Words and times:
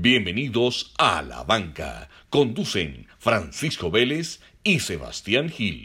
Bienvenidos 0.00 0.94
a 0.96 1.22
La 1.22 1.42
Banca. 1.42 2.08
Conducen 2.30 3.08
Francisco 3.18 3.90
Vélez 3.90 4.40
y 4.62 4.78
Sebastián 4.78 5.48
Gil. 5.48 5.82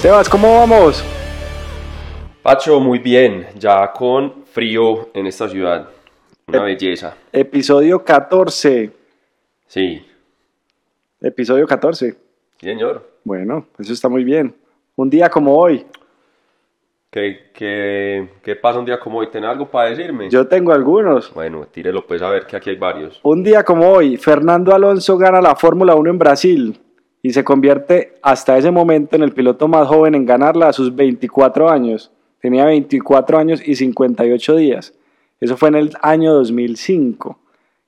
Sebas, 0.00 0.28
¿cómo 0.28 0.54
vamos? 0.54 1.04
Pacho, 2.44 2.78
muy 2.78 3.00
bien, 3.00 3.48
ya 3.56 3.90
con 3.90 4.44
frío 4.46 5.10
en 5.14 5.26
esta 5.26 5.48
ciudad. 5.48 5.95
Una 6.48 6.62
belleza. 6.62 7.16
Episodio 7.32 8.04
14. 8.04 8.92
Sí, 9.66 10.06
Episodio 11.20 11.66
14. 11.66 12.12
sí, 12.12 12.18
señor. 12.60 13.04
Bueno, 13.24 13.66
eso 13.80 13.92
está 13.92 14.08
muy 14.08 14.22
bien. 14.22 14.54
Un 14.94 15.10
día 15.10 15.28
como 15.28 15.56
hoy. 15.56 15.84
¿Qué, 17.10 17.50
qué, 17.52 18.28
qué 18.44 18.54
pasa 18.54 18.78
un 18.78 18.84
día 18.84 19.00
como 19.00 19.18
hoy? 19.18 19.26
¿Tiene 19.28 19.48
algo 19.48 19.68
para 19.68 19.90
decirme? 19.90 20.30
Yo 20.30 20.46
tengo 20.46 20.70
algunos. 20.70 21.34
Bueno, 21.34 21.66
tírelo 21.66 22.06
pues 22.06 22.22
a 22.22 22.30
ver 22.30 22.46
que 22.46 22.56
aquí 22.56 22.70
hay 22.70 22.76
varios. 22.76 23.18
Un 23.24 23.42
día 23.42 23.64
como 23.64 23.90
hoy, 23.90 24.16
Fernando 24.16 24.72
Alonso 24.72 25.18
gana 25.18 25.40
la 25.40 25.56
Fórmula 25.56 25.96
1 25.96 26.10
en 26.10 26.18
Brasil 26.18 26.80
y 27.22 27.32
se 27.32 27.42
convierte 27.42 28.14
hasta 28.22 28.56
ese 28.56 28.70
momento 28.70 29.16
en 29.16 29.24
el 29.24 29.32
piloto 29.32 29.66
más 29.66 29.88
joven 29.88 30.14
en 30.14 30.24
ganarla 30.24 30.68
a 30.68 30.72
sus 30.72 30.94
24 30.94 31.68
años. 31.68 32.12
Tenía 32.40 32.66
24 32.66 33.36
años 33.36 33.66
y 33.66 33.74
58 33.74 34.54
días. 34.54 34.95
Eso 35.40 35.56
fue 35.56 35.68
en 35.68 35.74
el 35.76 35.92
año 36.02 36.32
2005. 36.34 37.38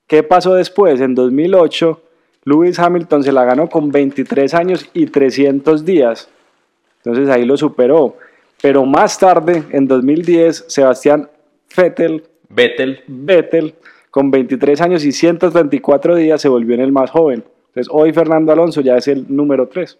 ¿Qué 0.06 0.22
pasó 0.22 0.54
después? 0.54 1.00
En 1.00 1.14
2008, 1.14 2.00
Lewis 2.44 2.78
Hamilton 2.78 3.22
se 3.22 3.32
la 3.32 3.44
ganó 3.44 3.68
con 3.68 3.90
23 3.90 4.54
años 4.54 4.88
y 4.94 5.06
300 5.06 5.84
días. 5.84 6.30
Entonces 6.98 7.28
ahí 7.28 7.44
lo 7.44 7.56
superó. 7.56 8.16
Pero 8.60 8.84
más 8.84 9.18
tarde, 9.18 9.64
en 9.70 9.86
2010, 9.86 10.64
Sebastián 10.68 11.28
Vettel, 11.76 12.24
Vettel, 12.48 13.02
Vettel, 13.06 13.74
con 14.10 14.30
23 14.30 14.80
años 14.80 15.04
y 15.04 15.12
134 15.12 16.16
días, 16.16 16.40
se 16.40 16.48
volvió 16.48 16.74
en 16.74 16.80
el 16.80 16.90
más 16.90 17.10
joven. 17.10 17.44
Entonces 17.68 17.88
hoy 17.90 18.12
Fernando 18.12 18.52
Alonso 18.52 18.80
ya 18.80 18.96
es 18.96 19.06
el 19.08 19.26
número 19.28 19.68
3. 19.68 19.98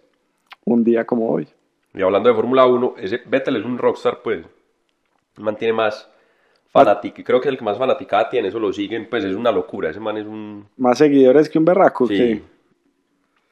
Un 0.65 0.83
día 0.83 1.05
como 1.05 1.29
hoy. 1.29 1.47
y 1.93 2.01
hablando 2.01 2.29
de 2.29 2.35
Fórmula 2.35 2.65
1, 2.65 2.95
ese 2.99 3.21
Vettel 3.25 3.55
es 3.55 3.65
un 3.65 3.77
rockstar, 3.77 4.21
pues. 4.21 4.45
Mantiene 5.37 5.73
más 5.73 6.09
fanática, 6.71 7.23
creo 7.23 7.39
que 7.41 7.47
es 7.49 7.51
el 7.53 7.57
que 7.57 7.63
más 7.65 7.77
fanaticada 7.77 8.29
tiene, 8.29 8.47
eso 8.49 8.59
lo 8.59 8.71
siguen, 8.71 9.07
pues 9.09 9.23
es 9.23 9.35
una 9.35 9.51
locura, 9.51 9.89
ese 9.89 9.99
man 9.99 10.17
es 10.17 10.25
un... 10.27 10.67
Más 10.77 10.97
seguidores 10.97 11.49
que 11.49 11.57
un 11.57 11.65
berraco. 11.65 12.05
Sí, 12.07 12.15
que- 12.17 12.41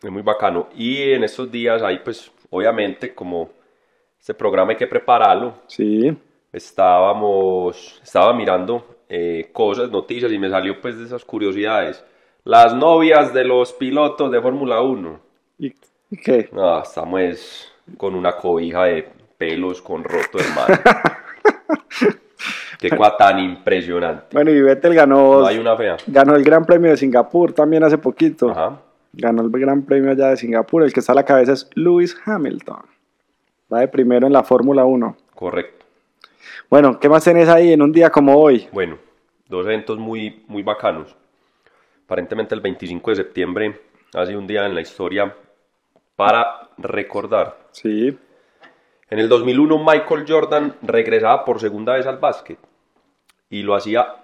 es 0.03 0.11
muy 0.11 0.21
bacano. 0.21 0.67
Y 0.75 1.11
en 1.13 1.23
estos 1.23 1.51
días 1.51 1.81
ahí, 1.81 1.99
pues, 2.03 2.31
obviamente, 2.51 3.15
como 3.15 3.49
este 4.19 4.33
programa 4.35 4.71
hay 4.71 4.77
que 4.77 4.85
prepararlo, 4.87 5.55
Sí. 5.67 6.15
estábamos, 6.53 7.99
estaba 8.03 8.33
mirando 8.33 8.85
eh, 9.09 9.49
cosas, 9.53 9.89
noticias 9.89 10.31
y 10.31 10.37
me 10.37 10.49
salió 10.49 10.79
pues 10.81 10.97
de 10.97 11.05
esas 11.05 11.23
curiosidades. 11.25 12.03
Las 12.43 12.73
novias 12.75 13.33
de 13.33 13.43
los 13.45 13.73
pilotos 13.73 14.31
de 14.31 14.41
Fórmula 14.41 14.81
1. 14.81 15.19
¿Y, 15.59 15.73
qué? 16.23 16.49
No, 16.51 16.81
estamos 16.81 17.71
con 17.97 18.15
una 18.15 18.35
cobija 18.35 18.83
de 18.85 19.07
pelos 19.37 19.81
con 19.81 20.03
roto, 20.03 20.37
hermano. 20.39 20.79
Qué 22.79 22.89
cosa 22.89 23.17
tan 23.17 23.39
impresionante. 23.39 24.27
Bueno, 24.33 24.51
y 24.51 24.61
Vettel 24.61 24.93
ganó, 24.93 25.39
No 25.41 25.47
hay 25.47 25.57
una 25.57 25.75
fea. 25.75 25.97
ganó 26.07 26.35
el 26.35 26.43
Gran 26.43 26.65
Premio 26.65 26.91
de 26.91 26.97
Singapur 26.97 27.53
también 27.53 27.83
hace 27.83 27.97
poquito. 27.97 28.51
Ajá. 28.51 28.79
Ganó 29.13 29.41
el 29.41 29.49
Gran 29.49 29.83
Premio 29.83 30.11
allá 30.11 30.27
de 30.29 30.37
Singapur. 30.37 30.83
El 30.83 30.93
que 30.93 30.99
está 30.99 31.13
a 31.13 31.15
la 31.15 31.25
cabeza 31.25 31.53
es 31.53 31.69
Lewis 31.73 32.15
Hamilton. 32.25 32.81
Va 33.73 33.79
de 33.79 33.87
primero 33.87 34.27
en 34.27 34.33
la 34.33 34.43
Fórmula 34.43 34.85
1. 34.85 35.17
Correcto. 35.33 35.85
Bueno, 36.69 36.99
¿qué 36.99 37.09
más 37.09 37.23
tenés 37.23 37.49
ahí 37.49 37.71
en 37.73 37.81
un 37.81 37.91
día 37.91 38.09
como 38.09 38.37
hoy? 38.37 38.67
Bueno, 38.71 38.97
dos 39.47 39.65
eventos 39.65 39.97
muy, 39.97 40.43
muy 40.47 40.61
bacanos. 40.63 41.15
Aparentemente 42.05 42.53
el 42.55 42.61
25 42.61 43.09
de 43.11 43.15
septiembre 43.15 43.81
ha 44.13 44.25
sido 44.25 44.39
un 44.39 44.47
día 44.47 44.65
en 44.65 44.75
la 44.75 44.81
historia 44.81 45.33
para 46.15 46.69
recordar. 46.77 47.57
Sí. 47.71 48.17
En 49.09 49.19
el 49.19 49.29
2001 49.29 49.77
Michael 49.77 50.25
Jordan 50.27 50.75
regresaba 50.81 51.45
por 51.45 51.61
segunda 51.61 51.93
vez 51.93 52.05
al 52.05 52.17
básquet 52.17 52.59
y 53.49 53.63
lo 53.63 53.75
hacía 53.75 54.15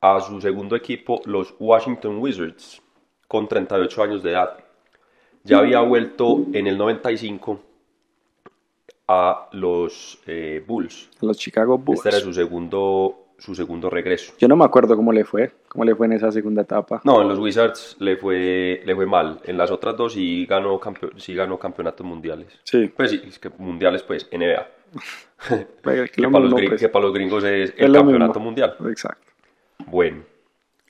a 0.00 0.20
su 0.20 0.40
segundo 0.40 0.74
equipo, 0.74 1.22
los 1.26 1.54
Washington 1.60 2.18
Wizards, 2.18 2.82
con 3.28 3.46
38 3.46 4.02
años 4.02 4.22
de 4.22 4.32
edad. 4.32 4.58
Ya 5.44 5.58
había 5.58 5.80
vuelto 5.80 6.44
en 6.52 6.66
el 6.66 6.76
95 6.76 7.60
a 9.06 9.48
los 9.52 10.18
eh, 10.26 10.64
Bulls. 10.66 11.08
Los 11.20 11.38
Chicago 11.38 11.78
Bulls. 11.78 11.98
Este 11.98 12.08
era 12.08 12.20
su 12.20 12.34
segundo, 12.34 13.21
su 13.42 13.54
segundo 13.56 13.90
regreso. 13.90 14.32
Yo 14.38 14.46
no 14.46 14.54
me 14.56 14.64
acuerdo 14.64 14.94
cómo 14.96 15.12
le 15.12 15.24
fue. 15.24 15.50
¿Cómo 15.68 15.84
le 15.84 15.94
fue 15.96 16.06
en 16.06 16.12
esa 16.12 16.30
segunda 16.30 16.62
etapa? 16.62 17.00
No, 17.04 17.20
en 17.22 17.28
los 17.28 17.38
Wizards 17.40 17.96
le 17.98 18.16
fue, 18.16 18.80
le 18.84 18.94
fue 18.94 19.04
mal. 19.06 19.40
En 19.44 19.58
las 19.58 19.70
otras 19.72 19.96
dos 19.96 20.12
sí 20.12 20.46
ganó, 20.46 20.78
campe- 20.78 21.18
sí 21.18 21.34
ganó 21.34 21.58
campeonatos 21.58 22.06
mundiales. 22.06 22.58
Sí. 22.62 22.92
Pues 22.96 23.10
sí, 23.10 23.20
es 23.26 23.38
que 23.40 23.48
mundiales, 23.58 24.02
pues, 24.04 24.28
NBA. 24.30 24.68
Venga, 25.82 26.06
que, 26.12 26.28
para 26.28 26.44
los, 26.44 26.52
pues. 26.54 26.80
que 26.80 26.88
para 26.88 27.04
los 27.04 27.12
gringos 27.14 27.42
es 27.42 27.70
Es 27.70 27.74
el 27.78 27.92
campeonato 27.92 28.34
mismo. 28.34 28.44
mundial. 28.44 28.76
Exacto. 28.88 29.32
Bueno, 29.86 30.22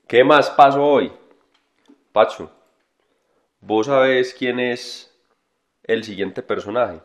¿qué 0.06 0.22
más 0.22 0.50
pasó 0.50 0.84
hoy? 0.84 1.10
Pacho, 2.12 2.50
¿vos 3.60 3.86
sabés 3.86 4.34
quién 4.34 4.60
es 4.60 5.10
el 5.84 6.04
siguiente 6.04 6.42
personaje? 6.42 7.00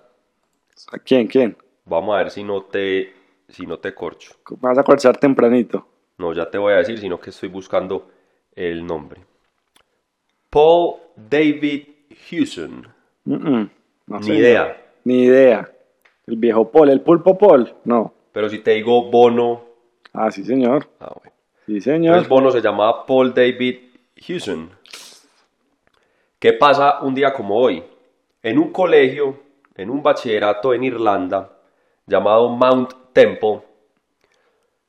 ¿A 0.92 0.98
¿Quién? 1.00 1.28
¿Quién? 1.28 1.56
Vamos 1.86 2.14
a 2.14 2.18
ver 2.18 2.32
si 2.32 2.44
no 2.44 2.64
te, 2.64 3.14
si 3.48 3.66
no 3.66 3.80
te 3.80 3.94
corcho. 3.94 4.36
Vas 4.60 4.78
a 4.78 4.84
corchar 4.84 5.18
tempranito. 5.18 5.88
No, 6.18 6.34
ya 6.34 6.50
te 6.50 6.58
voy 6.58 6.74
a 6.74 6.78
decir, 6.78 6.98
sino 6.98 7.20
que 7.20 7.30
estoy 7.30 7.50
buscando 7.50 8.10
el 8.56 8.86
nombre. 8.86 9.22
Paul 10.50 10.96
David 11.16 11.88
Hewson. 12.30 12.88
Mm, 13.26 13.34
mm, 13.34 13.70
no 14.08 14.20
Ni 14.20 14.38
idea. 14.38 14.78
Ni 15.04 15.24
idea. 15.24 15.72
El 16.26 16.38
viejo 16.38 16.70
Paul, 16.72 16.90
el 16.90 17.02
pulpo 17.02 17.38
Paul. 17.38 17.74
No. 17.86 18.14
Pero 18.32 18.50
si 18.50 18.60
te 18.60 18.72
digo 18.72 19.10
Bono... 19.10 19.64
Ah, 20.14 20.32
sí, 20.32 20.44
señor. 20.44 20.88
Ah, 21.00 21.14
bueno. 21.16 21.36
Sí, 21.66 21.82
señor. 21.82 22.16
Entonces 22.16 22.30
Bono 22.30 22.52
se 22.52 22.62
llamaba 22.62 23.06
Paul 23.06 23.34
David 23.34 23.78
Hewson. 24.16 24.72
¿Qué 26.40 26.54
pasa 26.54 27.00
un 27.02 27.14
día 27.14 27.34
como 27.34 27.58
hoy? 27.58 27.84
En 28.42 28.58
un 28.58 28.72
colegio, 28.72 29.40
en 29.76 29.90
un 29.90 30.02
bachillerato 30.02 30.74
en 30.74 30.84
Irlanda, 30.84 31.57
llamado 32.08 32.50
Mount 32.50 32.94
Temple, 33.14 33.62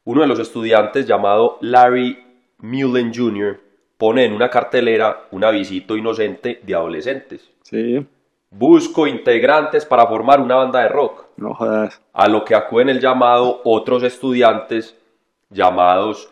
uno 0.04 0.22
de 0.22 0.26
los 0.26 0.38
estudiantes 0.38 1.06
llamado 1.06 1.58
Larry 1.60 2.16
Mullen 2.58 3.12
Jr. 3.14 3.60
pone 3.98 4.24
en 4.24 4.32
una 4.32 4.48
cartelera 4.48 5.26
un 5.32 5.44
avisito 5.44 5.96
inocente 5.96 6.60
de 6.62 6.74
adolescentes. 6.74 7.50
Sí. 7.62 8.06
Busco 8.50 9.06
integrantes 9.06 9.84
para 9.84 10.06
formar 10.06 10.40
una 10.40 10.54
banda 10.54 10.80
de 10.80 10.88
rock 10.88 11.26
No 11.36 11.52
jodas. 11.54 12.00
a 12.14 12.28
lo 12.28 12.44
que 12.46 12.54
acuden 12.54 12.88
el 12.88 13.00
llamado 13.00 13.60
otros 13.64 14.02
estudiantes 14.02 14.96
llamados 15.50 16.30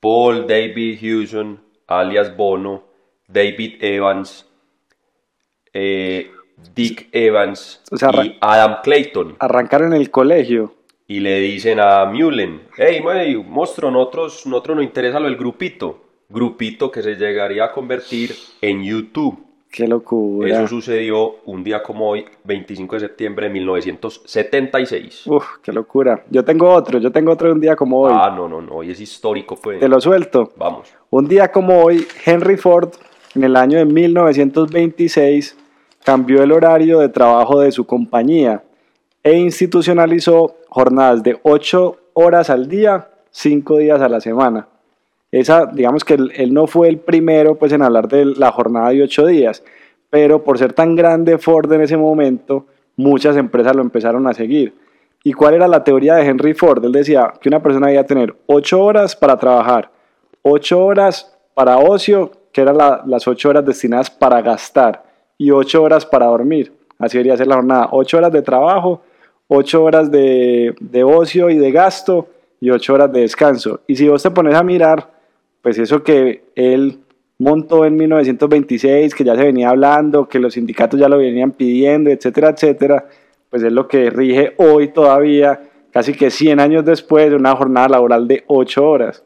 Paul 0.00 0.46
David 0.48 0.98
Hewson, 1.00 1.60
alias 1.86 2.36
Bono, 2.36 2.82
David 3.28 3.76
Evans, 3.84 4.44
eh, 5.72 6.32
Dick 6.74 7.08
Evans 7.12 7.82
O 7.90 7.96
sea, 7.96 8.10
y 8.24 8.36
Adam 8.40 8.76
Clayton. 8.82 9.36
Arrancar 9.38 9.82
en 9.82 9.92
el 9.92 10.10
colegio. 10.10 10.74
Y 11.06 11.20
le 11.20 11.40
dicen 11.40 11.80
a 11.80 12.04
Mullen, 12.04 12.62
hey, 12.76 13.00
wey, 13.04 13.36
monstruo, 13.36 13.90
nosotros, 13.90 14.46
nosotros 14.46 14.76
nos 14.76 14.84
interesa 14.84 15.18
lo 15.18 15.26
del 15.26 15.36
grupito. 15.36 15.98
Grupito 16.28 16.90
que 16.90 17.02
se 17.02 17.16
llegaría 17.16 17.64
a 17.64 17.72
convertir 17.72 18.32
en 18.60 18.84
YouTube. 18.84 19.50
Qué 19.70 19.86
locura. 19.86 20.48
Eso 20.48 20.66
sucedió 20.66 21.36
un 21.44 21.62
día 21.62 21.82
como 21.82 22.10
hoy, 22.10 22.24
25 22.44 22.96
de 22.96 23.00
septiembre 23.00 23.46
de 23.46 23.52
1976. 23.54 25.26
Uf, 25.28 25.44
qué 25.62 25.72
locura. 25.72 26.24
Yo 26.28 26.44
tengo 26.44 26.68
otro, 26.68 26.98
yo 26.98 27.12
tengo 27.12 27.32
otro 27.32 27.48
de 27.48 27.54
un 27.54 27.60
día 27.60 27.76
como 27.76 28.00
hoy. 28.00 28.12
Ah, 28.14 28.32
no, 28.34 28.48
no, 28.48 28.60
no, 28.60 28.76
hoy 28.76 28.90
es 28.90 29.00
histórico, 29.00 29.56
pues. 29.56 29.78
Te 29.78 29.88
lo 29.88 30.00
suelto. 30.00 30.52
Vamos. 30.56 30.92
Un 31.10 31.28
día 31.28 31.52
como 31.52 31.84
hoy, 31.84 32.06
Henry 32.24 32.56
Ford, 32.56 32.90
en 33.34 33.44
el 33.44 33.54
año 33.54 33.78
de 33.78 33.84
1926, 33.84 35.56
cambió 36.04 36.42
el 36.42 36.52
horario 36.52 36.98
de 37.00 37.08
trabajo 37.08 37.60
de 37.60 37.72
su 37.72 37.86
compañía 37.86 38.62
e 39.22 39.36
institucionalizó 39.38 40.56
jornadas 40.68 41.22
de 41.22 41.38
8 41.42 41.96
horas 42.14 42.50
al 42.50 42.68
día, 42.68 43.08
5 43.30 43.78
días 43.78 44.00
a 44.00 44.08
la 44.08 44.20
semana. 44.20 44.66
Esa, 45.30 45.66
digamos 45.66 46.04
que 46.04 46.14
él, 46.14 46.52
no 46.52 46.66
fue 46.66 46.88
el 46.88 46.98
primero 46.98 47.54
pues, 47.56 47.72
en 47.72 47.82
hablar 47.82 48.08
de 48.08 48.24
la 48.24 48.50
jornada 48.50 48.90
de 48.90 49.02
8 49.02 49.26
días, 49.26 49.62
pero 50.08 50.42
por 50.42 50.58
ser 50.58 50.72
tan 50.72 50.96
grande 50.96 51.38
Ford 51.38 51.72
en 51.72 51.82
ese 51.82 51.96
momento, 51.96 52.66
muchas 52.96 53.36
empresas 53.36 53.76
lo 53.76 53.82
empezaron 53.82 54.26
a 54.26 54.34
seguir. 54.34 54.74
¿Y 55.22 55.32
cuál 55.34 55.54
era 55.54 55.68
la 55.68 55.84
teoría 55.84 56.14
de 56.14 56.24
Henry 56.26 56.54
Ford? 56.54 56.84
Él 56.84 56.92
decía 56.92 57.32
que 57.40 57.48
una 57.48 57.62
persona 57.62 57.86
debía 57.88 58.06
tener 58.06 58.34
8 58.46 58.82
horas 58.82 59.14
para 59.14 59.36
trabajar, 59.36 59.90
8 60.42 60.84
horas 60.84 61.36
para 61.54 61.78
ocio, 61.78 62.32
que 62.52 62.62
eran 62.62 62.78
la- 62.78 63.02
las 63.06 63.28
8 63.28 63.50
horas 63.50 63.64
destinadas 63.64 64.10
para 64.10 64.40
gastar, 64.40 65.04
y 65.40 65.52
8 65.52 65.82
horas 65.82 66.04
para 66.04 66.26
dormir. 66.26 66.70
Así 66.98 67.16
debería 67.16 67.34
ser 67.34 67.46
la 67.46 67.54
jornada. 67.54 67.88
8 67.92 68.18
horas 68.18 68.30
de 68.30 68.42
trabajo, 68.42 69.00
8 69.48 69.82
horas 69.82 70.10
de, 70.10 70.74
de 70.78 71.02
ocio 71.02 71.48
y 71.48 71.56
de 71.56 71.72
gasto, 71.72 72.28
y 72.60 72.68
8 72.68 72.92
horas 72.92 73.10
de 73.10 73.20
descanso. 73.22 73.80
Y 73.86 73.96
si 73.96 74.06
vos 74.06 74.22
te 74.22 74.30
pones 74.30 74.54
a 74.54 74.62
mirar, 74.62 75.10
pues 75.62 75.78
eso 75.78 76.02
que 76.02 76.44
él 76.54 76.98
montó 77.38 77.86
en 77.86 77.96
1926, 77.96 79.14
que 79.14 79.24
ya 79.24 79.34
se 79.34 79.44
venía 79.44 79.70
hablando, 79.70 80.28
que 80.28 80.38
los 80.38 80.52
sindicatos 80.52 81.00
ya 81.00 81.08
lo 81.08 81.16
venían 81.16 81.52
pidiendo, 81.52 82.10
etcétera, 82.10 82.50
etcétera, 82.50 83.06
pues 83.48 83.62
es 83.62 83.72
lo 83.72 83.88
que 83.88 84.10
rige 84.10 84.52
hoy 84.58 84.88
todavía, 84.88 85.58
casi 85.90 86.12
que 86.12 86.30
100 86.30 86.60
años 86.60 86.84
después 86.84 87.30
de 87.30 87.36
una 87.36 87.56
jornada 87.56 87.88
laboral 87.88 88.28
de 88.28 88.44
8 88.46 88.86
horas. 88.86 89.24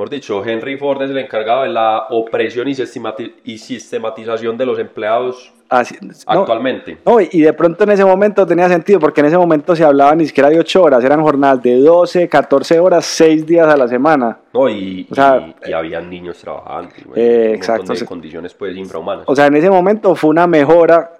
Mejor 0.00 0.08
dicho, 0.08 0.42
Henry 0.42 0.78
Ford 0.78 1.02
es 1.02 1.10
el 1.10 1.18
encargado 1.18 1.64
de 1.64 1.68
la 1.68 2.06
opresión 2.08 2.66
y, 2.66 2.72
sistemati- 2.72 3.34
y 3.44 3.58
sistematización 3.58 4.56
de 4.56 4.64
los 4.64 4.78
empleados 4.78 5.52
Así- 5.68 5.94
actualmente. 6.26 6.96
no, 7.04 7.20
y 7.20 7.42
de 7.42 7.52
pronto 7.52 7.84
en 7.84 7.90
ese 7.90 8.02
momento 8.06 8.46
tenía 8.46 8.66
sentido, 8.70 8.98
porque 8.98 9.20
en 9.20 9.26
ese 9.26 9.36
momento 9.36 9.76
se 9.76 9.84
hablaba 9.84 10.14
ni 10.14 10.24
siquiera 10.24 10.48
de 10.48 10.58
8 10.58 10.82
horas, 10.84 11.04
eran 11.04 11.20
jornadas 11.20 11.62
de 11.62 11.76
12, 11.80 12.30
14 12.30 12.80
horas, 12.80 13.04
6 13.04 13.44
días 13.46 13.68
a 13.68 13.76
la 13.76 13.86
semana. 13.88 14.38
No, 14.54 14.70
y, 14.70 15.06
O 15.10 15.14
sea, 15.14 15.54
y, 15.66 15.68
y 15.68 15.72
habían 15.74 16.08
niños 16.08 16.38
trabajando. 16.38 16.88
Eh, 17.14 17.52
exacto, 17.54 17.92
de 17.92 18.06
condiciones 18.06 18.54
pues 18.54 18.74
infrahumanas. 18.74 19.24
O 19.26 19.36
sea, 19.36 19.48
en 19.48 19.56
ese 19.56 19.68
momento 19.68 20.14
fue 20.14 20.30
una 20.30 20.46
mejora 20.46 21.12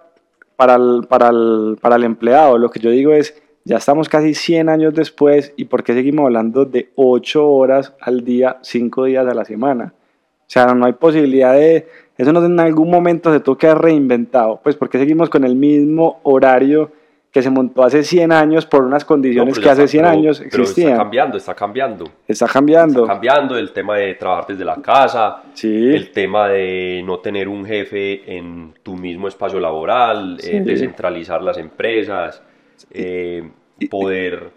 para 0.56 0.76
el, 0.76 1.02
para 1.06 1.28
el, 1.28 1.76
para 1.82 1.96
el 1.96 2.04
empleado. 2.04 2.56
Lo 2.56 2.70
que 2.70 2.80
yo 2.80 2.88
digo 2.88 3.12
es, 3.12 3.34
ya 3.64 3.76
estamos 3.76 4.08
casi 4.08 4.34
100 4.34 4.68
años 4.68 4.94
después 4.94 5.52
y 5.56 5.66
¿por 5.66 5.82
qué 5.84 5.92
seguimos 5.94 6.24
hablando 6.26 6.64
de 6.64 6.90
8 6.96 7.48
horas 7.48 7.94
al 8.00 8.24
día, 8.24 8.58
5 8.62 9.04
días 9.04 9.26
a 9.26 9.34
la 9.34 9.44
semana? 9.44 9.92
O 9.94 10.52
sea, 10.52 10.66
no 10.74 10.86
hay 10.86 10.92
posibilidad 10.94 11.54
de... 11.54 11.86
Eso 12.18 12.32
no 12.32 12.44
en 12.44 12.58
algún 12.60 12.90
momento 12.90 13.32
se 13.32 13.40
tuvo 13.40 13.56
que 13.56 13.66
haber 13.68 13.82
reinventado. 13.82 14.60
Pues 14.62 14.76
porque 14.76 14.98
seguimos 14.98 15.30
con 15.30 15.44
el 15.44 15.54
mismo 15.56 16.20
horario 16.24 16.90
que 17.32 17.40
se 17.42 17.48
montó 17.50 17.84
hace 17.84 18.02
100 18.02 18.32
años 18.32 18.66
por 18.66 18.82
unas 18.82 19.04
condiciones 19.04 19.58
que 19.60 19.70
hace 19.70 19.84
está, 19.84 19.90
100 19.92 20.02
pero- 20.04 20.12
años 20.18 20.38
pero 20.38 20.48
está 20.48 20.60
existían. 20.62 20.96
cambiando, 20.98 21.36
está 21.36 21.54
cambiando. 21.54 22.04
Está 22.26 22.46
cambiando. 22.48 23.02
Está 23.02 23.12
cambiando 23.14 23.56
el 23.56 23.70
tema 23.72 23.96
de 23.96 24.14
trabajar 24.16 24.46
desde 24.48 24.64
la 24.64 24.76
casa, 24.82 25.42
Sí. 25.54 25.94
el 25.94 26.10
tema 26.10 26.48
de 26.48 27.02
no 27.06 27.20
tener 27.20 27.46
un 27.48 27.64
jefe 27.64 28.36
en 28.36 28.74
tu 28.82 28.96
mismo 28.96 29.28
espacio 29.28 29.60
laboral, 29.60 30.38
eh, 30.40 30.42
Sí. 30.42 30.58
descentralizar 30.60 31.40
las 31.40 31.56
empresas, 31.56 32.42
eh, 32.90 33.48
poder, 33.90 34.52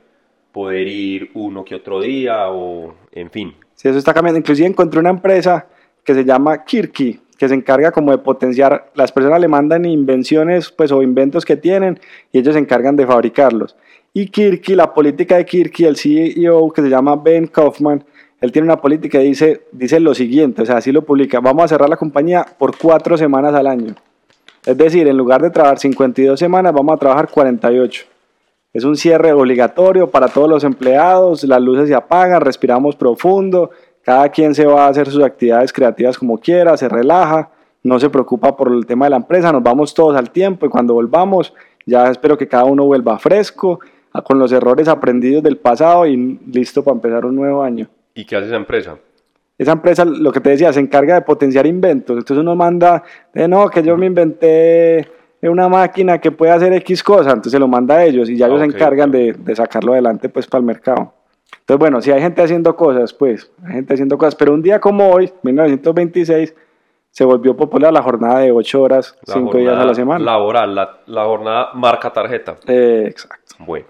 poder 0.52 0.88
ir 0.88 1.31
uno 1.34 1.64
que 1.64 1.75
otro 1.75 2.02
día 2.02 2.50
o 2.50 2.94
en 3.12 3.30
fin. 3.31 3.54
Sí, 3.75 3.88
eso 3.88 3.98
está 3.98 4.14
cambiando. 4.14 4.40
Inclusive 4.40 4.68
encontré 4.68 5.00
una 5.00 5.10
empresa 5.10 5.68
que 6.04 6.14
se 6.14 6.24
llama 6.24 6.64
Kirky, 6.64 7.20
que 7.38 7.48
se 7.48 7.56
encarga 7.56 7.92
como 7.92 8.12
de 8.12 8.18
potenciar, 8.18 8.92
las 8.96 9.12
personas 9.12 9.40
le 9.40 9.48
mandan 9.48 9.86
invenciones 9.86 10.70
pues, 10.72 10.92
o 10.92 11.02
inventos 11.02 11.46
que 11.46 11.56
tienen 11.56 12.00
y 12.31 12.40
ellos 12.40 12.54
se 12.54 12.60
encargan 12.60 12.96
de 12.96 13.06
fabricarlos. 13.06 13.75
Y 14.14 14.28
Kirky, 14.28 14.75
la 14.75 14.94
política 14.94 15.38
de 15.38 15.46
Kirky, 15.46 15.86
el 15.86 15.98
CEO 15.98 16.72
que 16.72 16.81
se 16.81 16.90
llama 16.90 17.16
Ben 17.16 17.48
Kaufman, 17.48 18.04
él 18.40 18.52
tiene 18.52 18.68
una 18.68 18.80
política 18.80 19.22
y 19.22 19.30
dice, 19.30 19.62
dice 19.72 20.00
lo 20.00 20.14
siguiente, 20.14 20.62
o 20.62 20.66
sea, 20.66 20.78
así 20.78 20.92
lo 20.92 21.04
publica, 21.04 21.40
vamos 21.40 21.64
a 21.64 21.68
cerrar 21.70 21.90
la 21.90 21.98
compañía 21.98 22.46
por 22.58 22.78
cuatro 22.78 23.18
semanas 23.18 23.56
al 23.56 23.68
año. 23.68 23.96
Es 24.66 24.78
decir, 24.78 25.08
en 25.08 25.18
lugar 25.18 25.42
de 25.42 25.50
trabajar 25.50 25.80
52 25.80 26.40
semanas, 26.40 26.74
vamos 26.74 26.96
a 26.96 26.98
trabajar 26.98 27.30
48. 27.30 28.06
Es 28.74 28.84
un 28.84 28.98
cierre 28.98 29.31
obligatorio 29.34 30.10
para 30.10 30.28
todos 30.28 30.50
los 30.50 30.64
empleados, 30.64 31.44
las 31.44 31.62
luces 31.62 31.88
se 31.88 31.96
apagan, 31.96 32.42
respiramos 32.42 32.96
profundo, 32.96 33.70
cada 34.02 34.30
quien 34.30 34.56
se 34.56 34.66
va 34.66 34.86
a 34.86 34.90
hacer 34.90 35.10
sus 35.10 35.24
actividades 35.24 35.72
creativas 35.72 36.18
como 36.18 36.40
quiera, 36.40 36.75
se 36.75 36.90
relaja, 36.90 37.52
no 37.84 38.00
se 38.00 38.10
preocupa 38.10 38.58
por 38.58 38.72
el 38.72 38.86
tema 38.88 39.06
de 39.06 39.12
la 39.12 39.18
empresa, 39.18 39.52
nos 39.52 39.62
vamos 39.62 39.94
todos 39.94 40.18
al 40.18 40.31
tiempo 40.31 40.66
y 40.66 40.70
cuando 40.70 40.96
volvamos 40.96 41.54
ya 41.86 42.10
espero 42.10 42.38
que 42.38 42.48
cada 42.48 42.66
uno 42.66 42.86
vuelva 42.86 43.20
fresco, 43.20 43.80
con 44.24 44.38
los 44.38 44.52
errores 44.52 44.88
aprendidos 44.88 45.42
del 45.42 45.58
pasado 45.58 46.06
y 46.06 46.40
listo 46.52 46.84
para 46.84 46.96
empezar 46.96 47.25
un 47.25 47.36
nuevo 47.36 47.64
año. 47.64 47.88
¿Y 48.14 48.25
qué 48.25 48.36
hace 48.36 48.48
esa 48.48 48.56
empresa? 48.58 48.98
Esa 49.58 49.72
empresa, 49.72 50.06
lo 50.06 50.31
que 50.31 50.40
te 50.40 50.52
decía, 50.52 50.72
se 50.72 50.80
encarga 50.80 51.16
de 51.16 51.22
potenciar 51.22 51.66
inventos. 51.66 52.18
Entonces 52.18 52.42
uno 52.42 52.56
manda, 52.56 53.04
eh, 53.34 53.48
no, 53.48 53.70
que 53.70 53.81
yo 53.81 53.98
me 53.98 54.06
inventé 54.06 55.08
una 55.50 55.68
máquina 55.68 56.19
que 56.19 56.31
puede 56.31 56.51
hacer 56.51 56.74
X 56.74 57.04
cosa, 57.04 57.30
entonces 57.30 57.51
se 57.51 57.60
lo 57.60 57.68
manda 57.68 57.95
a 57.95 58.06
ellos 58.06 58.30
y 58.30 58.38
ya 58.38 58.45
Ah, 58.45 58.50
ellos 58.50 58.62
se 58.62 58.66
encargan 58.68 59.12
de, 59.12 59.34
de 59.34 59.56
sacarlo 59.56 59.94
adelante 59.94 60.30
pues 60.30 60.48
para 60.48 60.60
el 60.60 60.66
mercado. 60.66 61.13
Entonces 61.60 61.80
bueno, 61.80 62.01
si 62.01 62.12
hay 62.12 62.22
gente 62.22 62.42
haciendo 62.42 62.75
cosas, 62.75 63.13
pues 63.13 63.51
hay 63.66 63.74
gente 63.74 63.94
haciendo 63.94 64.18
cosas, 64.18 64.36
pero 64.36 64.54
un 64.54 64.62
día 64.62 64.80
como 64.80 65.10
hoy, 65.10 65.31
1926, 65.44 66.56
se 67.10 67.25
volvió 67.25 67.56
popular 67.56 67.94
la 67.94 68.01
jornada 68.01 68.40
de 68.40 68.51
8 68.51 68.81
horas, 68.81 69.16
La 69.28 69.36
5 69.36 69.57
días 69.57 69.78
a 69.78 69.86
la 69.86 69.94
semana. 69.94 70.24
Laboral, 70.24 70.74
la, 70.74 71.00
la 71.06 71.25
jornada 71.25 71.69
marca 71.75 72.12
tarjeta. 72.12 72.57
Eh, 72.68 73.06
exacto. 73.07 73.56
Bueno. 73.60 73.86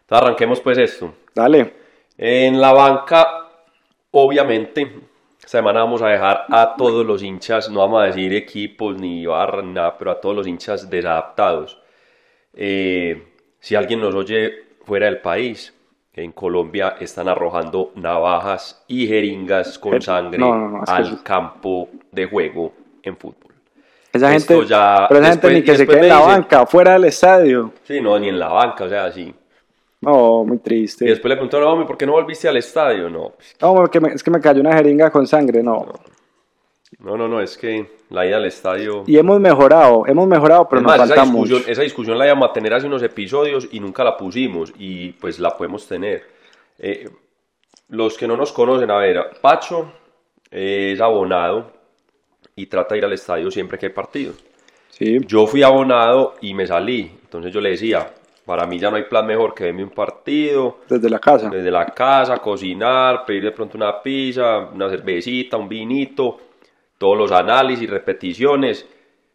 Entonces 0.00 0.24
arranquemos 0.24 0.60
pues 0.60 0.78
esto. 0.78 1.14
Dale. 1.34 1.74
En 2.18 2.60
la 2.60 2.72
banca, 2.72 3.26
obviamente, 4.10 5.00
esta 5.46 5.58
semana 5.58 5.78
vamos 5.80 6.02
a 6.02 6.08
dejar 6.08 6.44
a 6.50 6.74
todos 6.76 7.06
los 7.06 7.22
hinchas, 7.22 7.70
no 7.70 7.78
vamos 7.78 8.02
a 8.02 8.06
decir 8.06 8.34
equipos 8.34 8.98
ni 8.98 9.24
barra 9.26 9.62
ni 9.62 9.72
nada, 9.74 9.96
pero 9.96 10.10
a 10.10 10.20
todos 10.20 10.34
los 10.34 10.46
hinchas 10.46 10.90
desadaptados. 10.90 11.80
Eh, 12.52 13.28
si 13.60 13.76
alguien 13.76 14.00
nos 14.00 14.12
oye 14.16 14.52
fuera 14.84 15.06
del 15.06 15.20
país, 15.20 15.72
en 16.14 16.32
Colombia 16.32 16.96
están 16.98 17.28
arrojando 17.28 17.92
navajas 17.94 18.84
y 18.88 19.06
jeringas 19.06 19.78
con 19.78 19.94
Eh, 19.94 20.00
sangre 20.00 20.38
no, 20.38 20.56
no, 20.56 20.68
no, 20.68 20.82
es 20.82 20.90
que 20.90 20.96
al 20.96 21.22
campo 21.22 21.90
de 22.10 22.26
juego 22.26 22.72
en 23.04 23.16
fútbol. 23.16 23.52
Esa 24.12 24.34
Esto 24.34 24.54
gente, 24.54 24.68
ya- 24.68 25.06
pero 25.08 25.20
esa 25.20 25.30
después- 25.30 25.52
gente 25.54 25.60
ni 25.60 25.64
que 25.64 25.76
se 25.76 25.86
quede 25.86 26.00
en 26.00 26.08
la 26.08 26.16
dicen- 26.16 26.26
banca, 26.28 26.66
fuera 26.66 26.92
del 26.94 27.04
estadio. 27.04 27.72
Sí, 27.84 28.00
no, 28.00 28.18
ni 28.18 28.30
en 28.30 28.38
la 28.40 28.48
banca, 28.48 28.84
o 28.84 28.88
sea, 28.88 29.04
así. 29.04 29.32
No, 30.06 30.44
muy 30.44 30.56
Y 30.56 30.60
triste. 30.60 31.04
después 31.04 31.28
le 31.30 31.36
preguntaron, 31.36 31.68
hombre, 31.68 31.86
¿por 31.86 31.96
qué 31.98 32.06
no 32.06 32.12
volviste 32.12 32.48
al 32.48 32.56
estadio? 32.56 33.10
No, 33.10 33.30
pues, 33.36 33.56
No, 33.60 33.74
porque 33.74 34.00
me- 34.00 34.12
es 34.12 34.22
que 34.22 34.30
me 34.30 34.40
cayó 34.40 34.60
una 34.60 34.72
jeringa 34.74 35.10
con 35.10 35.26
sangre, 35.26 35.62
no. 35.62 35.84
no, 37.00 37.16
no, 37.16 37.26
no, 37.28 37.40
es 37.40 37.58
que 37.58 37.96
la 38.10 38.24
ida 38.26 38.36
al 38.36 38.46
estadio... 38.46 39.02
Y 39.06 39.18
hemos 39.18 39.40
mejorado, 39.40 40.04
hemos 40.06 40.26
mejorado, 40.28 40.68
pero 40.68 40.80
Es 40.80 40.86
nos 40.86 40.94
esa 40.94 41.06
falta 41.06 41.22
discusión, 41.22 41.58
mucho. 41.58 41.70
esa 41.70 41.82
discusión 41.82 42.16
la 42.18 42.26
íbamos 42.26 42.48
a 42.48 42.52
tener 42.52 42.72
hace 42.72 42.86
unos 42.86 43.02
episodios 43.02 43.68
y 43.72 43.80
nunca 43.80 44.04
la 44.04 44.16
pusimos 44.16 44.72
y 44.78 45.10
pues 45.12 45.38
la 45.40 45.56
podemos 45.56 45.86
tener. 45.88 46.24
Eh, 46.78 47.08
los 47.88 48.16
que 48.16 48.26
no 48.28 48.36
nos 48.36 48.52
conocen, 48.52 48.90
a 48.90 48.98
ver, 48.98 49.20
Pacho 49.40 49.90
es 50.50 51.00
abonado 51.00 51.72
y 52.54 52.66
trata 52.66 52.94
de 52.94 52.98
ir 52.98 53.04
al 53.04 53.12
estadio 53.12 53.50
siempre 53.50 53.76
que 53.78 53.86
hay 53.86 53.92
partido. 53.92 54.32
Sí, 54.90 55.18
Yo 55.26 55.46
fui 55.46 55.62
abonado 55.62 56.34
y 56.40 56.54
me 56.54 56.66
salí, 56.66 57.10
entonces 57.24 57.52
yo 57.52 57.60
le 57.60 57.70
decía, 57.70 58.12
para 58.46 58.64
mí 58.66 58.78
ya 58.78 58.90
no 58.90 58.96
hay 58.96 59.02
plan 59.02 59.26
mejor 59.26 59.52
que 59.54 59.64
verme 59.64 59.82
un 59.84 59.90
partido, 59.90 60.78
desde 60.88 61.10
la 61.10 61.18
casa. 61.18 61.50
desde 61.50 61.70
la 61.70 61.84
casa, 61.86 62.38
cocinar, 62.38 63.24
pedir 63.26 63.42
de 63.44 63.50
pronto 63.50 63.76
una 63.76 64.00
pizza, 64.00 64.68
una 64.72 64.88
cervecita, 64.88 65.56
un 65.58 65.68
vinito, 65.68 66.38
todos 66.96 67.18
los 67.18 67.32
análisis, 67.32 67.90
repeticiones, 67.90 68.86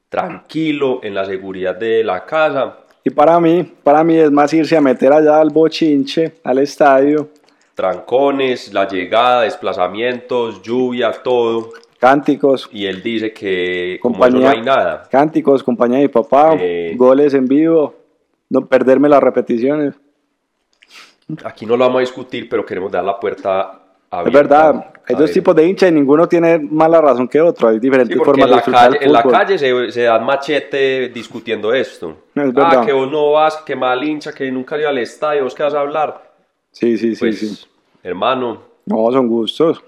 tranquilo, 0.10 1.00
en 1.04 1.14
la 1.14 1.26
seguridad 1.26 1.76
de 1.76 2.04
la 2.04 2.26
casa, 2.26 2.78
Y 3.04 3.10
para 3.10 3.40
mí, 3.40 3.64
para 3.84 4.04
mí 4.04 4.16
es 4.18 4.30
más 4.32 4.54
irse 4.54 4.78
a 4.78 4.82
meter 4.82 5.12
allá 5.12 5.40
al 5.42 5.50
bochinche, 5.50 6.34
al 6.44 6.60
estadio, 6.60 7.30
trancones, 7.76 8.72
la 8.74 8.88
llegada, 8.88 9.42
desplazamientos, 9.42 10.62
lluvia, 10.62 11.12
todo. 11.24 11.70
cánticos, 12.00 12.68
Y 12.72 12.86
él 12.88 13.02
dice 13.04 13.32
que 13.34 13.98
como 14.02 14.16
eso 14.16 14.22
compañía, 14.34 14.48
no 14.50 14.56
hay 14.56 14.62
nada. 14.64 15.04
cánticos, 15.10 15.64
compañía 15.64 15.98
de 15.98 16.04
mi 16.04 16.08
papá, 16.10 16.56
Eh. 16.60 16.94
goles 16.96 17.34
en 17.34 17.46
vivo, 17.48 17.94
no 18.52 18.66
perderme 18.68 19.08
las 19.08 19.24
repeticiones. 19.24 19.96
Aquí 21.46 21.66
no 21.66 21.78
lo 21.78 21.86
vamos 21.86 22.00
a 22.00 22.02
discutir, 22.02 22.50
pero 22.50 22.66
queremos 22.66 22.92
dar 22.92 23.04
la 23.06 23.18
puerta 23.18 23.82
abierta. 24.10 24.28
Es 24.28 24.34
verdad, 24.34 24.94
hay 25.08 25.16
dos 25.16 25.26
ver. 25.28 25.34
tipos 25.34 25.56
de 25.56 25.66
hincha 25.68 25.88
y 25.88 25.94
ninguno 25.94 26.28
tiene 26.28 26.60
mala 26.60 27.00
razón 27.00 27.30
que 27.30 27.40
otro, 27.40 27.70
hay 27.70 27.76
Sí, 27.76 27.80
diferentes 27.80 28.18
porque 28.18 28.42
formas 28.42 28.50
en 28.50 28.50
de 28.52 28.56
la, 28.58 28.62
calle, 28.90 28.98
en 29.06 29.14
la 29.14 29.24
calle 29.24 29.58
se, 29.58 29.92
se 29.94 30.02
dan 30.04 30.26
machete 30.26 31.08
discutiendo 31.10 31.74
esto. 31.74 32.18
Es 32.36 32.52
ah, 32.58 32.84
que 32.86 32.92
vos 32.92 33.10
no 33.10 33.32
vas, 33.32 33.56
que 33.66 33.74
mal 33.74 34.04
hincha, 34.04 34.34
que 34.34 34.52
nunca 34.52 34.78
iba 34.78 34.90
al 34.90 34.98
estadio, 34.98 35.46
vos 35.46 35.56
qué 35.56 35.64
vas 35.64 35.74
a 35.74 35.80
hablar. 35.80 36.32
Sí, 36.72 36.98
sí, 36.98 37.16
sí, 37.16 37.20
Pues, 37.22 37.40
sí. 37.40 37.66
hermano, 38.04 38.64
No, 38.86 39.10
son 39.14 39.30
gustos, 39.30 39.82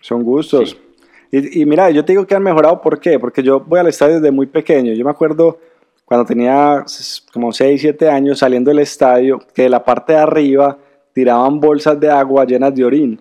son 0.00 0.22
gustos. 0.22 0.70
Sí. 0.70 0.78
Y, 1.32 1.60
y 1.62 1.66
mira, 1.66 1.90
yo 1.90 2.02
te 2.02 2.12
digo 2.12 2.26
que 2.26 2.34
han 2.34 2.42
mejorado, 2.42 2.80
¿por 2.80 2.98
qué? 2.98 3.18
Porque 3.18 3.42
yo 3.42 3.60
voy 3.60 3.78
al 3.80 3.88
estadio 3.88 4.14
desde 4.14 4.30
muy 4.30 4.46
pequeño. 4.46 4.94
Yo 4.94 5.04
me 5.04 5.10
acuerdo 5.10 5.58
cuando 6.06 6.24
tenía 6.24 6.84
s- 6.86 7.20
como 7.32 7.52
6, 7.52 7.80
7 7.82 8.08
años 8.08 8.38
saliendo 8.38 8.70
del 8.70 8.78
estadio, 8.78 9.38
que 9.54 9.62
de 9.64 9.68
la 9.68 9.84
parte 9.84 10.14
de 10.14 10.20
arriba 10.20 10.78
tiraban 11.12 11.60
bolsas 11.60 12.00
de 12.00 12.08
agua 12.10 12.46
llenas 12.46 12.74
de 12.74 12.84
orín. 12.84 13.20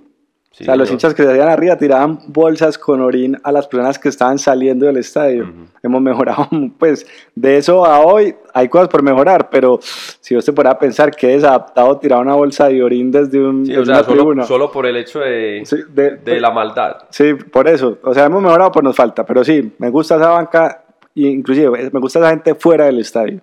Sí, 0.51 0.63
o 0.63 0.65
sea, 0.67 0.77
los 0.77 0.89
hinchas 0.89 1.13
que 1.13 1.21
se 1.23 1.29
hacían 1.29 1.49
arriba 1.49 1.75
tiraban 1.77 2.17
bolsas 2.27 2.77
con 2.77 3.01
orín 3.01 3.37
a 3.43 3.51
las 3.51 3.67
personas 3.67 3.99
que 3.99 4.07
estaban 4.07 4.39
saliendo 4.39 4.85
del 4.85 4.95
estadio. 4.95 5.51
Hemos 5.83 6.01
mejorado, 6.01 6.47
pues, 6.79 7.05
de 7.35 7.57
eso 7.57 7.85
a 7.85 7.99
hoy 7.99 8.33
hay 8.53 8.69
cosas 8.69 8.87
por 8.87 9.03
mejorar, 9.03 9.49
pero 9.49 9.79
si 9.81 10.37
usted 10.37 10.55
fuera 10.55 10.79
pensar 10.79 11.11
que 11.11 11.27
desadaptado 11.27 11.97
tirar 11.97 12.21
una 12.21 12.35
bolsa 12.35 12.69
de 12.69 12.81
orín 12.81 13.11
desde, 13.11 13.37
un, 13.37 13.65
Sí, 13.65 13.71
desde 13.73 13.81
o 13.81 13.85
sea, 13.85 13.95
una 13.95 14.03
solo, 14.05 14.15
tribuna. 14.15 14.43
solo 14.45 14.71
por 14.71 14.85
el 14.85 14.95
hecho 14.95 15.19
de, 15.19 15.63
Sí, 15.65 15.75
de- 15.93 16.15
de 16.17 16.39
la 16.39 16.51
maldad. 16.51 16.99
Sí, 17.09 17.33
por 17.33 17.67
eso. 17.67 17.97
O 18.03 18.13
sea, 18.13 18.23
hemos 18.23 18.41
mejorado, 18.41 18.71
pues 18.71 18.83
nos 18.85 18.95
falta. 18.95 19.25
Pero 19.25 19.43
sí, 19.43 19.73
me 19.77 19.89
gusta 19.89 20.15
esa 20.15 20.29
banca, 20.29 20.84
inclusive 21.15 21.89
me 21.91 21.99
gusta 21.99 22.19
esa 22.19 22.29
gente 22.29 22.53
fuera 22.55 22.85
del 22.85 22.99
estadio. 22.99 23.41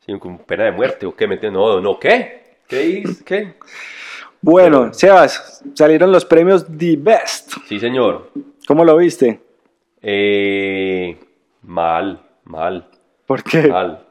Sí, 0.00 0.18
con 0.18 0.38
pena 0.38 0.64
de 0.64 0.72
muerte, 0.72 1.06
¿o 1.06 1.14
qué? 1.14 1.26
¿Me 1.26 1.34
entiendes? 1.34 1.58
No, 1.60 1.80
no, 1.80 1.98
¿qué? 1.98 2.56
¿Qué? 2.66 2.78
dices? 2.80 3.22
¿Qué? 3.22 3.54
Bueno, 4.40 4.80
Pero- 4.82 4.94
Sebas, 4.94 5.62
salieron 5.74 6.12
los 6.12 6.24
premios 6.24 6.66
The 6.66 6.96
Best. 6.98 7.52
Sí, 7.66 7.78
señor. 7.78 8.30
¿Cómo 8.66 8.84
lo 8.84 8.96
viste? 8.96 9.40
Eh, 10.00 11.16
mal, 11.62 12.22
mal, 12.44 12.88
¿Por 13.26 13.42
qué? 13.42 13.66
mal. 13.68 14.04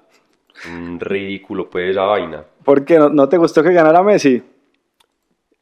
Un 0.71 0.99
ridículo, 0.99 1.69
pues, 1.69 1.91
esa 1.91 2.01
vaina. 2.03 2.43
¿Por 2.63 2.83
qué? 2.83 2.97
¿No, 2.97 3.09
no 3.09 3.29
te 3.29 3.37
gustó 3.37 3.63
que 3.63 3.71
ganara 3.71 4.03
Messi? 4.03 4.41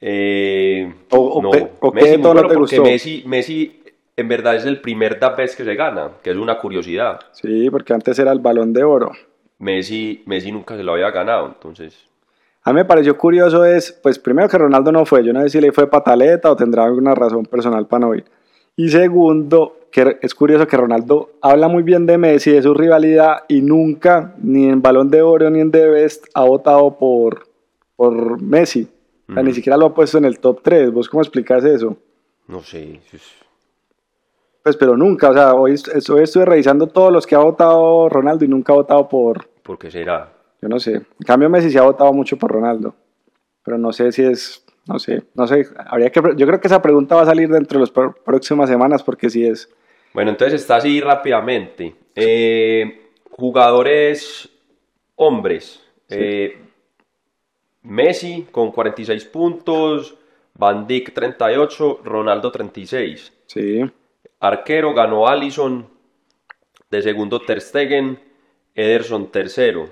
Eh, 0.01 0.93
O- 1.11 1.17
o 1.17 1.41
no, 1.41 1.51
o 1.79 1.91
Messi 1.91 2.21
todo 2.21 2.33
no 2.33 2.47
te 2.47 2.55
gustó. 2.55 2.83
Messi, 2.83 3.23
Messi 3.25 3.81
en 4.17 4.27
verdad 4.27 4.55
es 4.55 4.65
el 4.65 4.81
primer 4.81 5.19
vez 5.37 5.55
que 5.55 5.63
se 5.63 5.75
gana, 5.75 6.11
que 6.23 6.31
es 6.31 6.37
una 6.37 6.57
curiosidad. 6.57 7.19
Sí, 7.33 7.69
porque 7.69 7.93
antes 7.93 8.17
era 8.19 8.31
el 8.31 8.39
balón 8.39 8.73
de 8.73 8.83
oro. 8.83 9.11
Messi, 9.59 10.23
Messi 10.25 10.51
nunca 10.51 10.75
se 10.75 10.83
lo 10.83 10.93
había 10.93 11.11
ganado, 11.11 11.47
entonces... 11.47 11.97
A 12.63 12.71
mí 12.71 12.77
me 12.77 12.85
pareció 12.85 13.15
curioso 13.15 13.63
es, 13.63 13.91
pues 13.91 14.17
primero 14.17 14.49
que 14.49 14.57
Ronaldo 14.57 14.91
no 14.91 15.05
fue, 15.05 15.23
yo 15.23 15.31
no 15.33 15.41
sé 15.43 15.49
si 15.49 15.61
le 15.61 15.71
fue 15.71 15.87
pataleta 15.87 16.51
o 16.51 16.55
tendrá 16.55 16.83
alguna 16.85 17.13
razón 17.13 17.45
personal 17.45 17.85
para 17.87 18.07
no 18.07 18.15
ir. 18.15 18.25
Y 18.75 18.89
segundo, 18.89 19.77
que 19.91 20.17
es 20.21 20.33
curioso 20.33 20.65
que 20.67 20.75
Ronaldo 20.75 21.29
habla 21.41 21.67
muy 21.67 21.83
bien 21.83 22.07
de 22.07 22.17
Messi, 22.17 22.51
de 22.51 22.63
su 22.63 22.73
rivalidad, 22.73 23.43
y 23.47 23.61
nunca, 23.61 24.33
ni 24.41 24.67
en 24.67 24.81
Balón 24.81 25.11
de 25.11 25.21
Oro 25.21 25.49
ni 25.51 25.59
en 25.59 25.71
The 25.71 25.87
Best, 25.89 26.25
ha 26.33 26.43
votado 26.43 26.97
por, 26.97 27.47
por 27.95 28.41
Messi. 28.41 28.87
O 29.29 29.33
sea, 29.33 29.41
Ujú. 29.41 29.43
ni 29.47 29.53
siquiera 29.53 29.77
lo 29.77 29.85
ha 29.87 29.93
puesto 29.93 30.17
en 30.17 30.25
el 30.25 30.39
top 30.39 30.61
3. 30.63 30.91
¿Vos 30.91 31.07
cómo 31.07 31.21
explicas 31.21 31.63
eso? 31.63 31.95
No 32.47 32.61
sé, 32.61 32.99
es- 33.13 33.44
Pues, 34.65 34.77
pero 34.77 34.97
nunca, 34.97 35.29
o 35.29 35.33
sea, 35.35 35.53
hoy, 35.53 35.73
est- 35.73 36.09
hoy 36.09 36.23
estuve 36.23 36.43
revisando 36.43 36.87
todos 36.87 37.13
los 37.13 37.27
que 37.27 37.35
ha 37.35 37.37
votado 37.37 38.09
Ronaldo 38.09 38.45
y 38.45 38.47
nunca 38.47 38.73
ha 38.73 38.77
votado 38.77 39.07
por, 39.07 39.45
¿por 39.61 39.77
qué 39.77 39.91
será? 39.91 40.31
yo 40.59 40.67
no 40.67 40.79
sé. 40.79 40.93
En 40.95 41.05
cambio, 41.23 41.47
Messi 41.51 41.69
sí 41.69 41.77
ha 41.77 41.83
votado 41.83 42.11
mucho 42.11 42.35
por 42.35 42.51
Ronaldo. 42.51 42.95
Pero 43.63 43.77
no 43.77 43.93
sé 43.93 44.11
si 44.11 44.23
es, 44.23 44.65
no 44.87 44.97
sé, 44.97 45.21
no 45.35 45.45
sé. 45.45 45.67
Habría 45.85 46.09
que, 46.09 46.19
yo 46.35 46.47
creo 46.47 46.59
que 46.59 46.65
esa 46.65 46.81
pregunta 46.81 47.13
va 47.15 47.21
a 47.21 47.25
salir 47.25 47.47
dentro 47.47 47.79
de 47.79 47.81
las 47.85 47.91
próximas 48.25 48.67
semanas 48.67 49.03
porque 49.03 49.29
sí 49.29 49.45
es. 49.45 49.69
Bueno, 50.15 50.31
entonces 50.31 50.61
está 50.61 50.77
así 50.77 50.99
rápidamente. 50.99 51.93
Eh, 52.15 53.11
jugadores 53.29 54.49
hombres. 55.15 55.79
Eh, 56.09 56.57
Messi 57.83 58.47
con 58.51 58.71
46 58.71 59.25
puntos, 59.25 60.15
Van 60.55 60.87
Dijk 60.87 61.13
38, 61.13 61.99
Ronaldo 62.03 62.51
36. 62.51 63.31
Sí, 63.45 63.83
Arquero 64.39 64.93
ganó 64.93 65.27
Allison, 65.27 65.87
de 66.91 67.01
segundo 67.01 67.39
Ter 67.41 67.61
Stegen, 67.61 68.19
Ederson 68.73 69.31
tercero. 69.31 69.89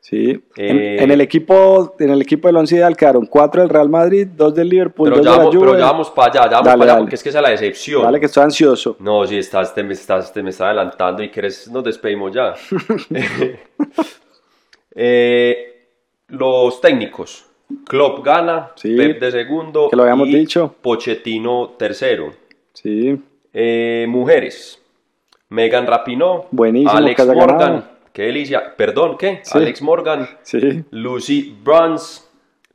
sí. 0.00 0.30
En, 0.56 0.78
Eh, 0.78 1.02
en 1.02 1.10
el 1.10 1.20
equipo, 1.20 1.94
en 1.98 2.10
el 2.10 2.20
equipo 2.22 2.48
del 2.48 2.56
Once 2.56 2.74
Ideal 2.74 2.96
quedaron 2.96 3.26
cuatro 3.26 3.60
del 3.62 3.70
Real 3.70 3.88
Madrid, 3.88 4.26
dos 4.36 4.54
del 4.54 4.68
Liverpool, 4.68 5.08
Pero 5.10 5.16
dos 5.18 5.24
ya, 5.24 5.30
de 5.32 5.36
la 5.36 5.44
vamos, 5.44 5.54
Juve. 5.56 5.66
pero 5.68 5.78
ya 5.78 5.86
vamos 5.86 6.10
para 6.10 6.28
allá, 6.30 6.42
ya 6.44 6.50
vamos 6.56 6.64
Dale, 6.66 6.78
para 6.78 6.82
allá 6.84 6.92
dale. 6.92 7.02
porque 7.04 7.14
es 7.16 7.22
que 7.22 7.28
esa 7.28 7.38
es 7.38 7.42
la 7.42 7.50
decepción. 7.50 8.02
Vale, 8.02 8.20
que 8.20 8.26
estoy 8.26 8.42
ansioso. 8.44 8.96
No, 9.00 9.26
si 9.26 9.38
estás, 9.38 9.74
te, 9.74 9.82
me 9.82 9.92
estás, 9.94 10.32
te 10.32 10.42
me 10.42 10.50
estás 10.50 10.66
adelantando 10.66 11.22
y 11.22 11.30
quieres, 11.30 11.68
nos 11.70 11.84
despedimos 11.84 12.32
ya. 12.32 12.54
Eh, 14.94 15.86
los 16.28 16.80
técnicos. 16.80 17.46
Klopp 17.86 18.24
gana, 18.24 18.72
Sí, 18.74 18.94
Pep 18.96 19.18
de 19.20 19.30
segundo. 19.30 19.88
que 19.88 19.96
lo 19.96 20.02
habíamos 20.02 20.28
y 20.28 20.34
dicho. 20.34 20.74
Pochettino 20.82 21.70
tercero. 21.78 22.32
Sí, 22.74 23.18
Eh, 23.52 24.06
mujeres. 24.08 24.82
Megan 25.48 25.86
Rapinoe. 25.86 26.46
Buenísimo 26.50 26.92
Alex 26.92 27.16
que 27.26 27.32
Morgan. 27.34 27.58
ganado. 27.58 27.84
Qué 28.12 28.22
delicia. 28.22 28.74
Perdón, 28.76 29.16
¿qué? 29.18 29.40
Sí. 29.42 29.58
Alex 29.58 29.82
Morgan. 29.82 30.28
sí, 30.42 30.84
Lucy 30.90 31.56
Bruns, 31.62 32.28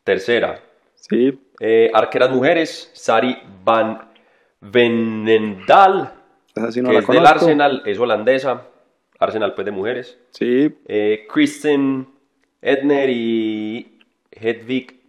tercera. 0.04 0.60
sí. 0.96 1.40
Eh, 1.60 1.90
arqueras 1.92 2.30
mujeres. 2.30 2.92
Sari 2.94 3.36
Van 3.64 4.00
Venendal. 4.62 6.14
Esa 6.56 6.72
sí 6.72 6.82
no 6.82 6.90
que 6.92 6.98
es 6.98 7.08
del. 7.08 7.26
Arsenal, 7.26 7.82
es 7.86 7.98
holandesa. 8.00 8.68
Arsenal 9.20 9.56
pues 9.56 9.66
de 9.66 9.72
mujeres. 9.72 10.20
Sí, 10.32 10.76
Eh, 10.88 11.26
Kristen 11.32 12.08
Edner 12.62 13.10
y 13.10 14.00
Hedvig 14.32 15.00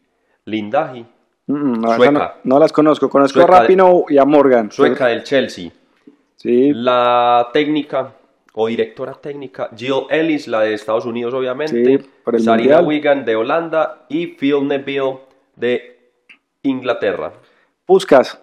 Lindahi, 0.46 1.04
no, 1.49 1.88
esa 1.88 1.97
Sueca. 1.97 2.12
no, 2.12 2.55
no 2.55 2.59
las 2.61 2.73
conozco. 2.73 3.09
Conozco 3.09 3.40
Sueca 3.40 3.57
a 3.57 3.61
Rapino 3.62 4.05
y 4.09 4.19
a 4.19 4.25
Morgan. 4.25 4.71
sueca 4.71 5.07
del 5.07 5.25
Chelsea. 5.25 5.71
Sí, 6.37 6.73
La 6.73 7.49
técnica 7.52 8.12
o 8.55 8.67
directora 8.69 9.14
técnica, 9.14 9.71
Jill 9.76 10.07
Ellis, 10.11 10.49
la 10.49 10.61
de 10.61 10.75
Estados 10.75 11.05
Unidos 11.07 11.33
obviamente. 11.35 11.85
Sí, 11.85 12.09
por 12.25 12.35
el 12.37 12.43
Sarina. 12.43 12.81
Wigan 12.81 13.25
de 13.25 13.37
Holanda 13.37 14.05
y 14.09 14.26
Phil 14.28 14.67
Neville 14.67 15.19
de 15.57 15.99
Inglaterra. 16.62 17.33
Puskas. 17.87 18.40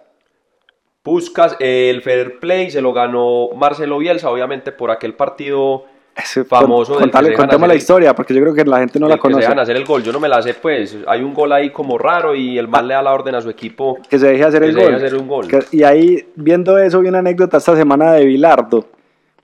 Puskas, 1.02 1.56
el 1.60 2.02
Fair 2.02 2.38
Play 2.40 2.70
se 2.70 2.80
lo 2.80 2.92
ganó 2.92 3.50
Marcelo 3.54 3.98
Bielsa, 3.98 4.30
obviamente 4.30 4.72
por 4.72 4.90
aquel 4.90 5.14
partido 5.14 5.84
Ese, 6.16 6.44
Famoso 6.44 6.94
que 6.94 7.00
contale- 7.00 7.34
contemos 7.34 7.68
la 7.68 7.74
el- 7.74 7.78
historia, 7.78 8.14
porque 8.14 8.32
yo 8.32 8.40
creo 8.40 8.54
que 8.54 8.64
la 8.64 8.78
gente 8.78 8.98
no 8.98 9.06
la 9.06 9.14
el 9.14 9.20
que 9.20 9.28
se 9.28 9.32
conoce. 9.32 9.42
dejan 9.42 9.58
hacer 9.58 9.76
el 9.76 9.84
gol. 9.84 10.02
Yo 10.02 10.12
no 10.12 10.18
me 10.20 10.28
la 10.28 10.40
sé, 10.40 10.54
pues. 10.54 10.96
Hay 11.06 11.20
un 11.22 11.34
gol 11.34 11.52
ahí 11.52 11.70
como 11.70 11.98
raro 11.98 12.34
y 12.34 12.56
el 12.58 12.68
mal 12.68 12.88
le 12.88 12.94
da 12.94 13.02
la 13.02 13.12
orden 13.12 13.34
a 13.34 13.40
su 13.42 13.50
equipo. 13.50 13.98
Que 14.08 14.18
se 14.18 14.28
deje 14.28 14.44
hacer 14.44 14.62
Que 14.62 14.68
el 14.68 14.72
se 14.72 14.78
deje 14.80 14.92
gol. 14.92 15.04
hacer 15.04 15.14
un 15.18 15.28
gol. 15.28 15.46
Que- 15.48 15.64
y 15.72 15.82
ahí, 15.82 16.26
viendo 16.34 16.78
eso, 16.78 17.00
vi 17.00 17.08
una 17.08 17.18
anécdota 17.18 17.58
esta 17.58 17.76
semana 17.76 18.12
de 18.14 18.24
Bilardo. 18.24 18.86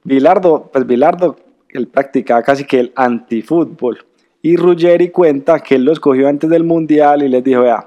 Bilardo, 0.04 0.70
pues 0.72 0.86
Bilardo, 0.86 1.36
él 1.68 1.88
practicaba 1.88 2.42
casi 2.42 2.64
que 2.64 2.80
el 2.80 2.92
antifútbol. 2.96 4.04
Y 4.40 4.56
Ruggeri 4.56 5.10
cuenta 5.10 5.60
que 5.60 5.74
él 5.76 5.84
lo 5.84 5.92
escogió 5.92 6.26
antes 6.26 6.48
del 6.50 6.64
Mundial 6.64 7.22
y 7.22 7.28
les 7.28 7.44
dijo, 7.44 7.60
vea, 7.62 7.86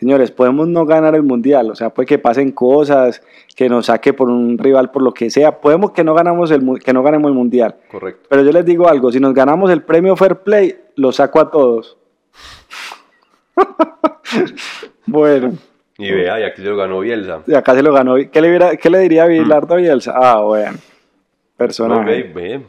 señores, 0.00 0.30
podemos 0.32 0.66
no 0.66 0.84
ganar 0.86 1.14
el 1.14 1.22
Mundial, 1.22 1.70
o 1.70 1.74
sea, 1.76 1.90
puede 1.90 2.06
que 2.06 2.18
pasen 2.18 2.50
cosas, 2.50 3.22
que 3.54 3.68
nos 3.68 3.86
saque 3.86 4.12
por 4.12 4.28
un 4.28 4.58
rival, 4.58 4.90
por 4.90 5.02
lo 5.02 5.12
que 5.14 5.30
sea, 5.30 5.60
podemos 5.60 5.92
que 5.92 6.02
no, 6.02 6.14
ganamos 6.14 6.50
el, 6.50 6.62
que 6.82 6.92
no 6.92 7.02
ganemos 7.04 7.28
el 7.28 7.34
Mundial. 7.36 7.76
Correcto. 7.90 8.26
Pero 8.28 8.42
yo 8.42 8.50
les 8.50 8.64
digo 8.64 8.88
algo, 8.88 9.12
si 9.12 9.20
nos 9.20 9.32
ganamos 9.34 9.70
el 9.70 9.82
premio 9.82 10.16
Fair 10.16 10.36
Play, 10.36 10.74
lo 10.96 11.12
saco 11.12 11.38
a 11.38 11.50
todos. 11.50 11.96
bueno, 15.06 15.52
Y 15.98 16.10
vea, 16.12 16.40
y 16.40 16.44
aquí 16.44 16.62
se 16.62 16.68
lo 16.68 16.76
ganó 16.76 17.00
Bielsa. 17.00 17.42
y 17.46 17.54
acá 17.54 17.74
se 17.74 17.82
lo 17.82 17.92
ganó. 17.92 18.14
¿Qué 18.16 18.40
le, 18.40 18.48
hubiera- 18.48 18.76
qué 18.76 18.88
le 18.90 18.98
diría 19.00 19.24
a 19.24 19.26
Bilardo 19.26 19.74
a 19.74 19.76
Bielsa? 19.78 20.12
Ah, 20.16 20.40
bueno. 20.40 20.78
Ve, 21.58 22.22
ve. 22.34 22.60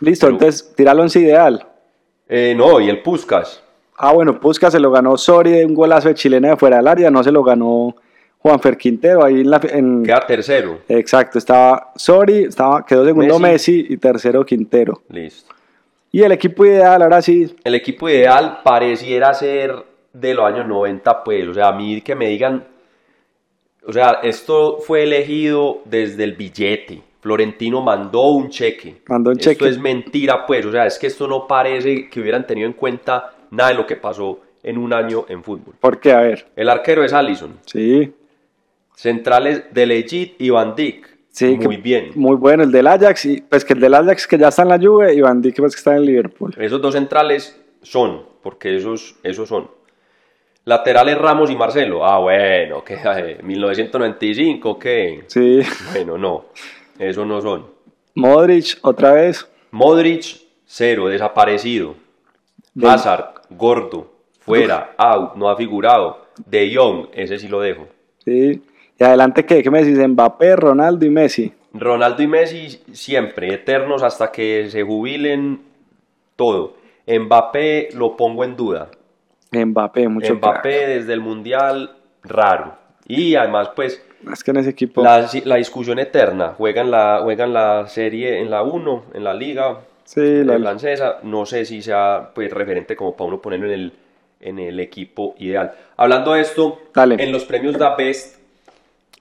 Listo, 0.00 0.26
pero- 0.26 0.34
entonces, 0.36 0.74
tira 0.76 0.90
al 0.92 1.00
once 1.00 1.18
ideal. 1.18 1.66
Eh, 2.28 2.54
no, 2.56 2.78
y 2.78 2.90
el 2.90 3.00
Puskas. 3.02 3.62
Ah, 3.98 4.12
bueno, 4.12 4.38
Pusca 4.38 4.70
se 4.70 4.78
lo 4.78 4.90
ganó 4.90 5.16
Sori 5.18 5.50
de 5.50 5.66
un 5.66 5.74
golazo 5.74 6.08
de 6.08 6.14
chilena 6.14 6.50
de 6.50 6.56
fuera 6.56 6.76
del 6.76 6.86
área, 6.88 7.10
no 7.10 7.22
se 7.24 7.32
lo 7.32 7.42
ganó 7.42 7.96
Juanfer 8.38 8.76
Quintero. 8.76 9.24
Ahí 9.24 9.40
en 9.40 9.50
la, 9.50 9.60
en- 9.70 10.02
Queda 10.04 10.24
tercero. 10.26 10.78
Exacto, 10.88 11.38
estaba 11.38 11.92
Sori, 11.96 12.44
estaba, 12.44 12.84
quedó 12.86 13.04
segundo 13.04 13.38
Messi. 13.38 13.82
Messi 13.82 13.92
y 13.94 13.96
tercero 13.96 14.44
Quintero. 14.44 15.02
Listo. 15.08 15.52
Y 16.12 16.22
el 16.22 16.32
equipo 16.32 16.64
ideal, 16.64 17.02
ahora 17.02 17.20
sí, 17.20 17.54
El 17.64 17.74
equipo 17.74 18.08
ideal 18.08 18.60
pareciera 18.64 19.34
ser 19.34 19.74
de 20.12 20.32
los 20.34 20.44
años 20.46 20.66
90, 20.66 21.22
pues. 21.24 21.46
O 21.48 21.52
sea, 21.54 21.68
a 21.68 21.72
mí 21.72 22.00
que 22.00 22.14
me 22.14 22.28
digan. 22.28 22.64
O 23.86 23.92
sea, 23.92 24.20
esto 24.22 24.78
fue 24.78 25.02
elegido 25.04 25.80
desde 25.84 26.24
el 26.24 26.32
billete. 26.34 27.02
Florentino 27.20 27.82
mandó 27.82 28.28
un 28.30 28.48
cheque. 28.48 29.02
Mandó 29.08 29.30
un 29.30 29.38
esto 29.38 29.50
cheque. 29.50 29.68
es 29.68 29.78
mentira, 29.78 30.46
pues. 30.46 30.64
O 30.64 30.72
sea, 30.72 30.86
es 30.86 30.98
que 30.98 31.08
esto 31.08 31.26
no 31.26 31.46
parece 31.46 32.08
que 32.08 32.20
hubieran 32.20 32.46
tenido 32.46 32.66
en 32.66 32.72
cuenta 32.74 33.32
nada 33.50 33.70
de 33.70 33.76
lo 33.76 33.86
que 33.86 33.96
pasó 33.96 34.40
en 34.62 34.78
un 34.78 34.92
año 34.92 35.24
en 35.28 35.42
fútbol. 35.44 35.74
¿por 35.80 36.00
qué? 36.00 36.12
A 36.12 36.20
ver, 36.20 36.46
El 36.56 36.68
arquero 36.68 37.04
es 37.04 37.12
Allison. 37.12 37.58
sí. 37.66 38.12
Centrales 38.94 39.62
de 39.72 39.86
Legit 39.86 40.34
y 40.40 40.50
Van 40.50 40.74
Dijk. 40.74 41.06
Sí, 41.30 41.56
Muy 41.56 41.68
que- 41.68 41.76
bien. 41.76 42.10
Muy 42.16 42.34
bueno, 42.34 42.64
el 42.64 42.72
del 42.72 42.86
Ajax, 42.88 43.26
y 43.26 43.40
pues 43.42 43.64
que 43.64 43.74
el 43.74 43.80
del 43.80 43.94
Ajax 43.94 44.26
que 44.26 44.36
ya 44.36 44.48
está 44.48 44.62
en 44.62 44.68
la 44.70 44.78
Juve 44.78 45.14
y 45.14 45.20
Van 45.20 45.40
Dijk 45.40 45.56
pues 45.58 45.74
que 45.76 45.78
está 45.78 45.94
en 45.94 46.04
Liverpool. 46.04 46.52
Esos 46.58 46.82
dos 46.82 46.94
centrales 46.94 47.60
son, 47.82 48.24
porque 48.42 48.76
esos, 48.76 49.14
esos 49.22 49.48
son. 49.48 49.70
Laterales 50.64 51.16
Ramos 51.16 51.48
y 51.50 51.54
Marcelo. 51.56 52.04
Ah, 52.04 52.18
bueno, 52.18 52.82
eh, 52.88 53.38
1995, 53.42 54.78
¿qué? 54.80 55.24
Sí, 55.28 55.60
Bueno, 55.92 56.18
no, 56.18 56.46
esos 56.98 57.24
no 57.26 57.40
son. 57.40 57.66
Modric 58.16 58.78
otra 58.82 59.12
vez, 59.12 59.48
Modric, 59.70 60.24
cero, 60.66 61.06
desaparecido. 61.08 61.94
Hazard, 62.82 63.37
gordo, 63.50 64.10
fuera, 64.40 64.94
out, 64.96 65.34
no 65.36 65.48
ha 65.48 65.56
figurado. 65.56 66.26
De 66.46 66.72
Jong, 66.74 67.08
ese 67.12 67.38
sí 67.38 67.48
lo 67.48 67.60
dejo. 67.60 67.86
Sí. 68.24 68.62
¿Y 68.98 69.04
adelante 69.04 69.44
qué? 69.44 69.62
¿Qué 69.62 69.70
me 69.70 69.82
decís? 69.82 69.98
Mbappé, 70.06 70.56
Ronaldo 70.56 71.04
y 71.04 71.10
Messi. 71.10 71.52
Ronaldo 71.72 72.22
y 72.22 72.26
Messi 72.26 72.80
siempre, 72.92 73.52
eternos 73.52 74.02
hasta 74.02 74.30
que 74.32 74.68
se 74.70 74.82
jubilen 74.82 75.60
todo. 76.36 76.74
Mbappé 77.06 77.90
lo 77.94 78.16
pongo 78.16 78.44
en 78.44 78.56
duda. 78.56 78.90
Mbappé, 79.52 80.08
mucho 80.08 80.34
Mbappé 80.34 80.60
crack. 80.78 80.88
desde 80.88 81.12
el 81.12 81.20
Mundial, 81.20 81.96
raro. 82.22 82.74
Y 83.06 83.34
además, 83.34 83.70
pues, 83.74 84.02
Es 84.30 84.44
que 84.44 84.50
en 84.50 84.58
ese 84.58 84.70
equipo... 84.70 85.02
la, 85.02 85.26
la 85.44 85.56
discusión 85.56 85.98
eterna. 85.98 86.54
Juegan 86.58 86.90
la, 86.90 87.20
juegan 87.22 87.52
la 87.54 87.86
serie 87.86 88.40
en 88.40 88.50
la 88.50 88.62
1, 88.62 89.04
en 89.14 89.24
la 89.24 89.32
liga 89.34 89.80
Sí, 90.08 90.42
la- 90.42 90.58
francesa. 90.58 91.18
No 91.22 91.44
sé 91.44 91.66
si 91.66 91.82
sea 91.82 92.30
pues, 92.34 92.50
referente 92.50 92.96
como 92.96 93.14
para 93.14 93.28
uno 93.28 93.42
ponerlo 93.42 93.66
en 93.66 93.72
el, 93.72 93.92
en 94.40 94.58
el 94.58 94.80
equipo 94.80 95.34
ideal. 95.38 95.70
Hablando 95.98 96.32
de 96.32 96.40
esto, 96.40 96.80
Dale. 96.94 97.22
en 97.22 97.30
los 97.30 97.44
premios 97.44 97.76
Da 97.76 97.94
Best, 97.94 98.38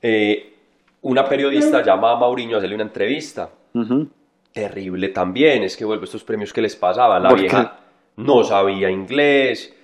eh, 0.02 0.54
una 1.02 1.28
periodista 1.28 1.84
llama 1.84 2.12
a 2.14 2.16
Mauriño 2.16 2.56
a 2.56 2.60
hacerle 2.60 2.76
una 2.76 2.86
entrevista. 2.86 3.50
Ujú. 3.74 4.08
Terrible 4.54 5.10
también, 5.10 5.64
es 5.64 5.76
que 5.76 5.84
vuelve 5.84 6.06
estos 6.06 6.24
premios 6.24 6.54
que 6.54 6.62
les 6.62 6.76
pasaban. 6.78 7.22
La 7.22 7.30
¿Por 7.30 7.40
vieja 7.42 7.80
no 8.16 8.46
sabía 8.46 8.90
inglés, 8.90 9.76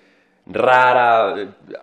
rara, 0.46 1.36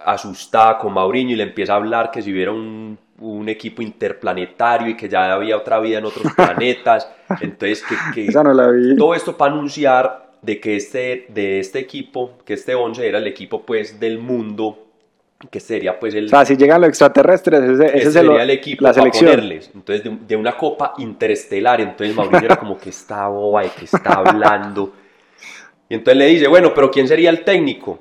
asustada 0.07 0.79
con 0.79 0.95
Mauriño 0.95 1.33
y 1.33 1.37
le 1.37 1.43
empieza 1.43 1.75
a 1.75 1.77
hablar 1.77 2.11
que 2.11 2.23
si 2.23 2.33
hubiera 2.33 2.53
un, 2.53 2.99
un 3.21 3.49
equipo 3.49 3.83
interplanetario 3.83 4.89
y 4.89 4.97
que 4.97 5.09
ya 5.09 5.33
había 5.33 5.57
otra 5.57 5.79
vida 5.79 5.99
en 5.99 6.05
otros 6.05 6.33
planetas. 6.35 7.09
Entonces, 7.41 7.85
que, 8.15 8.27
que 8.27 8.33
no 8.33 8.53
la 8.53 8.69
vi. 8.71 8.97
todo 8.97 9.15
esto 9.15 9.37
para 9.37 9.53
anunciar 9.53 10.31
de 10.43 10.59
que 10.59 10.77
este, 10.77 11.27
de 11.29 11.61
este 11.61 11.79
equipo, 11.79 12.39
que 12.45 12.55
este 12.55 12.75
11 12.75 13.07
era 13.07 13.19
el 13.19 13.27
equipo 13.27 13.63
pues 13.63 14.01
del 14.01 14.19
mundo, 14.19 14.87
que 15.51 15.61
sería 15.61 15.99
pues 15.99 16.15
el, 16.15 16.27
O 16.27 16.29
sea, 16.29 16.45
si 16.45 16.57
llegan 16.57 16.81
los 16.81 16.89
extraterrestres, 16.89 17.63
ese, 17.63 17.85
ese 17.87 17.99
ese 17.99 18.09
es 18.09 18.17
el, 18.17 18.27
sería 18.27 18.43
el 18.43 18.51
equipo 18.51 18.83
la 18.85 18.91
para 18.91 19.03
selección. 19.03 19.31
ponerles. 19.31 19.71
Entonces, 19.75 20.05
de, 20.05 20.19
de 20.27 20.37
una 20.37 20.57
copa 20.57 20.95
interestelar. 20.99 21.81
Entonces, 21.81 22.15
Mauricio 22.17 22.47
era 22.47 22.57
como 22.57 22.79
que 22.79 22.91
está 22.91 23.29
boba, 23.29 23.63
de 23.63 23.71
que 23.71 23.85
está 23.85 24.15
hablando. 24.15 24.93
Y 25.89 25.95
entonces 25.95 26.19
le 26.19 26.27
dice, 26.27 26.49
bueno, 26.49 26.73
pero 26.75 26.91
¿quién 26.91 27.09
sería 27.09 27.31
el 27.31 27.43
técnico? 27.43 27.99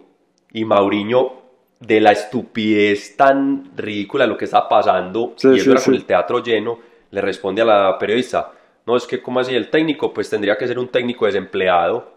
Y 0.54 0.64
Mauriño, 0.66 1.39
de 1.80 2.02
la 2.02 2.12
estupidez 2.12 3.16
tan 3.16 3.72
ridícula 3.76 4.26
de 4.26 4.30
lo 4.32 4.38
que 4.38 4.46
está 4.46 4.68
pasando, 4.68 5.34
Sí, 5.38 5.48
y 5.50 5.56
eso 5.56 5.64
sí, 5.64 5.72
era 5.72 5.80
sí. 5.80 5.86
con 5.86 5.96
el 5.96 6.06
teatro 6.06 6.44
lleno, 6.44 6.80
le 7.12 7.22
responde 7.22 7.62
a 7.62 7.66
la 7.66 7.98
periodista, 7.98 8.52
no, 8.90 8.98
es 8.98 9.06
que, 9.06 9.22
¿cómo 9.22 9.40
así 9.40 9.54
el 9.54 9.70
técnico? 9.70 10.12
Pues 10.12 10.32
tendría 10.32 10.58
que 10.58 10.68
ser 10.68 10.80
un 10.80 10.88
técnico 10.88 11.28
desempleado. 11.28 12.14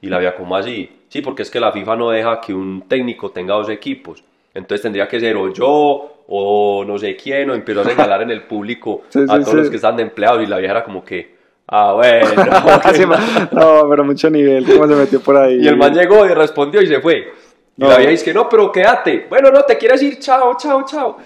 Y 0.00 0.08
la 0.08 0.18
veía, 0.18 0.36
¿cómo 0.36 0.54
así? 0.54 0.88
Sí, 1.08 1.20
porque 1.20 1.42
es 1.42 1.50
que 1.50 1.58
la 1.58 1.72
FIFA 1.72 1.96
no 1.96 2.10
deja 2.10 2.40
que 2.40 2.54
un 2.54 2.82
técnico 2.88 3.32
tenga 3.32 3.54
dos 3.54 3.68
equipos. 3.68 4.22
Entonces 4.54 4.82
tendría 4.82 5.08
que 5.08 5.18
ser 5.18 5.36
o 5.36 5.52
yo 5.52 6.22
o 6.28 6.84
no 6.86 6.96
sé 6.96 7.16
quién, 7.16 7.50
o 7.50 7.54
empezó 7.54 7.80
a 7.80 7.84
señalar 7.86 8.22
en 8.22 8.30
el 8.30 8.44
público 8.44 9.02
a 9.28 9.40
todos 9.40 9.54
los 9.54 9.70
que 9.70 9.76
están 9.76 9.96
de 9.96 10.04
empleados 10.04 10.44
y 10.44 10.46
la 10.46 10.58
vieja 10.58 10.74
era 10.74 10.84
como 10.84 11.04
que, 11.04 11.34
ah, 11.66 11.92
bueno. 11.94 12.26
No, 13.50 13.88
pero 13.90 14.04
mucho 14.04 14.30
nivel, 14.30 14.64
¿cómo 14.64 14.86
se 14.86 14.94
metió 14.94 15.20
por 15.20 15.36
ahí? 15.36 15.58
y 15.60 15.66
el 15.66 15.76
man 15.76 15.92
llegó 15.92 16.24
y 16.24 16.28
respondió 16.28 16.80
y 16.82 16.86
se 16.86 17.00
fue. 17.00 17.32
Y 17.76 17.84
la 17.84 17.96
vieja 17.96 18.10
dice 18.10 18.24
que 18.24 18.34
no, 18.34 18.48
pero 18.48 18.70
quédate. 18.70 19.26
Bueno, 19.28 19.50
no, 19.50 19.62
te 19.62 19.78
quieres 19.78 20.02
ir, 20.02 20.18
chao, 20.18 20.56
chao, 20.56 20.84
chao. 20.84 21.16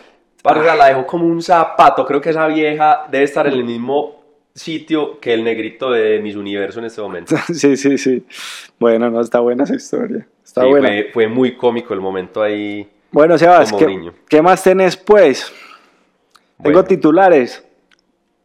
Parra 0.43 0.75
la 0.77 0.87
dejó 0.87 1.07
como 1.07 1.27
un 1.27 1.43
zapato. 1.43 2.07
Creo 2.07 2.21
que 2.21 2.31
esa 2.31 2.47
vieja 2.47 3.07
debe 3.11 3.25
estar 3.25 3.47
en 3.47 3.55
el 3.55 3.65
mismo 3.65 4.23
sitio 4.55 5.19
que 5.21 5.35
el 5.35 5.43
negrito 5.45 5.91
de 5.91 6.21
Mis 6.21 6.37
Universo 6.37 6.79
en 6.79 6.87
este 6.87 7.03
momento. 7.03 7.35
Sí, 7.53 7.77
sí, 7.77 7.99
sí. 7.99 8.25
Bueno, 8.79 9.11
no, 9.11 9.21
está 9.21 9.41
buena 9.41 9.65
esa 9.65 9.75
historia. 9.75 10.27
Está 10.45 10.63
Sí, 10.63 10.69
buena. 10.69 10.89
fue, 10.89 11.11
fue 11.13 11.27
muy 11.29 11.57
cómico 11.57 11.93
el 11.95 12.01
momento 12.01 12.43
ahí. 12.43 12.89
Bueno, 13.11 13.37
Sebas, 13.37 13.71
Como 13.73 13.79
¿qué, 13.81 13.87
niño. 13.87 14.15
qué 14.29 14.41
más 14.41 14.63
tenés, 14.63 14.97
pues? 14.97 15.53
Tengo 16.63 16.85
titulares. 16.85 17.63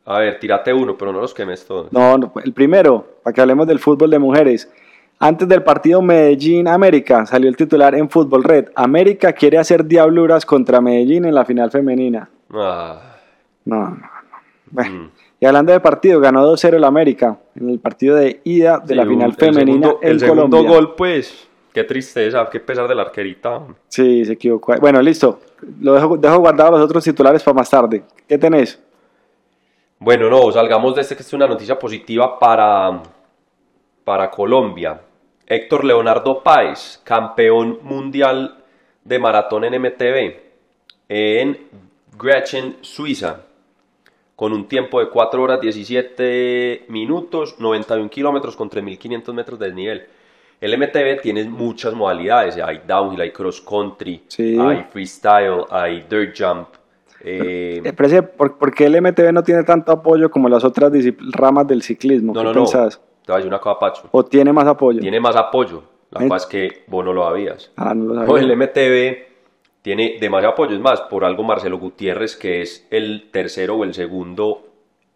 A 0.06 0.20
ver, 0.20 0.40
tírate 0.40 0.74
uno, 0.74 0.98
pero 0.98 1.14
no 1.14 1.20
los 1.22 1.34
quemes 1.34 1.66
todos. 1.66 1.94
No, 1.94 2.18
no, 2.18 2.34
el 2.44 2.52
primero, 2.54 3.20
para 3.24 3.34
que 3.34 3.42
hablemos 3.42 3.68
del 3.68 3.80
fútbol 3.80 4.10
de 4.10 4.20
mujeres. 4.20 4.70
Antes 5.24 5.48
del 5.48 5.62
partido 5.62 6.02
Medellín-América 6.02 7.28
salió 7.28 7.48
el 7.48 7.56
titular 7.56 7.94
en 7.94 8.10
Fútbol 8.10 8.44
Red. 8.44 8.70
América 8.76 9.34
quiere 9.34 9.60
hacer 9.60 9.86
diabluras 9.86 10.48
contra 10.48 10.82
Medellín 10.82 11.26
en 11.26 11.36
la 11.36 11.46
final 11.46 11.70
femenina. 11.70 12.28
Ah, 12.52 13.00
No, 13.66 13.78
no, 13.82 13.90
no. 13.90 14.10
Bueno, 14.72 15.04
Mm. 15.04 15.10
y 15.40 15.46
hablando 15.46 15.72
de 15.74 15.80
partido, 15.80 16.20
ganó 16.20 16.44
2-0 16.44 16.76
el 16.78 16.84
América 16.84 17.38
en 17.56 17.70
el 17.70 17.78
partido 17.80 18.16
de 18.16 18.42
ida 18.46 18.80
de 18.80 18.88
sí, 18.88 18.96
la 18.96 19.06
final 19.06 19.30
el 19.30 19.36
femenina 19.36 19.88
segundo- 19.88 20.00
en 20.02 20.10
el 20.12 20.20
segundo 20.20 20.58
Colombia. 20.58 20.72
gol, 20.72 20.96
pues, 20.96 21.48
qué 21.72 21.84
tristeza, 21.84 22.50
qué 22.52 22.60
pesar 22.60 22.88
de 22.88 22.96
la 22.96 23.04
arquerita. 23.04 23.62
Sí, 23.90 24.26
se 24.26 24.34
equivocó. 24.34 24.74
Bueno, 24.82 25.00
listo. 25.04 25.40
Lo 25.82 25.94
dejo, 25.94 26.18
dejo 26.18 26.40
guardado 26.40 26.72
los 26.72 26.82
otros 26.82 27.04
titulares 27.04 27.44
para 27.44 27.54
más 27.56 27.70
tarde. 27.70 28.02
¿Qué 28.28 28.40
tenés? 28.40 28.82
Bueno, 30.00 30.30
no, 30.32 30.52
salgamos 30.52 30.96
de 30.96 31.02
este 31.02 31.16
que 31.16 31.22
es 31.22 31.32
una 31.34 31.46
noticia 31.46 31.78
positiva 31.78 32.40
para, 32.40 33.04
para 34.04 34.32
Colombia. 34.32 35.00
Héctor 35.52 35.84
Leonardo 35.84 36.44
Páez, 36.44 37.02
campeón 37.04 37.80
mundial 37.84 38.56
de 39.04 39.20
maratón 39.20 39.66
en 39.66 39.82
MTV 39.82 40.36
en 41.10 41.58
Gretchen, 42.18 42.78
Suiza, 42.80 43.42
con 44.38 44.54
un 44.54 44.66
tiempo 44.70 45.02
de 45.02 45.10
4 45.10 45.44
horas 45.44 45.60
17 45.60 46.86
minutos, 46.88 47.56
91 47.60 48.10
kilómetros 48.10 48.56
con 48.56 48.70
3.500 48.70 49.34
metros 49.34 49.60
de 49.60 49.66
desnivel. 49.66 50.06
El 50.62 50.78
MTV 50.78 51.22
tiene 51.22 51.44
muchas 51.44 51.94
modalidades, 51.94 52.56
hay 52.56 52.84
downhill, 52.88 53.20
hay 53.20 53.32
cross 53.32 53.60
country, 53.60 54.24
Sí. 54.28 54.58
hay 54.58 54.86
freestyle, 54.90 55.66
hay 55.70 56.06
dirt 56.10 56.34
jump. 56.34 56.70
eh, 57.26 57.82
Eh, 57.84 57.94
pero 57.94 58.32
¿por, 58.38 58.74
qué 58.74 58.86
el 58.86 58.96
MTV 59.02 59.34
no 59.34 59.44
tiene 59.44 59.64
tanto 59.64 59.92
apoyo 59.92 60.32
como 60.32 60.48
las 60.48 60.64
otras 60.64 60.94
ramas 61.34 61.68
del 61.68 61.82
ciclismo? 61.82 62.34
No, 62.34 62.40
¿Qué 62.40 62.46
no, 62.46 62.54
no. 62.54 62.90
Te 63.26 63.32
voy 63.32 63.36
a 63.36 63.38
decir 63.38 63.48
una 63.50 63.60
cosa, 63.60 63.80
Pacho. 63.80 64.04
¿O 64.12 64.24
tiene 64.26 64.52
más 64.52 64.68
apoyo? 64.68 65.00
Tiene 65.00 65.20
más 65.20 65.36
apoyo. 65.36 65.84
La 66.12 66.26
¿Eh? 66.26 66.28
cosa 66.28 66.46
es 66.46 66.46
que 66.48 66.84
vos 66.88 67.06
no 67.06 67.14
lo 67.14 67.24
sabías. 67.24 67.72
Ah, 67.78 67.94
no 67.94 68.06
lo 68.06 68.14
No, 68.16 68.26
sabía. 68.28 68.42
el 68.44 68.52
MTV 68.58 69.28
tiene 69.82 70.18
demasiado 70.20 70.54
apoyo. 70.54 70.74
Es 70.76 70.82
más, 70.82 71.02
por 71.02 71.24
algo 71.24 71.44
Marcelo 71.44 71.78
Gutiérrez, 71.80 72.36
que 72.36 72.62
es 72.62 72.88
el 72.92 73.30
tercero 73.32 73.76
o 73.76 73.84
el 73.84 73.94
segundo 73.94 74.68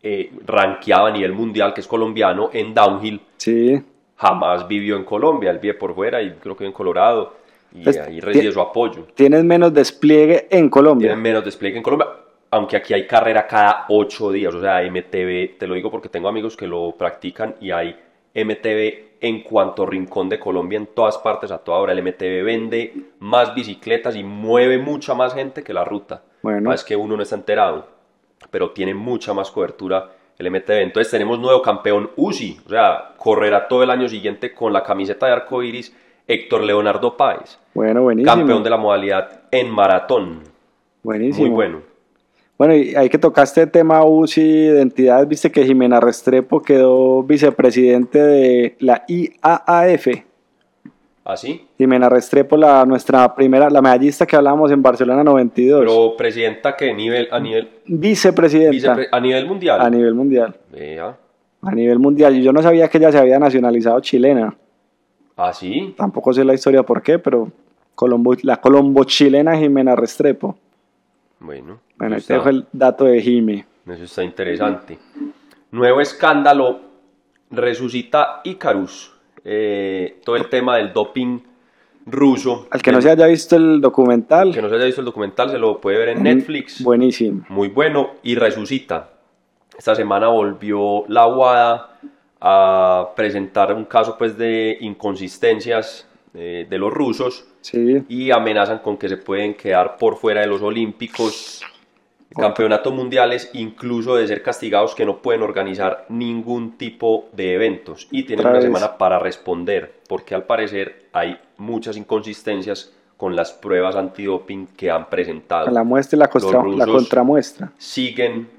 eh, 0.03 0.31
rankeado 0.45 1.07
a 1.07 1.11
nivel 1.11 1.33
mundial, 1.33 1.73
que 1.73 1.81
es 1.81 1.87
colombiano, 1.87 2.49
en 2.53 2.73
downhill, 2.75 3.21
Sí. 3.37 3.81
jamás 4.15 4.67
vivió 4.67 4.95
en 4.97 5.03
Colombia. 5.03 5.49
Él 5.49 5.57
vive 5.59 5.73
por 5.73 5.95
fuera 5.95 6.21
y 6.21 6.31
creo 6.33 6.55
que 6.55 6.65
en 6.65 6.71
Colorado. 6.71 7.33
Y 7.73 7.83
Pues, 7.83 7.97
ahí 7.97 8.19
recibe 8.21 8.51
su 8.53 8.61
apoyo. 8.61 9.07
Tienes 9.15 9.43
menos 9.43 9.73
despliegue 9.73 10.47
en 10.49 10.69
Colombia. 10.69 11.07
Tienen 11.09 11.21
menos 11.21 11.43
despliegue 11.43 11.75
en 11.77 11.83
Colombia, 11.83 12.07
aunque 12.55 12.77
aquí 12.77 12.93
hay 12.93 13.05
carrera 13.05 13.45
cada 13.45 13.85
ocho 13.89 14.31
días, 14.31 14.55
o 14.55 14.61
sea, 14.61 14.81
MTV, 14.81 15.57
te 15.57 15.67
lo 15.67 15.75
digo 15.75 15.91
porque 15.91 16.07
tengo 16.07 16.29
amigos 16.29 16.55
que 16.55 16.65
lo 16.65 16.93
practican 16.93 17.55
y 17.59 17.71
hay 17.71 17.93
MTV 18.33 19.17
en 19.19 19.41
cuanto 19.43 19.85
rincón 19.85 20.29
de 20.29 20.39
Colombia 20.39 20.77
en 20.77 20.87
todas 20.87 21.17
partes 21.17 21.51
a 21.51 21.57
toda 21.57 21.79
hora. 21.79 21.91
El 21.91 22.01
MTV 22.01 22.45
vende 22.45 22.93
más 23.19 23.53
bicicletas 23.53 24.15
y 24.15 24.23
mueve 24.23 24.77
mucha 24.77 25.13
más 25.13 25.33
gente 25.33 25.63
que 25.63 25.73
la 25.73 25.83
ruta. 25.83 26.21
Bueno. 26.43 26.71
Es 26.71 26.85
que 26.85 26.95
uno 26.95 27.17
no 27.17 27.23
está 27.23 27.35
enterado, 27.35 27.87
pero 28.49 28.71
tiene 28.71 28.93
mucha 28.93 29.33
más 29.33 29.51
cobertura 29.51 30.11
el 30.37 30.49
MTV. 30.49 30.81
Entonces 30.81 31.11
tenemos 31.11 31.37
nuevo 31.39 31.61
campeón 31.61 32.11
UCI, 32.15 32.61
o 32.67 32.69
sea, 32.69 33.15
correrá 33.17 33.67
todo 33.67 33.83
el 33.83 33.89
año 33.89 34.07
siguiente 34.07 34.53
con 34.53 34.71
la 34.71 34.81
camiseta 34.81 35.25
de 35.25 35.33
arco 35.33 35.61
iris 35.61 35.93
Héctor 36.25 36.63
Leonardo 36.63 37.17
Páez, 37.17 37.59
Bueno, 37.73 38.01
buenísimo. 38.03 38.33
campeón 38.33 38.63
de 38.63 38.69
la 38.69 38.77
modalidad 38.77 39.41
en 39.51 39.69
maratón. 39.69 40.43
Buenísimo. 41.03 41.47
Muy 41.47 41.53
bueno. 41.53 41.94
Bueno, 42.57 42.73
y 42.75 42.95
ahí 42.95 43.09
que 43.09 43.17
tocaste 43.17 43.63
el 43.63 43.71
tema 43.71 44.03
UCI, 44.05 44.41
identidades, 44.41 45.27
viste 45.27 45.51
que 45.51 45.65
Jimena 45.65 45.99
Restrepo 45.99 46.61
quedó 46.61 47.21
vicepresidente 47.23 48.17
de 48.19 48.75
la 48.79 49.03
IAAF. 49.07 50.07
¿Así? 51.25 51.65
Jimena 51.77 52.07
Restrepo, 52.07 52.55
la, 52.55 52.85
nuestra 52.85 53.33
primera, 53.35 53.69
la 53.69 53.81
medallista 53.81 54.25
que 54.27 54.35
hablábamos 54.35 54.71
en 54.71 54.81
Barcelona 54.83 55.23
92. 55.23 55.79
Pero 55.81 56.15
presidenta 56.15 56.75
que 56.75 56.93
nivel 56.93 57.27
a 57.31 57.39
nivel 57.39 57.67
Vicepresidenta 57.87 58.95
vicepre- 58.95 59.07
a 59.11 59.19
nivel 59.19 59.47
mundial. 59.47 59.81
a 59.81 59.89
nivel 59.89 60.13
mundial. 60.13 60.55
Vea. 60.71 61.17
A 61.63 61.71
nivel 61.71 61.97
mundial. 61.97 62.39
Yo 62.41 62.53
no 62.53 62.61
sabía 62.61 62.87
que 62.87 62.99
ella 62.99 63.11
se 63.11 63.17
había 63.17 63.39
nacionalizado 63.39 63.99
chilena. 64.01 64.55
¿Así? 65.35 65.95
Tampoco 65.97 66.31
sé 66.31 66.45
la 66.45 66.53
historia 66.53 66.83
por 66.83 67.01
qué, 67.01 67.17
pero 67.17 67.51
Colombo, 67.95 68.35
la 68.43 68.61
colombo-chilena 68.61 69.57
Jimena 69.57 69.95
Restrepo. 69.95 70.55
Bueno. 71.39 71.79
Bueno, 71.97 72.15
eso 72.17 72.27
te 72.27 72.33
dejo 72.33 72.49
está, 72.49 72.57
el 72.59 72.65
dato 72.71 73.05
de 73.05 73.21
Jime. 73.21 73.65
eso 73.87 74.03
está 74.03 74.23
interesante. 74.23 74.97
Nuevo 75.71 76.01
escándalo. 76.01 76.79
Resucita 77.51 78.41
Icarus. 78.43 79.11
Eh, 79.43 80.19
todo 80.25 80.35
el 80.35 80.49
tema 80.49 80.77
del 80.77 80.91
doping 80.91 81.39
ruso. 82.07 82.67
Al 82.71 82.81
que 82.81 82.91
no 82.91 83.01
se 83.01 83.09
haya 83.11 83.27
visto 83.27 83.55
el 83.55 83.79
documental, 83.81 84.53
que 84.53 84.61
no 84.61 84.69
se 84.69 84.75
haya 84.75 84.85
visto 84.85 85.01
el 85.01 85.05
documental, 85.05 85.49
se 85.51 85.57
lo 85.59 85.79
puede 85.79 85.97
ver 85.99 86.09
en 86.09 86.19
Mm, 86.19 86.23
Netflix. 86.23 86.83
buenísimo. 86.83 87.45
muy 87.49 87.67
bueno 87.69 88.11
y 88.23 88.35
resucita. 88.35 89.11
Esta 89.77 89.93
semana 89.95 90.27
volvió 90.27 91.03
la 91.07 91.27
UADA 91.27 91.89
a 92.41 93.09
presentar 93.15 93.73
un 93.73 93.85
caso 93.85 94.17
pues 94.17 94.37
de 94.37 94.77
inconsistencias 94.81 96.07
eh, 96.33 96.65
de 96.69 96.77
los 96.77 96.91
rusos 96.93 97.47
Sí. 97.65 98.03
y 98.07 98.31
amenazan 98.31 98.79
con 98.79 98.97
que 98.97 99.09
se 99.09 99.17
pueden 99.17 99.55
quedar 99.55 99.97
por 99.97 100.17
fuera 100.17 100.41
de 100.41 100.47
los 100.47 100.61
Olímpicos, 100.61 101.61
campeonatos 102.37 102.93
mundiales, 102.93 103.49
incluso 103.53 104.15
de 104.15 104.27
ser 104.27 104.43
castigados 104.43 104.93
que 104.93 105.05
no 105.05 105.17
pueden 105.21 105.41
organizar 105.41 106.05
ningún 106.09 106.77
tipo 106.77 107.29
de 107.31 107.53
eventos 107.55 108.07
y 108.11 108.23
tienen 108.23 108.45
una 108.45 108.61
semana 108.61 108.97
para 108.97 109.19
responder, 109.19 109.93
porque 110.07 110.35
al 110.35 110.43
parecer 110.43 111.05
hay 111.13 111.39
muchas 111.57 111.95
inconsistencias 111.97 112.91
con 113.17 113.35
las 113.35 113.53
pruebas 113.53 113.95
antidoping 113.95 114.67
que 114.75 114.91
han 114.91 115.09
presentado. 115.09 115.71
La 115.71 115.83
muestra 115.83 116.17
y 116.17 116.19
la, 116.19 116.27
contra- 116.27 116.63
la 116.65 116.85
contramuestra. 116.85 117.71
Siguen 117.77 118.49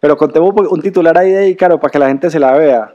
Pero 0.00 0.16
contemos 0.16 0.52
un 0.68 0.82
titular 0.82 1.16
ahí 1.16 1.30
de 1.30 1.48
Ícaro 1.48 1.78
para 1.78 1.90
que 1.92 1.98
la 2.00 2.08
gente 2.08 2.28
se 2.28 2.40
la 2.40 2.52
vea. 2.58 2.94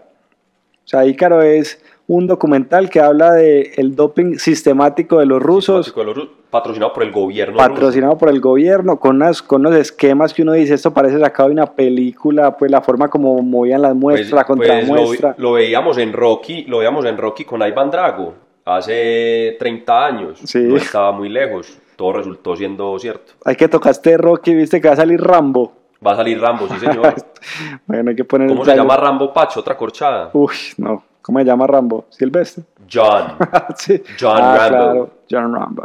O 0.83 0.87
sea, 0.87 1.05
Ícaro 1.05 1.41
es 1.41 1.81
un 2.07 2.25
documental 2.25 2.89
que 2.89 3.01
habla 3.01 3.31
de 3.33 3.73
el 3.77 3.95
doping 3.95 4.35
sistemático 4.37 5.19
de 5.19 5.25
los 5.25 5.41
rusos, 5.41 5.85
sistemático 5.85 6.19
de 6.21 6.25
los 6.25 6.37
patrocinado 6.49 6.93
por 6.93 7.03
el 7.03 7.11
gobierno 7.11 7.57
ruso. 7.57 7.67
patrocinado 7.69 8.17
por 8.17 8.29
el 8.29 8.39
gobierno, 8.39 8.97
con, 8.99 9.17
unas, 9.17 9.41
con 9.41 9.61
unos 9.65 9.75
esquemas 9.75 10.33
que 10.33 10.41
uno 10.43 10.53
dice, 10.53 10.73
esto 10.75 10.93
parece 10.93 11.19
sacado 11.19 11.49
de 11.49 11.53
una 11.53 11.65
película, 11.65 12.55
pues 12.55 12.71
la 12.71 12.81
forma 12.81 13.09
como 13.09 13.41
movían 13.41 13.81
las 13.81 13.93
muestras, 13.95 14.31
la 14.31 14.45
Pues- 14.45 14.57
pues 14.57 14.69
contramuestra. 14.69 15.35
lo, 15.37 15.49
lo 15.49 15.51
veíamos 15.53 15.97
en 15.97 16.13
Rocky, 16.13 16.63
lo 16.63 16.77
veíamos 16.77 17.05
en 17.05 17.17
Rocky 17.17 17.43
con 17.43 17.61
Ivan 17.61 17.91
Drago 17.91 18.33
hace 18.63 19.55
30 19.59 20.05
años. 20.05 20.39
Sí. 20.43 20.59
No 20.59 20.77
estaba 20.77 21.11
muy 21.11 21.29
lejos. 21.29 21.77
Todo 21.95 22.13
resultó 22.13 22.55
siendo 22.55 22.97
cierto. 22.99 23.33
Hay 23.43 23.55
que 23.55 23.67
tocaste 23.67 24.17
Rocky, 24.17 24.53
viste 24.53 24.79
que 24.79 24.87
va 24.87 24.93
a 24.93 24.97
salir 24.97 25.19
Rambo. 25.19 25.73
Va 26.05 26.11
a 26.11 26.15
salir 26.15 26.39
Rambo, 26.39 26.67
sí 26.67 26.75
señor. 26.79 27.15
Bueno, 27.87 28.09
hay 28.11 28.15
que 28.15 28.23
poner 28.23 28.47
¿Cómo 28.49 28.63
se 28.65 28.75
llama 28.75 28.97
Rambo 28.97 29.33
Pacho? 29.33 29.61
Otra 29.61 29.75
corchada. 29.77 30.29
Uy, 30.33 30.53
no. 30.77 31.03
¿Cómo 31.27 31.39
se 31.39 31.45
llama 31.45 31.67
Rambo? 31.67 32.05
¿Silvestre? 32.09 32.63
John. 32.91 33.35
sí. 33.75 34.01
John 34.19 34.37
Ah, 34.41 34.57
Rambo. 34.57 34.69
claro, 34.69 35.09
John 35.29 35.53
Rambo. 35.53 35.83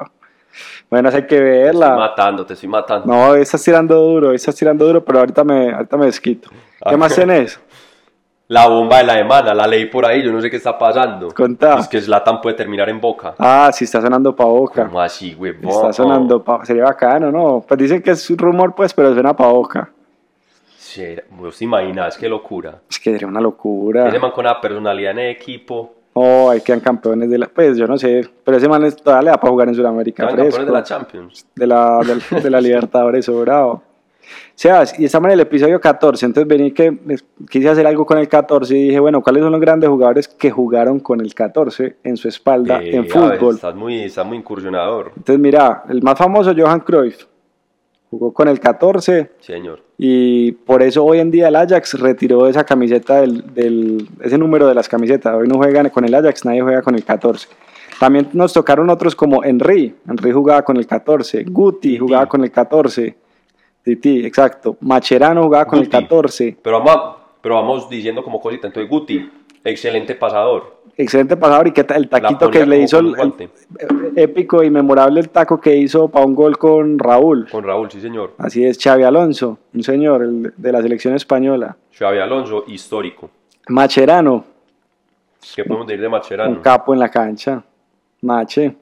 Bueno, 0.89 1.09
hay 1.09 1.23
que 1.23 1.27
Te 1.27 1.35
estoy 1.67 1.81
verla. 1.81 1.97
matando, 1.97 2.47
te 2.47 2.55
estoy 2.55 2.69
matando. 2.69 3.07
No, 3.13 3.35
estás 3.35 3.63
tirando 3.65 3.97
duro, 3.97 4.33
estás 4.33 4.55
tirando 4.55 4.87
duro, 4.87 5.05
pero 5.05 5.19
ahorita 5.19 5.43
me, 5.43 5.73
ahorita 5.73 5.97
me 5.97 6.07
desquito. 6.07 6.49
¿Qué 6.51 6.95
Ah. 6.95 6.97
más 6.97 7.15
tenés? 7.15 7.59
La 8.49 8.69
bomba 8.69 8.99
de 8.99 9.05
la 9.05 9.15
semana, 9.15 9.55
la 9.55 9.67
leí 9.67 9.87
por 9.87 10.05
ahí, 10.05 10.23
yo 10.23 10.31
no 10.31 10.41
sé 10.41 10.49
qué 10.51 10.59
está 10.59 10.77
pasando. 10.79 11.29
Contá. 11.35 11.79
Es 11.79 11.89
que 11.89 12.01
Zlatan 12.01 12.41
puede 12.41 12.55
terminar 12.55 12.89
en 12.91 13.01
boca. 13.01 13.35
Ah, 13.39 13.71
sí, 13.73 13.85
está 13.85 14.01
sonando 14.03 14.37
pa' 14.37 14.45
boca. 14.45 14.85
¿Cómo 14.87 15.01
así, 15.01 15.33
güey? 15.35 15.55
Está 15.63 15.93
sonando 15.93 16.45
pa' 16.45 16.65
Sería 16.65 16.85
bacano, 16.85 17.33
¿no? 17.33 17.65
Pues 17.67 17.79
dicen 17.79 18.01
que 18.03 18.11
es 18.11 18.31
un 18.31 18.39
rumor, 18.39 18.75
pues, 18.75 18.93
pero 18.95 19.13
suena 19.15 19.35
pa' 19.35 19.47
boca. 19.49 19.91
¿Vos 21.31 21.59
te 21.59 21.65
imaginas? 21.65 22.17
Qué 22.17 22.29
locura. 22.29 22.81
Es 22.91 22.99
que 22.99 23.13
sería 23.13 23.27
una 23.29 23.41
locura. 23.41 24.09
Ese 24.09 24.19
man 24.19 24.31
con 24.31 24.45
una 24.47 24.61
personalidad 24.61 25.13
en 25.13 25.19
el 25.21 25.31
equipo. 25.31 25.95
Oh, 26.15 26.51
ahí 26.51 26.61
quedan 26.61 26.81
campeones 26.81 27.31
de 27.31 27.39
la... 27.39 27.47
Pues 27.47 27.77
yo 27.79 27.87
no 27.87 27.97
sé, 27.97 28.29
pero 28.45 28.59
ese 28.59 28.69
man 28.69 28.85
es- 28.85 28.97
todavía 28.97 29.23
le 29.23 29.31
da 29.31 29.37
para 29.39 29.51
jugar 29.51 29.69
en 29.69 29.75
Sudamérica. 29.75 30.25
Quedan 30.27 30.37
fresco. 30.37 30.57
campeones 30.59 30.67
de 30.67 30.73
la 30.73 30.83
Champions. 30.83 31.47
de 31.57 31.67
la, 31.67 32.41
de 32.43 32.51
la 32.51 32.61
Libertadores, 32.61 33.25
sobrado. 33.27 33.83
Sebas, 34.55 34.99
y 35.01 35.05
estamos 35.07 35.29
en 35.29 35.33
el 35.35 35.41
episodio 35.41 35.81
14, 35.81 36.27
entonces 36.27 36.47
vení 36.49 36.71
que 36.73 36.97
quise 37.51 37.69
hacer 37.71 37.87
algo 37.87 38.07
con 38.07 38.19
el 38.19 38.29
14 38.29 38.77
y 38.77 38.83
dije, 38.89 39.01
bueno, 39.01 39.21
¿cuáles 39.23 39.43
son 39.43 39.51
los 39.53 39.61
grandes 39.61 39.89
jugadores 39.91 40.29
que 40.29 40.51
jugaron 40.51 41.01
con 41.01 41.21
el 41.21 41.35
14 41.35 41.97
en 42.05 42.17
su 42.17 42.29
espalda 42.29 42.81
Eh, 42.83 42.95
en 42.97 43.03
ver, 43.03 43.11
fútbol? 43.11 43.55
Estás 43.57 43.75
muy, 43.75 44.03
estás 44.03 44.25
muy 44.25 44.37
incursionador, 44.39 45.13
Entonces 45.17 45.39
mira, 45.41 45.83
el 45.89 46.03
más 46.03 46.17
famoso, 46.17 46.53
Johan 46.57 46.81
Cruyff, 46.81 47.25
jugó 48.13 48.33
con 48.33 48.47
el 48.47 48.61
14 48.61 49.31
señor. 49.41 49.81
y 49.97 50.53
por 50.53 50.83
eso 50.83 51.03
hoy 51.03 51.19
en 51.19 51.31
día 51.31 51.49
el 51.49 51.57
Ajax 51.57 51.99
retiró 51.99 52.47
esa 52.47 52.63
camiseta, 52.65 53.23
del, 53.23 53.55
del- 53.55 54.07
ese 54.23 54.37
número 54.37 54.69
de 54.69 54.75
las 54.75 54.87
camisetas, 54.87 55.35
hoy 55.35 55.49
no 55.49 55.57
juegan 55.57 55.89
con 55.89 56.05
el 56.05 56.15
Ajax, 56.15 56.45
nadie 56.45 56.61
juega 56.61 56.83
con 56.83 56.95
el 56.95 57.05
14. 57.05 57.49
También 57.99 58.29
nos 58.35 58.53
tocaron 58.53 58.91
otros 58.91 59.15
como 59.17 59.43
Henry, 59.43 59.95
Henry 60.07 60.31
jugaba 60.31 60.63
con 60.63 60.77
el 60.77 60.87
14, 60.87 61.45
Guti 61.45 61.99
jugaba 61.99 62.27
con 62.27 62.45
el 62.45 62.51
14, 62.51 63.15
Titi, 63.83 64.27
exacto, 64.27 64.77
Macherano 64.81 65.43
jugaba 65.45 65.65
con 65.65 65.79
el 65.79 65.87
Guti. 65.87 65.97
14, 66.03 66.57
Pero 66.63 66.83
vamos, 66.85 67.17
pero 67.41 67.55
vamos 67.57 67.89
diciendo 67.89 68.23
como 68.23 68.41
cosita. 68.41 68.67
Entonces, 68.67 68.91
Guti, 68.91 69.31
excelente 69.65 70.15
pasador. 70.15 70.82
Excelente 70.97 71.37
pasador 71.37 71.69
y 71.69 71.73
ta- 71.73 71.97
el 71.97 72.09
taquito 72.09 72.51
que 72.51 72.65
le 72.67 72.81
hizo, 72.81 72.99
el, 72.99 73.07
un 73.07 73.35
épico 74.17 74.63
y 74.63 74.71
memorable 74.71 75.21
el 75.21 75.29
taco 75.31 75.61
que 75.61 75.75
hizo 75.77 76.09
para 76.09 76.25
un 76.27 76.35
gol 76.35 76.59
con 76.59 76.99
Raúl. 76.99 77.49
Con 77.51 77.65
Raúl, 77.65 77.91
sí 77.91 78.01
señor. 78.01 78.35
Así 78.39 78.65
es, 78.65 78.79
Xavi 78.83 79.03
Alonso, 79.03 79.59
un 79.75 79.83
señor 79.83 80.23
el 80.23 80.53
de 80.57 80.73
la 80.73 80.83
selección 80.83 81.15
española. 81.15 81.77
Xavi 81.99 82.19
Alonso, 82.19 82.65
histórico. 82.69 83.31
Macherano, 83.69 84.45
¿Qué 85.57 85.65
podemos 85.65 85.87
decir 85.87 86.01
de 86.01 86.07
un 86.07 86.13
Macherano? 86.13 86.63
capo 86.63 86.93
en 86.95 87.01
la 87.01 87.09
cancha. 87.11 87.63
Mache, 88.21 88.77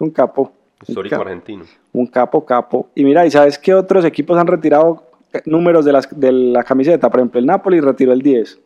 un 0.00 0.10
capo. 0.10 0.42
Un 0.42 0.86
Histórico 0.88 1.16
argentino. 1.16 1.64
Un 1.92 2.06
capo, 2.06 2.44
capo. 2.44 2.88
Y 2.94 3.04
mira, 3.04 3.24
¿y 3.26 3.30
sabes 3.30 3.58
qué 3.58 3.74
otros 3.74 4.04
equipos 4.04 4.36
han 4.38 4.46
retirado 4.46 5.04
eh, 5.32 5.40
números 5.44 5.84
de, 5.84 5.92
las, 5.92 6.08
de 6.18 6.32
la 6.32 6.64
camiseta? 6.64 7.10
Por 7.10 7.20
ejemplo, 7.20 7.38
el 7.38 7.46
Napoli 7.46 7.80
retiró 7.80 8.12
el 8.12 8.22
10 8.22 8.58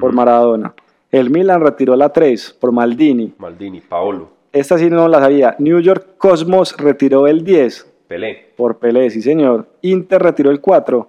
por. 0.00 0.12
Maradona. 0.12 0.74
El 1.12 1.28
Milan 1.28 1.60
retiró 1.60 1.94
la 1.94 2.08
3 2.08 2.56
por 2.58 2.72
Maldini. 2.72 3.34
Maldini, 3.36 3.82
Paolo, 3.82 4.30
Esta 4.50 4.78
sí 4.78 4.88
no 4.88 5.06
la 5.08 5.20
sabía. 5.20 5.54
New 5.58 5.78
York 5.80 6.16
Cosmos 6.16 6.74
retiró 6.78 7.26
el 7.26 7.44
10 7.44 7.92
Pelé, 8.08 8.52
por 8.56 8.78
Pelé, 8.78 9.10
sí 9.10 9.20
señor. 9.20 9.66
Inter 9.82 10.22
retiró 10.22 10.50
el 10.50 10.60
4 10.60 11.08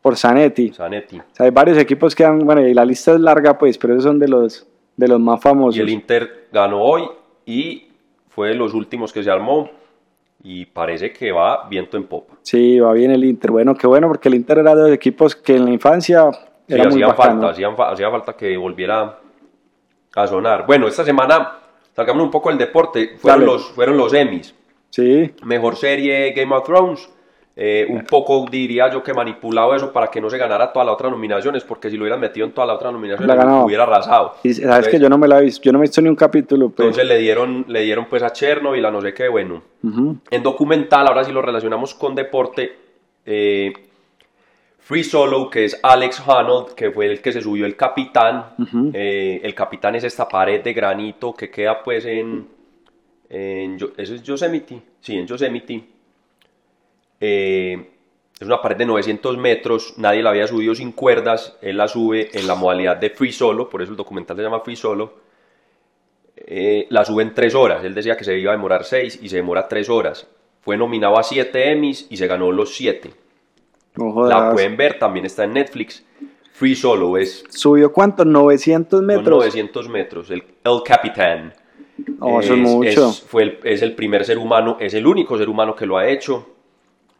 por 0.00 0.16
Zanetti. 0.16 0.72
Zanetti. 0.72 1.18
O 1.18 1.24
sea, 1.32 1.46
hay 1.46 1.50
varios 1.50 1.78
equipos 1.78 2.14
que 2.14 2.24
han, 2.24 2.38
bueno, 2.40 2.66
y 2.66 2.74
la 2.74 2.84
lista 2.84 3.12
es 3.12 3.20
larga, 3.20 3.58
pues, 3.58 3.76
pero 3.76 3.94
esos 3.94 4.04
son 4.04 4.20
de 4.20 4.28
los, 4.28 4.66
de 4.96 5.08
los 5.08 5.20
más 5.20 5.40
famosos. 5.40 5.76
Y 5.76 5.80
el 5.80 5.88
Inter 5.88 6.46
ganó 6.52 6.82
hoy 6.82 7.02
y 7.44 7.88
fue 8.28 8.48
de 8.48 8.54
los 8.54 8.72
últimos 8.72 9.12
que 9.12 9.22
se 9.22 9.30
armó. 9.30 9.70
Y 10.44 10.66
parece 10.66 11.12
que 11.12 11.32
va 11.32 11.68
viento 11.68 11.96
en 11.96 12.04
popa. 12.04 12.36
Sí, 12.42 12.78
va 12.78 12.92
bien 12.92 13.10
el 13.10 13.24
Inter. 13.24 13.50
Bueno, 13.50 13.74
qué 13.74 13.88
bueno, 13.88 14.06
porque 14.06 14.28
el 14.28 14.36
Inter 14.36 14.58
era 14.58 14.76
de 14.76 14.82
los 14.82 14.92
equipos 14.92 15.34
que 15.34 15.56
en 15.56 15.64
la 15.64 15.72
infancia 15.72 16.30
Sí, 16.68 16.74
era 16.74 16.84
muy 16.84 16.92
hacía 17.02 17.06
bacano. 17.08 17.30
falta, 17.40 17.48
hacían 17.50 17.74
hacía 17.78 18.10
falta 18.10 18.36
que 18.36 18.56
volviera 18.56 19.18
a 20.14 20.26
sonar. 20.26 20.66
Bueno, 20.66 20.86
esta 20.86 21.04
semana, 21.04 21.58
salgamos 21.96 22.22
un 22.22 22.30
poco 22.30 22.50
del 22.50 22.58
deporte, 22.58 23.16
fueron 23.18 23.40
Dale. 23.40 23.52
los, 23.52 23.68
fueron 23.70 23.96
los 23.96 24.12
Emmys. 24.14 24.54
Sí, 24.90 25.34
Mejor 25.44 25.76
serie 25.76 26.32
Game 26.32 26.54
of 26.54 26.64
Thrones. 26.64 27.08
Eh, 27.60 27.86
un 27.90 28.04
poco 28.04 28.46
diría 28.48 28.88
yo 28.88 29.02
que 29.02 29.12
manipulado 29.12 29.74
eso 29.74 29.92
para 29.92 30.06
que 30.06 30.20
no 30.20 30.30
se 30.30 30.38
ganara 30.38 30.72
todas 30.72 30.86
las 30.86 30.94
otras 30.94 31.10
nominaciones, 31.10 31.64
porque 31.64 31.90
si 31.90 31.96
lo 31.96 32.04
hubieran 32.04 32.20
metido 32.20 32.46
en 32.46 32.52
todas 32.52 32.68
las 32.68 32.76
otras 32.76 32.92
nominaciones, 32.92 33.36
La 33.36 33.64
hubiera 33.64 33.82
arrasado. 33.82 34.34
y 34.44 34.52
sabes 34.54 34.60
Entonces- 34.64 34.92
que 34.92 35.00
yo 35.00 35.08
no 35.08 35.18
me 35.18 35.26
la 35.26 35.40
he 35.40 35.42
visto, 35.42 35.64
yo 35.64 35.72
no 35.72 35.78
me 35.80 35.84
he 35.84 35.88
visto 35.88 36.00
ni 36.00 36.08
un 36.08 36.14
capítulo. 36.14 36.66
Entonces 36.66 37.04
le 37.04 37.18
dieron, 37.18 37.64
le 37.66 37.80
dieron 37.80 38.04
pues 38.04 38.22
a 38.22 38.30
Chernobyl, 38.32 38.84
a 38.86 38.92
no 38.92 39.00
sé 39.00 39.12
qué, 39.12 39.26
bueno. 39.26 39.60
Ujú. 39.82 40.18
En 40.30 40.42
documental, 40.44 41.08
ahora 41.08 41.24
sí 41.24 41.32
lo 41.32 41.42
relacionamos 41.42 41.96
con 41.96 42.14
deporte, 42.14 42.76
eh, 43.26 43.72
Free 44.88 45.04
Solo, 45.04 45.50
que 45.50 45.66
es 45.66 45.78
Alex 45.82 46.22
Honnold, 46.26 46.72
que 46.72 46.90
fue 46.90 47.04
el 47.04 47.20
que 47.20 47.30
se 47.30 47.42
subió 47.42 47.66
el 47.66 47.76
capitán. 47.76 48.54
Eh, 48.94 49.38
el 49.44 49.54
capitán 49.54 49.96
es 49.96 50.04
esta 50.04 50.26
pared 50.26 50.62
de 50.62 50.72
granito 50.72 51.34
que 51.34 51.50
queda 51.50 51.82
pues 51.82 52.06
en... 52.06 52.48
¿Eso 53.28 53.92
es 53.98 54.22
Yosemite? 54.22 54.80
Sí, 54.98 55.18
en 55.18 55.26
Yosemite. 55.26 55.84
Eh, 57.20 57.90
es 58.40 58.46
una 58.46 58.62
pared 58.62 58.78
de 58.78 58.86
900 58.86 59.36
metros, 59.36 59.92
nadie 59.98 60.22
la 60.22 60.30
había 60.30 60.46
subido 60.46 60.74
sin 60.74 60.92
cuerdas, 60.92 61.58
él 61.60 61.76
la 61.76 61.86
sube 61.86 62.30
en 62.32 62.46
la 62.46 62.54
modalidad 62.54 62.96
de 62.96 63.10
Free 63.10 63.30
Solo, 63.30 63.68
por 63.68 63.82
eso 63.82 63.90
el 63.90 63.96
documental 63.98 64.38
se 64.38 64.42
llama 64.42 64.60
Free 64.60 64.76
Solo. 64.76 65.18
Eh, 66.34 66.86
la 66.88 67.04
sube 67.04 67.24
en 67.24 67.34
3 67.34 67.54
horas, 67.54 67.84
él 67.84 67.92
decía 67.94 68.16
que 68.16 68.24
se 68.24 68.38
iba 68.38 68.52
a 68.52 68.56
demorar 68.56 68.84
6 68.84 69.18
y 69.20 69.28
se 69.28 69.36
demora 69.36 69.68
3 69.68 69.86
horas. 69.90 70.26
Fue 70.62 70.78
nominado 70.78 71.18
a 71.18 71.22
7 71.22 71.72
Emmys 71.72 72.06
y 72.08 72.16
se 72.16 72.26
ganó 72.26 72.50
los 72.50 72.74
7. 72.74 73.27
La 73.96 74.52
pueden 74.52 74.76
ver, 74.76 74.98
también 74.98 75.26
está 75.26 75.44
en 75.44 75.52
Netflix. 75.54 76.04
Free 76.52 76.74
Solo 76.74 77.16
es 77.16 77.44
¿Subió 77.50 77.92
cuánto? 77.92 78.24
900 78.24 78.98
son 78.98 79.06
metros. 79.06 79.28
900 79.38 79.88
metros. 79.88 80.30
El, 80.30 80.42
el 80.64 80.82
Capitán. 80.84 81.52
Eso 82.40 82.54
es 82.54 82.58
mucho. 82.58 83.08
es- 83.10 83.20
fue 83.22 83.42
el, 83.44 83.58
es 83.64 83.82
el 83.82 83.94
primer 83.94 84.24
ser 84.24 84.38
humano, 84.38 84.76
es 84.80 84.94
el 84.94 85.06
único 85.06 85.38
ser 85.38 85.48
humano 85.48 85.74
que 85.76 85.86
lo 85.86 85.96
ha 85.98 86.08
hecho. 86.08 86.46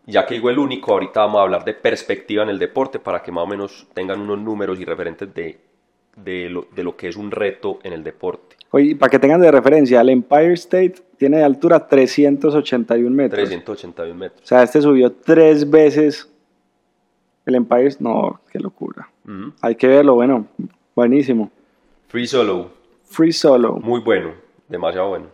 Ya 0.07 0.24
que 0.24 0.35
digo 0.35 0.48
el 0.50 0.59
único, 0.59 0.92
ahorita 0.92 1.20
vamos 1.20 1.38
a 1.40 1.42
hablar 1.42 1.64
de 1.64 1.74
perspectiva 1.74 2.42
en 2.42 2.48
el 2.48 2.59
deporte 2.59 2.98
para 2.98 3.22
que 3.22 3.31
más 3.31 3.44
o 3.44 3.46
menos 3.46 3.87
tengan 3.92 4.20
unos 4.20 4.38
números 4.38 4.81
y 4.81 4.85
referentes 4.85 5.33
de, 5.35 5.59
de, 6.16 6.48
lo, 6.48 6.66
de 6.74 6.83
lo 6.83 6.96
que 6.96 7.09
es 7.09 7.16
un 7.16 7.31
reto 7.31 7.78
en 7.83 7.92
el 7.92 8.02
deporte. 8.02 8.57
Oye, 8.70 8.96
para 8.96 9.11
que 9.11 9.18
tengan 9.18 9.40
de 9.40 9.50
referencia, 9.50 10.00
el 10.00 10.09
Empire 10.09 10.54
State 10.54 10.94
tiene 11.18 11.38
de 11.38 11.44
altura 11.44 11.87
381 11.87 13.14
metros. 13.14 13.38
381 13.38 14.14
metros. 14.18 14.42
O 14.42 14.46
sea, 14.46 14.62
este 14.62 14.81
subió 14.81 15.12
tres 15.12 15.68
veces 15.68 16.31
el 17.50 17.56
Empire. 17.56 17.90
No, 18.00 18.40
qué 18.50 18.58
locura. 18.58 19.08
Ujú. 19.26 19.52
Hay 19.62 19.74
que 19.74 19.87
verlo, 19.87 20.14
bueno, 20.14 20.46
buenísimo. 20.94 21.50
Free 22.08 22.26
Solo, 22.26 22.70
Free 23.04 23.32
solo. 23.32 23.76
muy 23.76 24.00
bueno, 24.00 24.30
demasiado 24.68 25.08
bueno. 25.11 25.26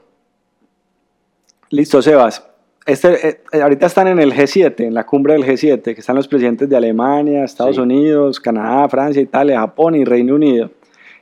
Listo, 1.70 2.02
Sebas. 2.02 2.46
Este, 2.86 3.28
eh, 3.28 3.40
eh, 3.52 3.62
ahorita 3.62 3.86
están 3.86 4.08
en 4.08 4.18
el 4.20 4.32
G7, 4.32 4.80
en 4.84 4.94
la 4.94 5.06
cumbre 5.06 5.32
del 5.32 5.44
G7, 5.44 5.82
que 5.82 6.00
están 6.00 6.16
los 6.16 6.28
presidentes 6.28 6.68
de 6.68 6.76
Alemania, 6.76 7.44
Estados 7.44 7.76
Sí. 7.76 7.80
Unidos, 7.80 8.38
Canadá, 8.38 8.88
Francia, 8.88 9.22
Italia, 9.22 9.60
Japón 9.60 9.94
y 9.94 10.04
Reino 10.04 10.34
Unido. 10.34 10.70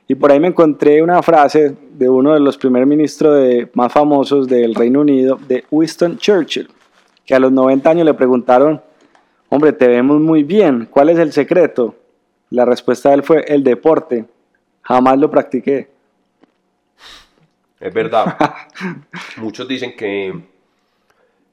Y 0.07 0.15
por 0.15 0.31
ahí 0.31 0.39
me 0.39 0.49
encontré 0.49 1.01
una 1.01 1.23
frase 1.23 1.75
de 1.93 2.09
uno 2.09 2.33
de 2.33 2.41
los 2.41 2.57
primer 2.57 2.85
ministros 2.85 3.37
de, 3.37 3.69
más 3.73 3.93
famosos 3.93 4.47
del 4.47 4.75
Reino 4.75 4.99
Unido, 4.99 5.39
de 5.47 5.63
Winston 5.71 6.17
Churchill, 6.17 6.67
que 7.25 7.33
a 7.33 7.39
los 7.39 7.51
90 7.53 7.89
años 7.89 8.05
le 8.05 8.13
preguntaron, 8.13 8.81
hombre, 9.53 9.71
te 9.71 9.87
vemos 9.87 10.19
muy 10.19 10.41
bien, 10.41 10.87
¿cuál 10.89 11.09
es 11.09 11.19
el 11.19 11.31
secreto? 11.31 11.95
La 12.49 12.65
respuesta 12.65 13.09
de 13.09 13.15
él 13.15 13.23
fue 13.23 13.45
el 13.47 13.63
deporte. 13.63 14.25
Jamás 14.81 15.19
lo 15.19 15.29
practiqué. 15.29 15.91
Es 17.79 17.93
verdad. 17.93 18.35
Muchos 19.37 19.67
dicen 19.67 19.95
que 19.95 20.33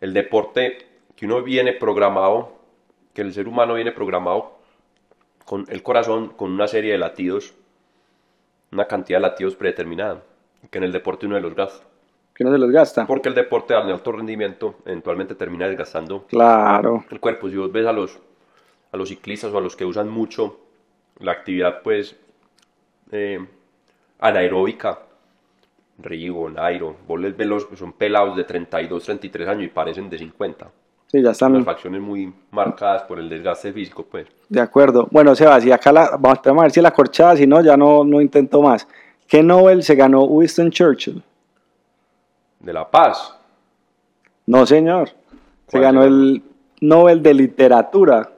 el 0.00 0.14
deporte, 0.14 0.78
que 1.14 1.26
uno 1.26 1.42
viene 1.42 1.74
programado, 1.74 2.56
que 3.12 3.20
el 3.20 3.34
ser 3.34 3.46
humano 3.46 3.74
viene 3.74 3.92
programado 3.92 4.58
con 5.44 5.66
el 5.68 5.82
corazón, 5.82 6.28
con 6.28 6.52
una 6.52 6.68
serie 6.68 6.92
de 6.92 6.98
latidos, 6.98 7.54
una 8.72 8.86
cantidad 8.86 9.18
de 9.18 9.28
latidos 9.28 9.56
predeterminada, 9.56 10.22
que 10.70 10.78
en 10.78 10.84
el 10.84 10.92
deporte 10.92 11.26
uno 11.26 11.34
de 11.34 11.42
los 11.42 11.54
gasta. 11.54 11.84
Que 12.40 12.44
no 12.44 12.52
se 12.52 12.56
los 12.58 12.70
gasta. 12.70 13.06
Porque 13.06 13.28
el 13.28 13.34
deporte 13.34 13.74
al 13.74 13.90
alto 13.92 14.12
rendimiento 14.12 14.76
eventualmente 14.86 15.34
termina 15.34 15.68
desgastando 15.68 16.24
Claro. 16.26 17.04
el 17.10 17.20
cuerpo. 17.20 17.50
Si 17.50 17.56
vos 17.56 17.70
ves 17.70 17.84
a 17.86 17.92
los, 17.92 18.18
a 18.92 18.96
los 18.96 19.10
ciclistas 19.10 19.52
o 19.52 19.58
a 19.58 19.60
los 19.60 19.76
que 19.76 19.84
usan 19.84 20.08
mucho 20.08 20.58
la 21.18 21.32
actividad, 21.32 21.82
pues, 21.82 22.16
eh, 23.12 23.46
anaeróbica, 24.20 25.00
Rigo, 25.98 26.48
Nairo, 26.48 26.96
vos 27.06 27.20
les 27.20 27.36
ves 27.36 27.46
los, 27.46 27.68
son 27.74 27.92
pelados 27.92 28.34
de 28.34 28.44
32, 28.44 29.04
33 29.04 29.46
años 29.46 29.64
y 29.64 29.68
parecen 29.68 30.08
de 30.08 30.16
50. 30.16 30.66
Sí, 31.08 31.18
ya 31.18 31.24
Las 31.24 31.32
están 31.36 31.62
facciones 31.62 32.00
muy 32.00 32.32
marcadas 32.52 33.02
por 33.02 33.18
el 33.18 33.28
desgaste 33.28 33.70
físico, 33.74 34.06
pues. 34.10 34.26
de 34.48 34.60
acuerdo. 34.62 35.08
Bueno, 35.10 35.34
Sebas, 35.34 35.62
y 35.66 35.72
acá 35.72 35.92
la, 35.92 36.16
vamos, 36.18 36.38
vamos 36.42 36.60
a 36.60 36.64
ver 36.64 36.70
si 36.72 36.80
la 36.80 36.92
corchada, 36.92 37.36
si 37.36 37.46
no, 37.46 37.60
ya 37.62 37.76
no, 37.76 38.02
no 38.02 38.18
intento 38.22 38.62
más. 38.62 38.88
¿Qué 39.28 39.42
Nobel 39.42 39.82
se 39.82 39.94
ganó 39.94 40.22
Winston 40.22 40.70
Churchill? 40.70 41.22
De 42.60 42.72
La 42.72 42.90
Paz, 42.90 43.34
No, 44.46 44.66
señor. 44.66 45.08
Se 45.08 45.78
¿Cuál 45.78 45.82
ganó 45.82 46.04
el 46.04 46.42
Nobel 46.80 47.22
de 47.22 47.34
Literatura. 47.34 48.30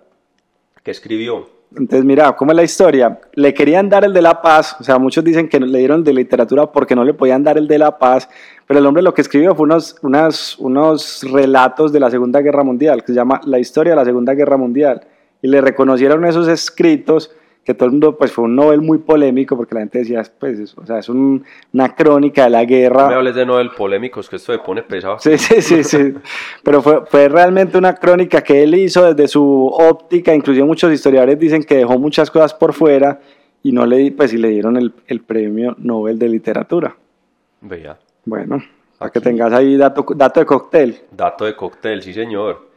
que 0.82 0.90
escribió. 0.90 1.48
Entonces, 1.74 2.04
mira, 2.04 2.32
¿cómo 2.36 2.52
es 2.52 2.56
la 2.56 2.62
historia? 2.62 3.18
Le 3.32 3.54
querían 3.54 3.88
dar 3.88 4.04
el 4.04 4.12
de 4.12 4.20
la 4.20 4.42
paz, 4.42 4.76
o 4.78 4.84
sea, 4.84 4.98
muchos 4.98 5.24
dicen 5.24 5.48
que 5.48 5.58
le 5.58 5.78
dieron 5.78 6.00
el 6.00 6.04
de 6.04 6.12
literatura 6.12 6.66
porque 6.70 6.94
no 6.94 7.02
le 7.02 7.14
podían 7.14 7.42
dar 7.42 7.56
el 7.56 7.66
de 7.66 7.78
la 7.78 7.98
paz, 7.98 8.28
pero 8.66 8.78
el 8.78 8.84
hombre 8.84 9.02
lo 9.02 9.14
que 9.14 9.22
escribió 9.22 9.54
fue 9.54 9.64
unos, 9.64 9.96
unas, 10.02 10.58
unos 10.58 11.22
relatos 11.32 11.90
de 11.90 12.00
la 12.00 12.10
Segunda 12.10 12.40
Guerra 12.42 12.62
Mundial, 12.62 13.00
que 13.00 13.08
se 13.08 13.14
llama 13.14 13.40
La 13.44 13.58
historia 13.58 13.92
de 13.92 13.96
la 13.96 14.04
Segunda 14.04 14.34
Guerra 14.34 14.58
Mundial, 14.58 15.02
y 15.40 15.48
le 15.48 15.62
reconocieron 15.62 16.24
esos 16.26 16.46
escritos, 16.46 17.34
que 17.64 17.74
todo 17.74 17.86
el 17.86 17.92
mundo, 17.92 18.16
pues 18.18 18.32
fue 18.32 18.44
un 18.44 18.56
Nobel 18.56 18.80
muy 18.80 18.98
polémico, 18.98 19.56
porque 19.56 19.74
la 19.74 19.82
gente 19.82 20.00
decía, 20.00 20.22
pues, 20.40 20.58
es- 20.58 20.76
o 20.76 20.84
sea, 20.84 20.98
es 20.98 21.08
un- 21.08 21.44
una 21.72 21.94
crónica 21.94 22.44
de 22.44 22.50
la 22.50 22.64
guerra. 22.64 23.02
No 23.04 23.08
me 23.10 23.14
hables 23.14 23.34
de 23.36 23.46
Nobel 23.46 23.70
polémicos, 23.70 24.28
que 24.28 24.36
esto 24.36 24.52
se 24.52 24.58
pone 24.58 24.82
pesado. 24.82 25.18
Sí, 25.20 25.38
sí, 25.38 25.62
sí, 25.62 25.84
sí. 25.84 26.12
Pero 26.64 26.82
fue, 26.82 27.06
fue 27.06 27.28
realmente 27.28 27.78
una 27.78 27.94
crónica 27.94 28.42
que 28.42 28.62
él 28.64 28.74
hizo 28.74 29.12
desde 29.14 29.28
su 29.28 29.66
óptica, 29.68 30.34
inclusive 30.34 30.66
muchos 30.66 30.92
historiadores 30.92 31.38
dicen 31.38 31.62
que 31.62 31.76
dejó 31.76 31.98
muchas 31.98 32.30
cosas 32.30 32.52
por 32.52 32.72
fuera 32.72 33.20
y 33.62 33.70
no 33.70 33.86
le, 33.86 34.10
pues, 34.10 34.32
y 34.32 34.38
le 34.38 34.48
dieron 34.48 34.76
el, 34.76 34.92
el 35.06 35.20
premio 35.20 35.76
Nobel 35.78 36.18
de 36.18 36.28
Literatura. 36.28 36.96
Vea, 37.60 37.96
Bueno, 38.24 38.60
para 38.98 39.10
que 39.12 39.20
tengas 39.20 39.52
ahí 39.52 39.76
dato, 39.76 40.04
dato 40.16 40.40
de 40.40 40.46
cóctel. 40.46 40.96
dato 41.12 41.44
de 41.44 41.54
cóctel, 41.54 42.02
sí 42.02 42.12
señor. 42.12 42.68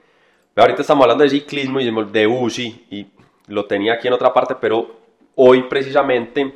Ahorita 0.55 0.81
estamos 0.81 1.03
hablando 1.03 1.23
de 1.23 1.31
ciclismo 1.31 1.79
y 1.79 1.85
de 2.11 2.27
UCI 2.27 2.85
y 2.91 3.07
lo 3.47 3.65
tenía 3.65 3.93
aquí 3.93 4.07
en 4.07 4.13
otra 4.13 4.33
parte, 4.33 4.55
pero 4.59 4.95
hoy 5.35 5.63
precisamente, 5.63 6.53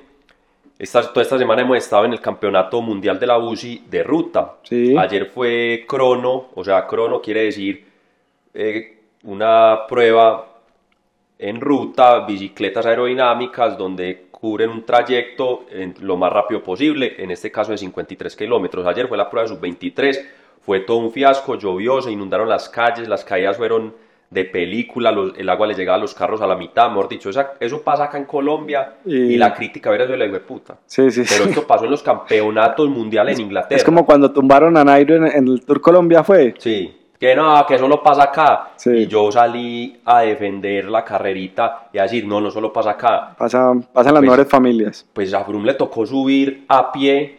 esta, 0.78 1.02
toda 1.12 1.22
esta 1.22 1.38
semana 1.38 1.62
hemos 1.62 1.78
estado 1.78 2.06
en 2.06 2.14
el 2.14 2.22
Campeonato 2.22 2.82
Mundial 2.82 3.20
de 3.20 3.28
la 3.28 3.38
UCI 3.38 3.86
de 3.90 4.04
ruta. 4.04 4.58
Sí. 4.64 4.96
Ayer 4.98 5.26
fue 5.28 5.86
crono, 5.88 6.50
o 6.56 6.64
sea, 6.64 6.88
crono 6.88 7.22
quiere 7.22 7.44
decir 7.44 7.86
eh, 8.54 8.98
una 9.24 9.86
prueba 9.88 10.46
en 11.38 11.62
ruta, 11.62 12.26
bicicletas 12.26 12.86
aerodinámicas, 12.86 13.78
donde 13.78 14.28
cubren 14.32 14.70
un 14.70 14.86
trayecto 14.86 15.66
en 15.70 15.96
lo 16.02 16.18
más 16.18 16.32
rápido 16.32 16.64
posible, 16.64 17.16
en 17.18 17.32
este 17.32 17.52
caso 17.52 17.72
de 17.72 17.78
53 17.78 18.36
kilómetros. 18.36 18.86
Ayer 18.86 19.08
fue 19.08 19.18
la 19.18 19.30
prueba 19.30 19.48
de 19.48 19.56
sub-23, 19.56 20.26
fue 20.62 20.82
todo 20.82 20.98
un 20.98 21.12
fiasco, 21.12 21.56
llovió, 21.56 22.02
se 22.02 22.12
inundaron 22.12 22.50
las 22.50 22.70
calles, 22.70 23.08
las 23.08 23.24
caídas 23.24 23.58
fueron 23.58 23.94
de 24.30 24.46
película, 24.46 25.12
los- 25.12 25.34
el 25.38 25.50
agua 25.50 25.66
le 25.68 25.74
llegaba 25.74 25.98
a 25.98 26.02
los 26.02 26.14
carros 26.14 26.40
a 26.42 26.48
la 26.48 26.56
mitad, 26.56 26.88
mejor 26.90 27.10
dicho, 27.10 27.30
esa- 27.30 27.54
eso 27.60 27.82
pasa 27.82 28.04
acá 28.06 28.18
en 28.20 28.26
Colombia 28.26 28.94
y, 29.06 29.16
Y- 29.34 29.38
la 29.38 29.54
crítica 29.54 29.94
era 29.94 30.06
de 30.06 30.16
la 30.18 30.28
de 30.28 30.40
puta. 30.40 30.78
Sí, 30.86 31.10
sí, 31.10 31.24
Pero 31.28 31.46
sí. 31.46 31.50
esto 31.50 31.66
pasó 31.66 31.86
en 31.86 31.92
los 31.92 32.04
campeonatos 32.04 32.88
mundiales 32.90 33.40
en 33.40 33.46
Inglaterra. 33.46 33.76
Es 33.78 33.84
como 33.84 34.06
cuando 34.06 34.32
tumbaron 34.32 34.78
a 34.78 34.84
Nairo 34.84 35.16
en, 35.16 35.26
en 35.28 35.48
el 35.48 35.66
Tour 35.66 35.82
Colombia 35.82 36.24
fue. 36.24 36.54
Sí, 36.60 36.96
que 37.20 37.36
no, 37.36 37.66
que 37.68 37.76
eso 37.76 37.88
no 37.88 38.02
pasa 38.04 38.24
acá. 38.24 38.70
Sí. 38.76 38.92
Y 38.92 39.08
yo 39.08 39.32
salí 39.32 40.00
a 40.06 40.22
defender 40.22 40.86
la 40.86 41.04
carrerita 41.04 41.90
y 41.92 41.98
a 41.98 42.04
decir, 42.04 42.26
no, 42.28 42.40
no 42.40 42.52
solo 42.52 42.72
pasa 42.72 42.92
acá. 42.92 43.36
Pasan, 43.38 43.82
pasan 43.82 44.14
las 44.14 44.22
Pues- 44.22 44.30
mejores 44.30 44.48
familias. 44.48 45.08
Pues 45.12 45.34
a 45.34 45.44
Froome 45.44 45.66
le 45.66 45.74
tocó 45.74 46.06
subir 46.06 46.66
a 46.70 46.92
pie 46.92 47.39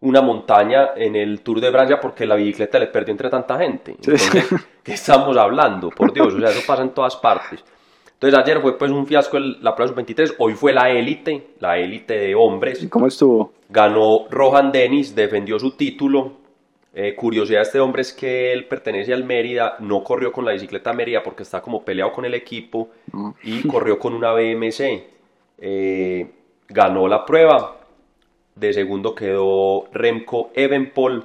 una 0.00 0.20
montaña 0.22 0.90
en 0.96 1.16
el 1.16 1.40
Tour 1.40 1.60
de 1.60 1.70
Francia 1.72 1.98
porque 2.00 2.24
la 2.26 2.36
bicicleta 2.36 2.78
le 2.78 2.86
perdió 2.86 3.12
entre 3.12 3.28
tanta 3.30 3.58
gente. 3.58 3.96
Sí. 4.00 4.10
Entonces, 4.12 4.48
¿qué 4.82 4.92
estamos 4.92 5.36
hablando? 5.36 5.90
Por 5.90 6.12
Dios, 6.12 6.34
o 6.34 6.38
sea, 6.40 6.50
eso 6.50 6.60
pasa 6.66 6.82
en 6.82 6.90
todas 6.90 7.16
partes. 7.16 7.64
Entonces 8.12 8.38
ayer 8.38 8.60
fue 8.60 8.76
pues 8.76 8.90
un 8.90 9.06
fiasco 9.06 9.36
el- 9.36 9.62
la 9.62 9.74
prueba 9.76 9.92
23, 9.94 10.34
hoy 10.38 10.54
fue 10.54 10.72
la 10.72 10.90
élite, 10.90 11.48
la 11.60 11.78
élite 11.78 12.18
de 12.18 12.34
hombres. 12.34 12.82
¿Y 12.82 12.88
cómo 12.88 13.06
estuvo? 13.06 13.52
Ganó 13.68 14.26
Rohan 14.30 14.72
Dennis, 14.72 15.14
defendió 15.14 15.58
su 15.58 15.72
título. 15.72 16.32
Eh, 16.94 17.14
curiosidad 17.14 17.58
de 17.58 17.62
este 17.62 17.78
hombre 17.80 18.02
es 18.02 18.12
que 18.12 18.52
él 18.52 18.64
pertenece 18.66 19.12
al 19.14 19.22
Mérida, 19.22 19.76
no 19.78 20.02
corrió 20.02 20.32
con 20.32 20.44
la 20.44 20.52
bicicleta 20.52 20.92
Mérida 20.92 21.22
porque 21.22 21.44
está 21.44 21.60
como 21.60 21.84
peleado 21.84 22.10
con 22.12 22.24
el 22.24 22.34
equipo 22.34 22.88
No. 23.12 23.36
y 23.44 23.66
corrió 23.68 23.98
con 24.00 24.14
una 24.14 24.32
BMC. 24.32 25.04
Eh, 25.58 26.26
ganó 26.68 27.06
la 27.06 27.24
prueba. 27.24 27.76
De 28.58 28.72
segundo 28.72 29.14
quedó 29.14 29.84
Remco 29.92 30.50
Evenpol 30.54 31.24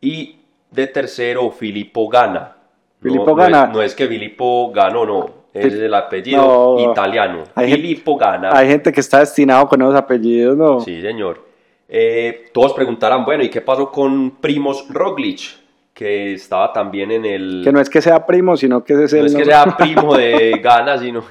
y 0.00 0.36
de 0.70 0.86
tercero 0.86 1.50
Filippo 1.50 2.08
Gana. 2.08 2.56
No- 3.00 3.10
Filippo 3.10 3.36
no 3.36 3.44
es- 3.44 3.50
No 3.72 3.82
es, 3.82 3.94
que 3.94 4.06
Filippo 4.06 4.72
ganó, 4.72 5.04
no. 5.04 5.44
Es 5.52 5.66
Fil- 5.72 5.82
el 5.82 5.94
apellido 5.94 6.76
No. 6.78 6.90
italiano. 6.92 7.44
Gente- 7.54 7.76
Filippo 7.76 8.16
Gana. 8.16 8.50
Hay 8.52 8.66
gente 8.68 8.90
que 8.92 9.00
está 9.00 9.20
destinado 9.20 9.68
con 9.68 9.82
esos 9.82 9.94
apellidos, 9.94 10.56
¿no? 10.56 10.80
Sí, 10.80 11.00
señor. 11.02 11.44
Eh, 11.88 12.46
todos 12.52 12.72
preguntarán, 12.72 13.24
bueno, 13.24 13.44
¿y 13.44 13.50
qué 13.50 13.60
pasó 13.60 13.90
con 13.92 14.32
Primos 14.40 14.86
Roglic? 14.88 15.62
Que 15.92 16.32
estaba 16.34 16.72
también 16.72 17.12
en 17.12 17.24
el... 17.24 17.60
Que 17.62 17.70
no 17.70 17.78
es 17.80 17.88
que 17.88 18.02
sea 18.02 18.26
primo, 18.26 18.56
sino 18.56 18.82
que 18.82 18.94
ese 18.94 19.04
es 19.04 19.12
no 19.12 19.18
el 19.20 19.26
es 19.26 19.34
que 19.36 19.44
sea 19.44 19.76
primo 19.76 20.16
de 20.16 20.58
Gana, 20.62 20.98
sino... 20.98 21.22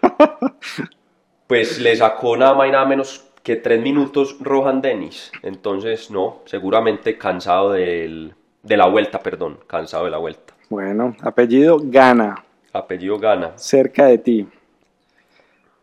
pues 1.46 1.78
le 1.80 1.96
sacó 1.96 2.36
nada 2.36 2.54
más 2.54 2.68
y 2.68 2.70
nada 2.72 2.84
menos 2.84 3.25
que 3.46 3.54
tres 3.54 3.80
minutos 3.80 4.38
Rohan 4.40 4.82
Dennis. 4.82 5.30
Entonces, 5.44 6.10
no, 6.10 6.38
seguramente 6.46 7.16
cansado 7.16 7.70
del, 7.70 8.34
de 8.64 8.76
la 8.76 8.88
vuelta, 8.88 9.20
perdón, 9.20 9.60
cansado 9.68 10.04
de 10.06 10.10
la 10.10 10.18
vuelta. 10.18 10.54
Bueno, 10.68 11.14
apellido 11.22 11.78
Gana, 11.80 12.44
Apellido 12.72 13.20
Gana. 13.20 13.52
cerca 13.54 14.06
de 14.06 14.18
ti. 14.18 14.48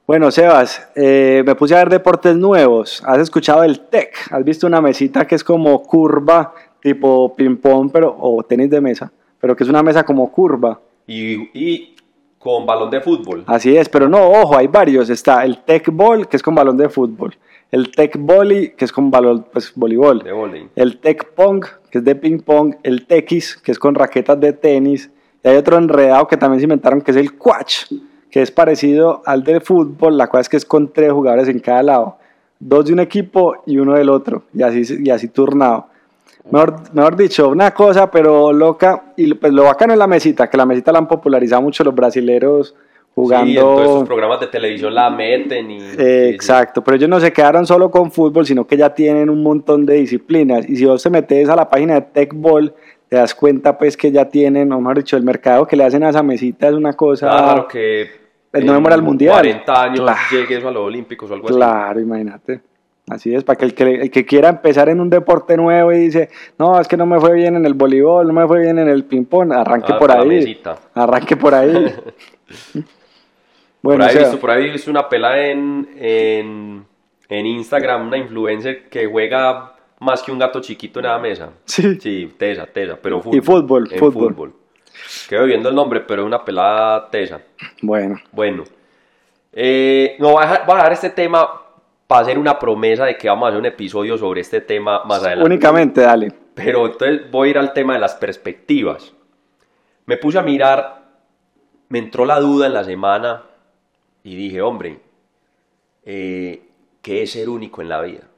Bueno, 0.06 0.30
Sebas, 0.30 0.90
eh, 0.94 1.42
me 1.46 1.56
puse 1.56 1.74
a 1.74 1.78
ver 1.78 1.90
deportes 1.90 2.36
nuevos. 2.36 3.02
¿Has 3.06 3.20
escuchado 3.20 3.64
el 3.64 3.80
TEC? 3.80 4.14
¿Has 4.32 4.44
visto 4.44 4.68
una 4.68 4.82
mesita 4.82 5.26
que 5.26 5.36
es 5.36 5.44
como 5.46 5.84
curva, 5.84 6.54
tipo 6.82 7.34
ping-pong 7.34 7.92
pero, 7.94 8.14
o 8.20 8.44
tenis 8.44 8.70
de 8.70 8.82
mesa? 8.82 9.10
Pero 9.40 9.56
que 9.56 9.64
es 9.64 9.70
una 9.70 9.82
mesa 9.82 10.04
como 10.04 10.30
curva. 10.30 10.82
Y, 11.08 11.36
y 11.58 11.93
con 12.44 12.66
balón 12.66 12.92
de 12.92 13.00
fútbol. 13.02 13.44
Así 13.48 13.76
es, 13.76 13.88
pero 13.88 14.10
no, 14.10 14.30
ojo, 14.30 14.58
hay 14.58 14.68
varios. 14.68 15.10
Está 15.10 15.46
el 15.46 15.60
Tech 15.60 15.90
Ball, 15.92 16.28
que 16.28 16.38
es 16.38 16.44
con 16.44 16.54
balón 16.54 16.78
de 16.78 16.90
fútbol. 16.90 17.36
El 17.74 17.90
Tech 17.90 18.16
Volley, 18.20 18.76
que 18.76 18.86
es 18.86 18.92
con 18.92 19.10
balón, 19.10 19.48
pues, 19.52 19.72
voleibol. 19.74 20.20
De. 20.20 20.68
El 20.76 21.00
Tech 21.00 21.34
Pong, 21.34 21.66
que 21.90 21.98
es 21.98 22.04
de 22.04 22.14
ping 22.14 22.38
pong. 22.38 22.76
El 22.84 23.08
Tequis, 23.08 23.58
que 23.58 23.72
es 23.72 23.80
con 23.80 23.96
raquetas 23.96 24.40
de 24.40 24.54
tenis. 24.54 25.10
Y 25.44 25.48
hay 25.48 25.58
otro 25.58 25.78
enredado 25.78 26.28
que 26.28 26.38
también 26.38 26.60
se 26.60 26.66
inventaron, 26.66 27.02
que 27.02 27.10
es 27.10 27.18
el 27.18 27.36
Quatch, 27.36 27.92
que 28.30 28.44
es 28.44 28.52
parecido 28.52 29.24
al 29.26 29.44
de 29.44 29.60
fútbol. 29.60 30.18
La 30.18 30.28
cosa 30.28 30.42
es 30.42 30.50
que 30.50 30.58
es 30.58 30.66
con 30.66 30.94
tres 30.94 31.12
jugadores 31.12 31.48
en 31.48 31.58
cada 31.58 31.82
lado. 31.82 32.18
Dos 32.60 32.86
de 32.86 32.94
un 32.94 33.00
equipo 33.00 33.56
y 33.66 33.80
uno 33.80 33.96
del 33.96 34.10
otro. 34.10 34.44
Y 34.54 34.62
así, 34.62 34.84
y 35.04 35.10
así 35.10 35.28
turnado. 35.30 35.88
Mejor, 36.52 36.76
mejor 36.94 37.16
dicho, 37.16 37.50
una 37.50 37.72
cosa, 37.72 38.12
pero 38.12 38.52
loca. 38.52 39.14
Y 39.16 39.34
pues 39.34 39.54
lo 39.54 39.64
bacano 39.64 39.94
es 39.94 40.00
la 40.00 40.08
mesita, 40.08 40.50
que 40.50 40.58
la 40.58 40.66
mesita 40.66 40.92
la 40.92 41.00
han 41.00 41.08
popularizado 41.08 41.62
mucho 41.62 41.84
los 41.84 41.96
brasileros 41.96 42.76
jugando. 43.16 43.46
Sí, 43.46 43.58
en 43.58 43.64
todos 43.64 44.08
programas 44.08 44.40
de 44.40 44.48
televisión 44.48 44.94
la 44.94 45.10
meten 45.10 45.72
y... 45.72 45.78
Eh, 45.98 46.30
exacto, 46.30 46.84
pero 46.84 46.98
ellos 46.98 47.10
no 47.10 47.20
se 47.20 47.32
quedaron 47.32 47.66
solo 47.66 47.90
con 47.92 48.12
fútbol, 48.12 48.46
sino 48.46 48.66
que 48.66 48.76
ya 48.76 48.94
tienen 48.94 49.30
un 49.30 49.42
montón 49.44 49.86
de 49.86 49.96
disciplinas. 49.96 50.68
Y 50.68 50.76
si 50.76 50.86
vos 50.86 51.02
te 51.02 51.10
metes 51.10 51.48
a 51.50 51.56
la 51.56 51.70
página 51.70 51.96
de 51.96 52.02
Tech 52.02 52.34
Ball, 52.34 52.74
te 53.08 53.16
das 53.18 53.36
cuenta 53.36 53.78
pues 53.78 53.96
que 53.96 54.12
ya 54.12 54.28
tienen, 54.28 54.72
o 54.72 54.80
mejor 54.80 54.98
dicho, 54.98 55.16
el 55.16 55.24
mercado 55.24 55.68
que 55.68 55.76
le 55.76 55.84
hacen 55.84 56.04
a 56.04 56.10
esa 56.10 56.24
mesita 56.24 56.68
es 56.68 56.74
una 56.74 56.94
cosa... 56.94 57.30
Claro 57.30 57.68
que... 57.68 58.24
El 58.52 58.68
no 58.68 58.74
memorial 58.74 59.02
mundial. 59.02 59.34
40 59.34 59.82
años 59.84 60.00
Claro. 60.02 60.20
llegue 60.32 60.58
eso 60.58 60.68
a 60.68 60.72
los 60.72 60.84
Olímpicos 60.84 61.30
o 61.32 61.34
algo 61.34 61.48
así. 61.48 61.56
Claro, 61.56 62.00
imagínate. 62.00 62.62
Así 63.10 63.36
es, 63.36 63.44
para 63.44 63.58
que 63.58 63.66
el, 63.66 63.74
que 63.74 63.84
el 63.84 64.12
que 64.12 64.26
quiera 64.26 64.48
empezar 64.48 64.88
en 64.88 65.02
un 65.02 65.10
deporte 65.10 65.58
nuevo 65.58 65.92
y 65.92 66.00
dice, 66.00 66.30
no, 66.58 66.80
es 66.80 66.88
que 66.88 66.96
no 66.96 67.06
me 67.06 67.20
fue 67.20 67.34
bien 67.34 67.58
en 67.58 67.66
el 67.66 67.74
voleibol, 67.74 68.26
no 68.28 68.34
me 68.34 68.48
fue 68.48 68.62
bien 68.62 68.80
en 68.80 68.88
el 68.88 69.04
ping-pong, 69.04 69.52
arranque 69.52 69.92
Ah, 69.92 70.00
por 70.00 70.12
ahí. 70.12 70.62
Arranque 70.94 71.36
por 71.36 71.54
ahí. 71.54 71.74
por, 73.82 74.02
ahí 74.02 74.08
he 74.08 74.10
o 74.10 74.12
sea, 74.12 74.22
visto, 74.22 74.40
por 74.40 74.52
ahí 74.52 74.72
visto 74.72 74.90
una 74.90 75.10
pela 75.10 75.38
en, 75.46 75.90
en, 75.98 76.86
en 77.28 77.46
Instagram, 77.46 78.08
una 78.08 78.18
influencer 78.18 78.88
que 78.88 79.06
juega 79.06 79.74
más 80.00 80.24
que 80.24 80.32
un 80.32 80.40
gato 80.40 80.62
chiquito 80.62 81.00
en 81.00 81.06
la 81.06 81.20
mesa. 81.20 81.50
Sí. 81.66 82.00
Sí, 82.00 82.34
tesa, 82.38 82.66
tesa, 82.68 82.98
pero 83.02 83.22
fútbol. 83.22 83.38
Y 83.38 83.42
fútbol, 83.42 83.90
En 83.92 84.00
fútbol. 84.00 84.54
Quedo 85.28 85.46
viendo 85.46 85.70
el 85.70 85.76
nombre, 85.76 86.00
pero 86.02 86.22
es 86.22 86.26
una 86.26 86.44
pelada 86.44 87.10
tesa. 87.10 87.42
Bueno, 87.82 88.16
Bueno, 88.32 88.64
eh, 89.52 90.16
no, 90.20 90.32
voy 90.32 90.44
a, 90.44 90.48
dejar, 90.48 90.66
voy 90.66 90.74
a 90.74 90.78
dejar 90.78 90.94
este 90.94 91.10
tema 91.10 91.63
para 92.14 92.26
hacer 92.26 92.38
una 92.38 92.60
promesa 92.60 93.06
de 93.06 93.18
que 93.18 93.28
vamos 93.28 93.46
a 93.46 93.48
hacer 93.48 93.60
un 93.60 93.66
episodio 93.66 94.20
sobre 94.20 94.42
este 94.42 94.62
tema 94.62 95.04
más 95.04 95.24
adelante. 95.24 95.48
únicamente 95.48 96.02
dale. 96.02 96.32
Pero 96.54 96.86
entonces 96.86 97.32
voy 97.32 97.48
a 97.48 97.50
ir 97.50 97.58
al 97.58 97.74
tema 97.74 97.94
de 97.94 98.00
las 98.00 98.14
perspectivas. 98.14 99.16
Me 100.06 100.18
puse 100.18 100.38
a 100.38 100.44
mirar, 100.44 101.06
me 101.90 101.98
entró 101.98 102.26
la 102.26 102.40
duda 102.40 102.68
en 102.68 102.74
la 102.74 102.84
semana 102.84 103.46
y 104.24 104.36
dije, 104.36 104.62
hombre, 104.62 105.00
eh, 106.06 106.62
¿qué 107.02 107.24
es 107.24 107.32
ser 107.32 107.50
único 107.50 107.82
en 107.82 107.90
la 107.90 108.00
vida? 108.04 108.30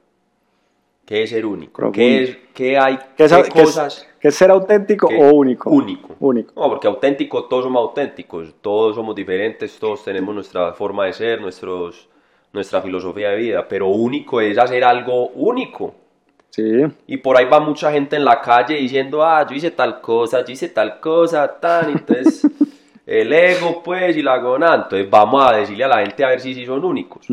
¿Qué 1.05 1.23
es 1.23 1.31
ser 1.31 1.45
único? 1.45 1.91
¿Qué, 1.91 2.23
es, 2.23 2.37
qué 2.53 2.77
hay? 2.77 2.97
¿Qué 3.17 3.27
¿Qué, 3.27 3.49
cosas? 3.61 4.07
qué 4.21 4.29
es 4.29 4.35
ser 4.35 4.51
auténtico 4.51 5.07
o 5.07 5.33
único? 5.33 5.69
Único. 5.69 6.15
Único. 6.21 6.53
No, 6.55 6.69
porque 6.69 6.87
auténtico, 6.87 7.43
todos 7.49 7.65
somos 7.65 7.89
auténticos, 7.89 8.55
todos 8.61 8.95
somos 8.95 9.13
diferentes, 9.13 9.77
todos 9.77 10.01
tenemos 10.05 10.33
nuestra 10.33 10.71
forma 10.71 11.07
de 11.07 11.11
ser, 11.11 11.41
nuestros, 11.41 12.07
nuestra 12.55 12.81
filosofía 12.81 13.29
de 13.29 13.35
vida, 13.37 13.65
pero 13.67 13.87
único 13.89 14.41
es 14.41 14.57
hacer 14.57 14.83
algo 14.83 15.27
único. 15.35 15.93
Sí, 16.49 16.63
Y 17.07 17.17
por 17.17 17.37
ahí 17.37 17.45
va 17.45 17.59
mucha 17.59 17.91
gente 17.91 18.15
en 18.15 18.23
la 18.25 18.39
calle 18.41 18.75
diciendo, 18.75 19.23
ah, 19.23 19.45
yo 19.47 19.55
hice 19.55 19.71
tal 19.71 19.99
cosa, 20.01 20.43
yo 20.45 20.53
hice 20.53 20.69
tal 20.69 20.99
cosa, 21.01 21.47
tan, 21.59 21.89
entonces 21.91 22.47
el 23.05 23.31
ego, 23.33 23.83
pues, 23.83 24.15
y 24.15 24.21
la 24.23 24.37
gona, 24.37 24.73
entonces 24.73 25.09
vamos 25.09 25.43
a 25.45 25.55
decirle 25.57 25.83
a 25.83 25.89
la 25.89 25.99
gente 25.99 26.23
a 26.23 26.29
ver 26.29 26.39
si 26.39 26.55
sí 26.55 26.65
son 26.65 26.83
únicos. 26.85 27.27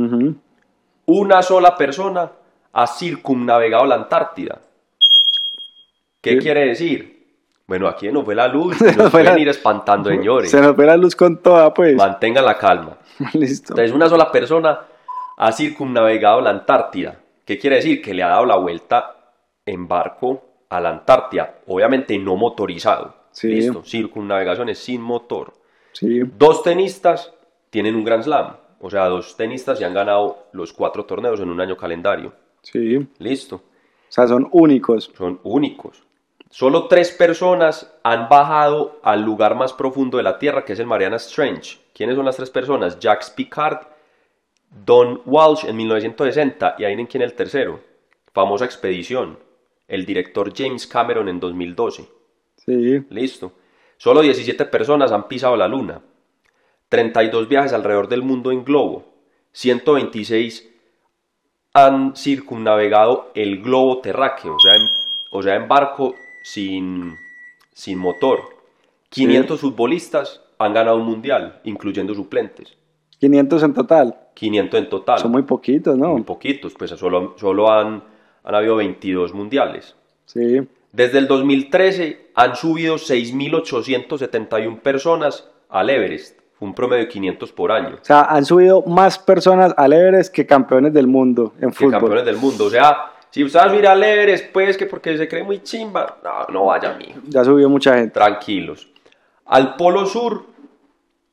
Una 1.06 1.40
sola 1.42 1.76
persona 1.76 2.30
ha 2.72 2.86
circumnavegado 2.86 3.86
la 3.86 3.94
Antártida. 3.94 4.58
¿Qué 6.20 6.32
Sí. 6.32 6.38
quiere 6.38 6.66
decir? 6.66 7.22
Bueno, 7.66 7.86
aquí 7.88 8.10
no 8.10 8.24
fue 8.24 8.34
la 8.34 8.48
luz, 8.48 8.76
Se 8.78 8.86
nos 8.86 8.96
nos 8.96 9.10
fue 9.10 9.22
la- 9.22 9.30
pueden 9.30 9.42
ir 9.42 9.48
espantando, 9.48 10.10
señores. 10.10 10.50
se 10.50 10.60
nos 10.60 10.76
ve 10.76 10.84
la 10.86 10.96
luz 10.96 11.14
con 11.14 11.38
toda, 11.38 11.72
pues. 11.72 11.94
Mantengan 11.94 12.44
la 12.44 12.58
calma. 12.58 12.96
Listo. 13.34 13.72
Entonces, 13.74 13.92
una 13.94 14.08
sola 14.08 14.30
persona 14.32 14.80
ha 15.44 15.52
circumnavegado 15.52 16.40
la 16.40 16.50
Antártida. 16.50 17.18
¿Qué 17.44 17.58
quiere 17.58 17.76
decir? 17.76 18.00
Que 18.00 18.14
le 18.14 18.22
ha 18.22 18.28
dado 18.28 18.46
la 18.46 18.56
vuelta 18.56 19.16
en 19.66 19.88
barco 19.88 20.42
a 20.68 20.80
la 20.80 20.90
Antártida. 20.90 21.58
Obviamente 21.66 22.16
no 22.18 22.36
motorizado. 22.36 23.14
Sí. 23.32 23.48
Listo. 23.48 23.82
Circunnavegaciones 23.84 24.78
sin 24.78 25.00
motor. 25.00 25.52
Sí, 25.92 26.20
Dos 26.38 26.62
tenistas 26.62 27.32
tienen 27.70 27.94
un 27.96 28.04
Grand 28.04 28.22
Slam. 28.22 28.56
O 28.80 28.90
sea, 28.90 29.06
dos 29.06 29.36
tenistas 29.36 29.78
se 29.78 29.84
han 29.84 29.94
ganado 29.94 30.46
los 30.52 30.72
cuatro 30.72 31.04
torneos 31.04 31.40
en 31.40 31.48
un 31.50 31.60
año 31.60 31.76
calendario. 31.76 32.32
sí. 32.62 32.96
O 32.96 33.06
Listo. 33.18 33.62
sea, 34.08 34.26
son 34.28 34.48
únicos. 34.52 35.10
Son 35.16 35.40
únicos. 35.42 36.02
Solo 36.50 36.86
tres 36.86 37.10
personas 37.12 37.92
han 38.02 38.28
bajado 38.28 39.00
al 39.02 39.22
lugar 39.22 39.54
más 39.54 39.72
profundo 39.72 40.18
de 40.18 40.22
la 40.22 40.38
Tierra, 40.38 40.64
que 40.64 40.74
es 40.74 40.78
el 40.78 40.86
Mariana 40.86 41.16
Trench. 41.18 41.80
¿Quiénes 41.94 42.14
son 42.16 42.26
las 42.26 42.36
tres 42.36 42.50
personas? 42.50 42.98
Jacques 42.98 43.30
Picard, 43.30 43.86
Don 44.72 45.20
Walsh 45.26 45.66
en 45.66 45.76
1960 45.76 46.76
y 46.78 46.84
adivinen 46.84 47.06
quién 47.06 47.22
es 47.22 47.30
el 47.30 47.36
tercero. 47.36 47.80
Famosa 48.32 48.64
expedición. 48.64 49.38
El 49.86 50.06
director 50.06 50.52
James 50.56 50.86
Cameron 50.86 51.28
en 51.28 51.38
2012. 51.38 52.08
Sí, 52.56 53.00
Listo. 53.10 53.52
Solo 53.98 54.22
17 54.22 54.64
personas 54.66 55.12
han 55.12 55.28
pisado 55.28 55.56
la 55.56 55.68
Luna. 55.68 56.00
32 56.88 57.48
viajes 57.48 57.72
alrededor 57.72 58.08
del 58.08 58.22
mundo 58.22 58.50
en 58.50 58.64
globo. 58.64 59.04
126 59.52 60.68
han 61.74 62.16
circunnavegado 62.16 63.30
el 63.34 63.62
globo 63.62 64.00
terráqueo, 64.00 64.54
o 64.54 64.60
sea, 64.60 64.74
en, 64.74 64.88
o 65.30 65.42
sea, 65.42 65.56
en 65.56 65.68
barco 65.68 66.14
sin, 66.42 67.16
sin 67.72 67.98
motor. 67.98 68.40
500 69.10 69.60
futbolistas 69.60 70.42
han 70.58 70.74
ganado 70.74 70.96
un 70.96 71.04
mundial, 71.04 71.60
incluyendo 71.64 72.14
suplentes. 72.14 72.76
500 73.22 73.62
en 73.62 73.72
total. 73.74 74.16
500 74.34 74.80
en 74.80 74.88
total. 74.88 75.18
Son 75.20 75.30
muy 75.30 75.42
poquitos, 75.42 75.96
¿no? 75.96 76.08
Muy 76.08 76.22
poquitos, 76.22 76.74
pues 76.76 76.90
solo, 76.90 77.34
solo 77.38 77.70
han, 77.70 78.02
han 78.42 78.54
habido 78.54 78.74
22 78.76 79.32
mundiales. 79.32 79.94
Sí, 80.24 80.60
Desde 80.90 81.18
el 81.18 81.28
2013 81.28 82.30
han 82.34 82.56
subido 82.56 82.96
6.871 82.96 84.80
personas 84.80 85.48
al 85.68 85.90
Everest. 85.90 86.40
Un 86.58 86.74
promedio 86.74 87.04
de 87.04 87.08
500 87.08 87.52
por 87.52 87.70
año. 87.72 87.96
o 88.00 88.04
sea, 88.04 88.22
han 88.22 88.44
subido 88.44 88.82
más 88.82 89.18
personas 89.18 89.72
al 89.76 89.92
Everest 89.92 90.32
que 90.34 90.44
campeones 90.46 90.92
del 90.92 91.06
mundo 91.06 91.52
en 91.60 91.70
Que 91.70 91.76
fútbol. 91.76 91.90
campeones 91.92 92.24
del 92.24 92.36
mundo. 92.36 92.66
O 92.66 92.70
sea, 92.70 93.12
si 93.30 93.42
usted 93.44 93.58
va 93.60 93.64
a 93.64 93.68
subir 93.70 93.86
al 93.86 94.02
Everest, 94.02 94.52
pues 94.52 94.76
que 94.76 94.86
porque 94.86 95.16
se 95.16 95.26
cree 95.28 95.42
muy 95.44 95.62
chimba. 95.62 96.18
No, 96.24 96.52
no 96.52 96.64
vaya, 96.66 96.94
mijo. 96.98 97.20
Ya 97.28 97.44
subió 97.44 97.68
mucha 97.68 97.94
gente. 97.94 98.10
Tranquilos. 98.14 98.88
Al 99.46 99.74
Polo 99.76 100.06
Sur 100.06 100.46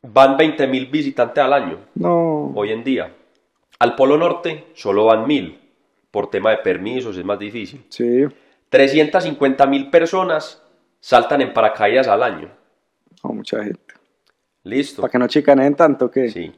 van 0.02 0.38
20.000 0.38 0.90
visitantes 0.92 1.44
al 1.44 1.54
año, 1.54 1.78
No, 1.96 2.52
hoy 2.56 2.72
en 2.72 2.84
día. 2.84 3.14
Al 3.80 3.96
Polo 3.96 4.18
Norte 4.18 4.66
solo 4.74 5.06
van 5.06 5.26
1.000. 5.26 5.58
Por 6.12 6.30
tema 6.30 6.52
de 6.52 6.58
permisos 6.58 7.16
es 7.18 7.24
más 7.26 7.38
difícil. 7.40 7.84
sí, 7.90 8.26
350.000 8.72 9.90
personas 9.90 10.62
saltan 11.00 11.42
en 11.42 11.54
paracaídas 11.54 12.08
al 12.08 12.24
año. 12.24 12.50
no, 13.24 13.32
mucha 13.34 13.64
gente. 13.64 13.94
Listo. 14.64 15.02
Para 15.02 15.12
que 15.12 15.20
no 15.20 15.28
chicaneen 15.28 15.76
tanto 15.76 16.12
que. 16.12 16.30
Sí. 16.30 16.52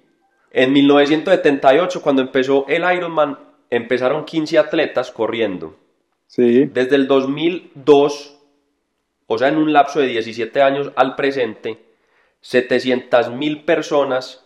En 0.52 0.74
1978, 0.74 2.02
cuando 2.02 2.22
empezó 2.22 2.66
el 2.68 2.84
Ironman, 2.94 3.38
empezaron 3.70 4.26
15 4.26 4.58
atletas 4.58 5.12
corriendo. 5.12 5.76
Sí, 6.28 6.66
Desde 6.66 6.96
el 6.96 7.08
2002, 7.08 8.38
o 9.28 9.38
sea, 9.38 9.48
en 9.50 9.58
un 9.58 9.72
lapso 9.72 10.00
de 10.00 10.08
17 10.08 10.62
años 10.62 10.92
al 10.96 11.16
presente, 11.16 11.78
700.000 12.44 13.66
personas 13.66 14.44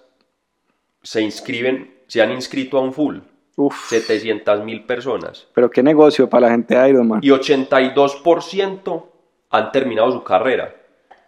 se 1.01 1.21
inscriben, 1.21 1.93
se 2.07 2.21
han 2.21 2.31
inscrito 2.31 2.77
a 2.77 2.81
un 2.81 2.93
full. 2.93 3.17
Uf, 3.57 3.89
700.000 3.91 4.85
personas. 4.85 5.47
pero 5.53 5.69
qué 5.69 5.81
negocio 5.81 6.29
para 6.29 6.47
la 6.47 6.51
gente 6.51 6.75
de 6.77 6.89
Ironman. 6.89 7.21
Y 7.23 7.29
82% 7.29 9.03
han 9.51 9.71
terminado 9.71 10.11
su 10.11 10.23
carrera. 10.23 10.75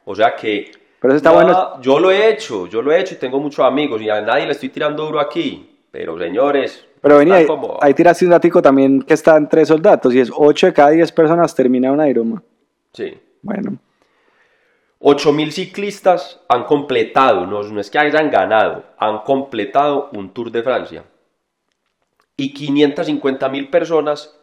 O 0.04 0.14
sea 0.14 0.36
que 0.36 0.72
Pero 1.00 1.14
eso 1.14 1.18
está 1.18 1.32
bueno. 1.32 1.82
yo 1.82 2.00
lo 2.00 2.12
he 2.12 2.30
hecho, 2.30 2.68
yo 2.68 2.82
lo 2.82 2.92
he 2.92 3.00
hecho 3.00 3.14
y 3.16 3.18
tengo 3.18 3.40
muchos 3.40 3.66
amigos 3.66 4.02
y 4.02 4.10
a 4.10 4.20
nadie 4.22 4.46
le 4.46 4.52
estoy 4.52 4.70
tirando 4.70 5.06
duro 5.06 5.20
aquí. 5.22 5.78
Pero 5.90 6.18
señores, 6.20 6.86
Pero 7.00 7.18
venía, 7.18 7.36
ahí, 7.36 7.46
como- 7.46 7.78
ahí 7.82 7.94
tiraste 7.94 8.26
un 8.26 8.32
datico 8.32 8.62
también 8.62 9.02
que 9.04 9.14
está 9.14 9.38
entre 9.38 9.62
esos 9.62 9.82
datos 9.82 10.14
y 10.14 10.20
es 10.20 10.30
8 10.36 10.68
de 10.68 10.74
cada 10.74 10.90
10 10.90 11.10
personas 11.14 11.56
termina 11.56 11.92
un 11.94 12.06
Ironman. 12.06 12.44
Sí. 12.92 13.18
Bueno, 13.42 13.78
8.000 15.00 15.52
ciclistas 15.52 16.40
han 16.50 16.64
completado, 16.64 17.46
no, 17.46 17.62
no 17.62 17.80
es 17.80 17.92
que 17.92 18.00
hayan 18.00 18.32
ganado, 18.32 18.84
han 18.98 19.20
completado 19.20 20.10
un 20.14 20.32
Tour 20.34 20.52
de 20.52 20.64
Francia. 20.64 21.04
Y 22.36 22.54
550.000 22.54 23.70
personas 23.70 24.36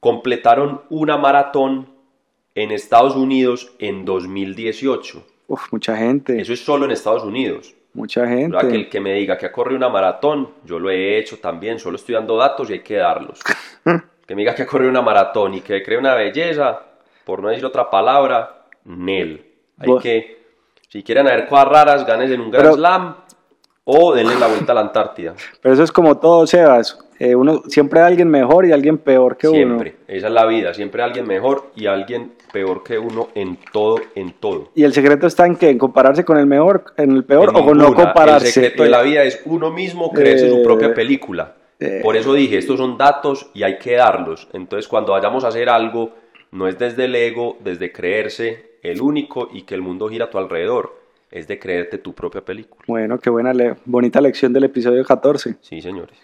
completaron 0.00 0.82
una 0.90 1.16
maratón 1.16 1.88
en 2.54 2.72
Estados 2.72 3.16
Unidos 3.16 3.72
en 3.78 4.04
2018. 4.04 5.24
uf, 5.46 5.72
mucha 5.72 5.96
gente, 5.96 6.40
Eso 6.40 6.52
es 6.52 6.60
solo 6.60 6.84
en 6.84 6.90
Estados 6.90 7.24
Unidos. 7.24 7.74
mucha 7.94 8.26
sea, 8.26 8.30
que 8.30 8.36
gente. 8.36 8.76
el 8.76 8.88
que 8.90 9.00
me 9.00 9.14
diga 9.14 9.38
que 9.38 9.46
ha 9.46 9.52
corrido 9.52 9.78
una 9.78 9.88
maratón, 9.88 10.50
yo 10.64 10.78
lo 10.78 10.90
he 10.90 11.18
hecho 11.18 11.38
también, 11.38 11.78
solo 11.78 11.96
estoy 11.96 12.14
dando 12.14 12.36
datos 12.36 12.68
y 12.68 12.74
hay 12.74 12.80
que 12.80 12.96
darlos. 12.96 13.40
que 14.26 14.34
me 14.34 14.42
diga 14.42 14.54
que 14.54 14.62
ha 14.62 14.66
corrido 14.66 14.90
una 14.90 15.02
maratón 15.02 15.54
y 15.54 15.62
que 15.62 15.82
cree 15.82 15.98
una 15.98 16.14
belleza, 16.14 16.82
por 17.24 17.42
no 17.42 17.48
decir 17.48 17.64
otra 17.64 17.88
palabra, 17.88 18.66
Nel. 18.84 19.51
Hay 19.82 19.88
Bu- 19.88 20.00
que, 20.00 20.42
si 20.88 21.02
quieren 21.02 21.26
ver 21.26 21.46
cosas 21.48 21.68
raras, 21.68 22.06
ganes 22.06 22.30
en 22.30 22.40
un 22.40 22.50
Grand 22.50 22.64
Pero- 22.64 22.76
Slam 22.76 23.16
o 23.84 24.14
denle 24.14 24.36
la 24.38 24.46
vuelta 24.46 24.72
a 24.72 24.74
la 24.76 24.80
Antártida. 24.82 25.34
Pero 25.60 25.74
eso 25.74 25.82
es 25.82 25.90
como 25.92 26.18
todo, 26.18 26.46
Sebas. 26.46 26.98
Eh, 27.18 27.34
uno, 27.36 27.62
siempre 27.68 28.00
hay 28.00 28.06
alguien 28.06 28.28
mejor 28.28 28.64
y 28.66 28.72
alguien 28.72 28.98
peor 28.98 29.36
que 29.36 29.46
Siempre. 29.48 29.90
uno. 29.96 30.04
Esa 30.08 30.26
es 30.26 30.32
la 30.32 30.44
vida. 30.46 30.74
Siempre 30.74 31.02
alguien 31.02 31.26
mejor 31.26 31.70
y 31.76 31.86
alguien 31.86 32.32
peor 32.52 32.82
que 32.82 32.98
uno 32.98 33.28
en 33.34 33.58
todo, 33.72 33.96
en 34.16 34.32
todo. 34.32 34.70
Y 34.74 34.82
el 34.82 34.92
secreto 34.92 35.26
está 35.28 35.46
en 35.46 35.54
que 35.56 35.68
en 35.70 35.78
compararse 35.78 36.24
con 36.24 36.36
el 36.38 36.46
mejor, 36.46 36.84
en 36.96 37.12
el 37.12 37.24
peor 37.24 37.50
En 37.50 37.56
o 37.56 37.64
con 37.64 37.78
no 37.78 37.94
compararse. 37.94 38.46
El 38.48 38.52
secreto 38.52 38.82
de 38.82 38.88
la 38.90 39.02
vida 39.02 39.22
es 39.22 39.40
uno 39.44 39.70
mismo 39.70 40.10
creerse 40.12 40.46
Eh, 40.48 40.50
su 40.50 40.62
propia 40.64 40.92
película. 40.94 41.54
eh. 41.78 42.00
Por 42.02 42.16
eso 42.16 42.34
dije, 42.34 42.58
estos 42.58 42.78
son 42.78 42.96
datos 42.98 43.50
y 43.54 43.62
hay 43.62 43.78
que 43.78 43.94
darlos. 43.96 44.48
Entonces, 44.52 44.88
cuando 44.88 45.12
vayamos 45.12 45.44
a 45.44 45.48
hacer 45.48 45.68
algo, 45.68 46.10
no 46.50 46.66
es 46.68 46.76
desde 46.78 47.04
el 47.04 47.14
ego, 47.14 47.56
desde 47.60 47.92
creerse 47.92 48.71
el 48.82 49.00
único 49.00 49.48
y 49.52 49.62
que 49.62 49.74
el 49.74 49.82
mundo 49.82 50.08
gira 50.08 50.26
a 50.26 50.30
tu 50.30 50.38
alrededor. 50.38 51.00
Es 51.30 51.48
de 51.48 51.58
creerte 51.58 51.96
tu 51.96 52.12
propia 52.12 52.42
película. 52.44 52.82
Bueno, 52.86 53.18
qué 53.18 53.30
buena, 53.30 53.54
le- 53.54 53.76
bonita 53.86 54.20
lección 54.20 54.52
del 54.52 54.64
episodio 54.64 55.02
14. 55.02 55.56
Sí, 55.62 55.80
señores. 55.80 56.14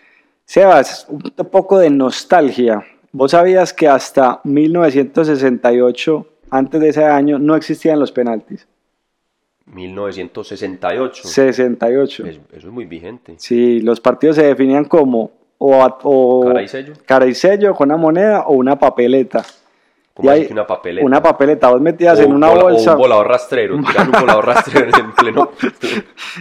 Sebas, 0.44 1.06
un 1.08 1.20
poco 1.50 1.78
de 1.78 1.88
nostalgia. 1.88 2.84
¿Vos 3.12 3.30
sabías 3.30 3.72
que 3.72 3.88
hasta 3.88 4.40
1968, 4.44 6.26
antes 6.50 6.80
de 6.80 6.88
ese 6.90 7.04
año, 7.04 7.38
no 7.38 7.56
existían 7.56 7.98
los 8.00 8.12
penaltis? 8.12 8.66
1968. 9.66 11.22
68. 11.28 12.26
Es- 12.26 12.36
eso 12.52 12.68
es 12.68 12.72
muy 12.72 12.84
vigente. 12.86 13.34
Sí, 13.38 13.80
los 13.80 14.00
partidos 14.00 14.36
se 14.36 14.44
definían 14.44 14.84
como 14.84 15.30
o, 15.58 15.84
o 16.02 16.44
Cara 16.46 16.62
y 16.62 16.68
sello. 16.68 16.92
cara 17.06 17.26
y 17.26 17.34
sello 17.34 17.74
con 17.74 17.88
una 17.88 17.96
moneda 17.96 18.42
o 18.46 18.54
una 18.54 18.78
papeleta. 18.78 19.44
Como 20.18 20.30
hay 20.32 20.48
una 20.50 20.66
papeleta. 20.66 21.06
Una 21.06 21.22
papeleta, 21.22 21.68
vos 21.70 21.80
metías 21.80 22.18
O 22.18 22.22
en 22.22 22.30
un 22.30 22.36
una 22.36 22.48
vola- 22.48 22.62
bolsa 22.64 22.90
O 22.90 22.94
un 22.94 22.98
volador 23.02 23.28
rastrero. 23.28 23.76
Tirar 23.86 24.06
un 24.06 24.20
volador 24.20 24.46
rastrero 24.46 24.90
en 24.98 25.12
pleno. 25.12 25.52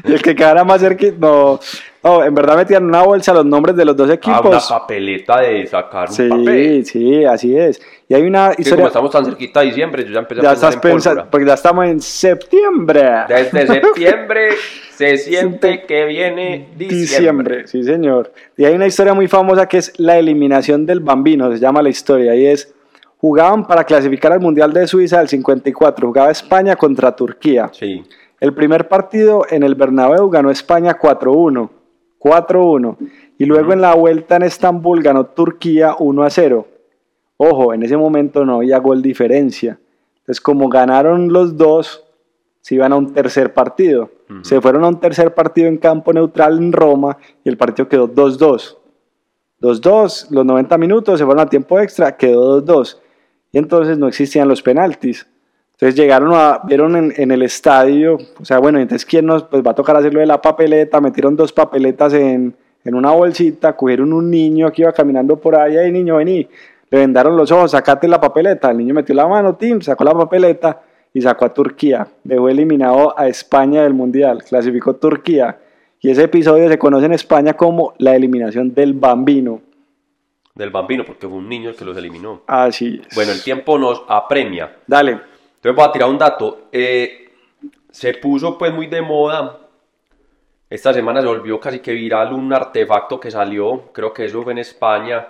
y 0.03 0.13
el 0.13 0.21
que 0.21 0.35
quedara 0.35 0.63
más 0.63 0.81
cerquita, 0.81 1.15
no, 1.19 1.59
no, 2.03 2.23
en 2.23 2.33
verdad 2.33 2.55
metían 2.57 2.81
en 2.83 2.89
una 2.89 3.03
bolsa 3.03 3.33
los 3.35 3.45
nombres 3.45 3.75
de 3.75 3.85
los 3.85 3.95
dos 3.95 4.09
Ah, 4.09 4.13
una 4.25 4.37
equipos. 4.39 4.67
papeleta 4.67 5.41
de 5.41 5.67
sacar 5.67 6.09
un 6.09 6.15
sí, 6.15 6.27
papel. 6.27 6.85
sí, 6.87 7.23
así 7.25 7.55
es. 7.55 7.79
Y 8.09 8.15
hay 8.15 8.23
una 8.23 8.49
Que 8.49 8.55
como 8.55 8.61
historia, 8.63 8.87
estamos 8.87 9.11
tan 9.11 9.25
cerquita 9.25 9.59
de 9.59 9.65
diciembre, 9.67 10.05
yo 10.05 10.11
ya 10.13 10.19
empecé 10.21 10.41
ya 10.41 10.49
a 10.49 10.53
pensar 10.53 10.69
estás 10.69 10.85
en 10.85 10.91
pensando, 10.91 11.27
porque 11.29 11.45
ya 11.45 11.53
estamos 11.53 11.85
en 11.85 11.99
septiembre. 12.01 13.03
Desde 13.27 13.67
septiembre 13.81 14.49
se 14.95 15.17
siente 15.17 15.83
que 15.83 16.05
viene 16.05 16.69
diciembre. 16.75 16.97
Diciembre, 16.97 17.67
sí 17.67 17.83
señor. 17.83 18.31
Y 18.57 18.65
hay 18.65 18.73
una 18.73 18.87
historia 18.87 19.13
muy 19.13 19.27
famosa 19.27 19.67
que 19.67 19.77
es 19.77 19.93
la 19.99 20.17
eliminación 20.17 20.85
del 20.85 20.99
bambino, 21.01 21.51
se 21.51 21.59
llama 21.59 21.81
la 21.83 21.89
historia, 21.89 22.33
y 22.35 22.47
es, 22.47 22.73
jugaban 23.17 23.65
para 23.65 23.83
clasificar 23.83 24.31
al 24.31 24.39
Mundial 24.39 24.73
de 24.73 24.87
Suiza 24.87 25.19
del 25.19 25.27
54, 25.27 26.07
jugaba 26.07 26.31
España 26.31 26.75
contra 26.75 27.15
Turquía. 27.15 27.69
Sí. 27.73 28.03
El 28.39 28.53
primer 28.53 28.87
partido 28.87 29.45
en 29.49 29.63
el 29.63 29.75
Bernabéu 29.75 30.29
ganó 30.29 30.51
España 30.51 30.97
4-1, 30.97 31.69
4-1, 32.19 32.97
y 33.39 33.45
luego 33.45 33.73
en 33.73 33.81
la 33.81 33.95
vuelta 33.95 34.35
en 34.35 34.43
Estambul 34.43 35.01
ganó 35.01 35.25
Turquía 35.25 35.95
1-0. 35.95 36.65
Ojo, 37.37 37.73
en 37.73 37.83
ese 37.83 37.97
momento 37.97 38.45
no 38.45 38.57
había 38.57 38.79
gol 38.79 39.01
diferencia. 39.01 39.79
Entonces, 40.19 40.41
como 40.41 40.69
ganaron 40.69 41.31
los 41.31 41.55
dos, 41.55 42.03
se 42.61 42.75
iban 42.75 42.91
a 42.91 42.97
un 42.97 43.13
tercer 43.13 43.53
partido. 43.53 44.09
Se 44.41 44.59
fueron 44.59 44.83
a 44.83 44.89
un 44.89 44.99
tercer 44.99 45.33
partido 45.33 45.69
en 45.69 45.77
campo 45.77 46.11
neutral 46.11 46.57
en 46.57 46.73
Roma 46.73 47.17
y 47.43 47.49
el 47.49 47.55
partido 47.55 47.87
quedó 47.87 48.09
2-2. 48.09 48.75
2-2, 49.61 50.29
los 50.31 50.45
90 50.45 50.77
minutos, 50.77 51.17
se 51.17 51.25
fueron 51.25 51.45
a 51.45 51.49
tiempo 51.49 51.79
extra, 51.79 52.17
quedó 52.17 52.61
2-2. 52.61 52.97
Y 53.51 53.57
entonces 53.57 53.97
no 53.97 54.07
existían 54.07 54.47
los 54.47 54.61
penaltis. 54.61 55.27
Entonces 55.73 55.95
llegaron 55.95 56.31
a, 56.33 56.61
vieron 56.63 56.95
en, 56.95 57.31
el 57.31 57.43
estadio, 57.43 58.17
o 58.39 58.45
sea, 58.45 58.57
bueno, 58.57 58.79
entonces 58.79 59.05
quién 59.05 59.27
nos, 59.27 59.43
pues 59.43 59.61
va 59.61 59.71
a 59.71 59.75
tocar 59.75 59.95
hacerlo 59.95 60.19
de 60.19 60.25
la 60.25 60.41
papeleta, 60.41 60.99
metieron 60.99 61.35
dos 61.35 61.53
papeletas 61.53 62.13
en, 62.13 62.55
en 62.83 62.95
una 62.95 63.11
bolsita, 63.11 63.75
cogieron 63.75 64.11
un 64.11 64.31
niño 64.31 64.71
que 64.71 64.81
iba 64.81 64.91
caminando 64.91 65.39
por 65.39 65.55
ahí, 65.55 65.77
ahí 65.77 65.91
niño, 65.91 66.15
vení, 66.15 66.47
le 66.89 66.97
vendaron 66.97 67.37
los 67.37 67.51
ojos, 67.51 67.71
sacate 67.71 68.07
la 68.07 68.19
papeleta, 68.19 68.71
el 68.71 68.77
niño 68.79 68.95
metió 68.95 69.13
la 69.13 69.27
mano, 69.27 69.55
Tim, 69.55 69.81
sacó 69.81 70.03
la 70.03 70.13
papeleta 70.13 70.81
y 71.13 71.21
sacó 71.21 71.45
a 71.45 71.53
Turquía, 71.53 72.07
dejó 72.23 72.49
eliminado 72.49 73.17
a 73.17 73.27
España 73.27 73.83
del 73.83 73.93
Mundial, 73.93 74.43
clasificó 74.43 74.95
Turquía, 74.95 75.59
y 75.99 76.09
ese 76.09 76.23
episodio 76.23 76.69
se 76.69 76.79
conoce 76.79 77.05
en 77.05 77.13
España 77.13 77.53
como 77.53 77.93
la 77.99 78.15
eliminación 78.15 78.73
del 78.73 78.93
bambino, 78.93 79.61
Del 80.57 80.69
bambino, 80.71 81.05
porque 81.05 81.27
fue 81.27 81.37
un 81.37 81.47
niño 81.47 81.69
el 81.69 81.75
que 81.75 81.85
los 81.85 81.95
eliminó. 81.97 82.41
así 82.47 83.01
es. 83.07 83.15
Bueno, 83.15 83.31
el 83.31 83.43
tiempo 83.43 83.77
nos 83.77 84.03
apremia. 84.07 84.77
Dale, 84.87 85.11
Entonces 85.11 85.75
voy 85.75 85.85
a 85.85 85.91
tirar 85.91 86.09
un 86.09 86.17
dato. 86.17 86.67
Eh, 86.71 87.29
se 87.91 88.13
puso 88.15 88.57
pues 88.57 88.73
muy 88.73 88.87
de 88.87 89.01
moda. 89.01 89.59
Esta 90.69 90.93
semana 90.93 91.21
se 91.21 91.27
volvió 91.27 91.59
casi 91.59 91.79
que 91.79 91.93
viral 91.93 92.33
un 92.33 92.51
artefacto 92.51 93.19
que 93.19 93.31
salió, 93.31 93.83
creo 93.93 94.11
que 94.13 94.25
eso 94.25 94.41
fue 94.43 94.51
en 94.53 94.57
España. 94.57 95.27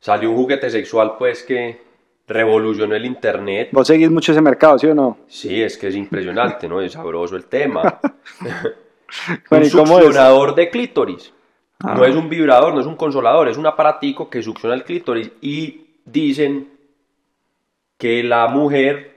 Salió 0.00 0.30
un 0.30 0.36
juguete 0.36 0.70
sexual 0.70 1.14
pues 1.18 1.42
que 1.42 1.82
revolucionó 2.26 2.94
el 2.94 3.04
internet. 3.04 3.68
vos 3.72 3.86
seguís 3.86 4.10
mucho 4.10 4.32
ese 4.32 4.40
mercado, 4.40 4.78
¿sí 4.78 4.86
o 4.86 4.94
no? 4.94 5.18
Sí, 5.26 5.60
es 5.62 5.76
que 5.76 5.88
es 5.88 5.96
impresionante, 5.96 6.68
¿no? 6.68 6.80
Es 6.80 6.92
sabroso 6.92 7.36
el 7.36 7.46
tema. 7.46 8.00
Bueno, 9.50 9.66
un 9.66 9.68
¿y 9.68 9.70
cómo 9.70 9.98
es? 9.98 10.04
succionador 10.06 10.54
de 10.54 10.70
clítoris. 10.70 11.34
Ah. 11.82 11.94
No 11.94 12.04
es 12.04 12.14
un 12.14 12.28
vibrador, 12.28 12.74
no 12.74 12.80
es 12.80 12.86
un 12.86 12.96
consolador, 12.96 13.48
es 13.48 13.56
un 13.56 13.66
aparatico 13.66 14.28
que 14.30 14.42
succiona 14.42 14.74
el 14.74 14.84
clítoris 14.84 15.30
y 15.40 15.86
dicen 16.04 16.68
que 17.98 18.22
la 18.22 18.48
mujer 18.48 19.14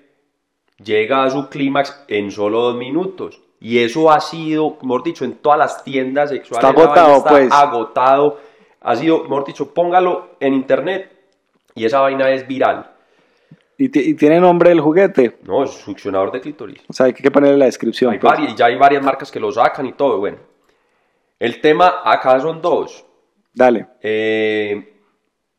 llega 0.84 1.24
a 1.24 1.30
su 1.30 1.48
clímax 1.50 2.04
en 2.08 2.32
solo 2.32 2.62
dos 2.62 2.76
minutos. 2.76 3.42
Y 3.60 3.80
eso 3.80 4.12
ha 4.12 4.20
sido, 4.20 4.78
mejor 4.82 5.04
dicho, 5.04 5.26
en 5.26 5.36
todas 5.38 5.58
las 5.58 5.84
tiendas 5.84 6.30
sexuales. 6.30 6.68
Está 6.70 6.82
agotado, 6.84 7.18
está 7.18 7.30
pues. 7.30 7.52
agotado. 7.52 8.40
Ha 8.82 8.96
sido, 8.96 9.24
mejor 9.24 9.46
dicho, 9.46 9.74
póngalo 9.74 10.36
en 10.40 10.54
internet 10.54 11.12
y 11.74 11.86
esa 11.86 12.00
vaina 12.02 12.30
es 12.30 12.48
viral. 12.48 12.92
¿Y, 13.78 13.90
ti- 13.90 14.02
y 14.10 14.14
tiene 14.14 14.40
nombre 14.40 14.72
el 14.72 14.80
juguete? 14.80 15.38
No, 15.44 15.64
es 15.64 15.72
succionador 15.72 16.32
de 16.32 16.42
clítoris. 16.42 16.82
O 16.88 16.94
sea, 16.94 17.08
hay 17.08 17.14
que 17.14 17.32
ponerle 17.32 17.58
la 17.58 17.66
descripción. 17.66 18.14
Hay 18.14 18.20
pues. 18.20 18.34
varias, 18.34 18.56
ya 18.56 18.68
hay 18.68 18.78
varias 18.78 19.04
marcas 19.04 19.32
que 19.32 19.40
lo 19.40 19.52
sacan 19.52 19.86
y 19.88 19.94
todo, 19.94 20.20
bueno. 20.20 20.38
El 21.40 21.62
tema 21.62 22.02
acá 22.04 22.40
son 22.40 22.62
dos. 22.62 23.06
Dale. 23.54 23.88
Eh, 24.02 24.94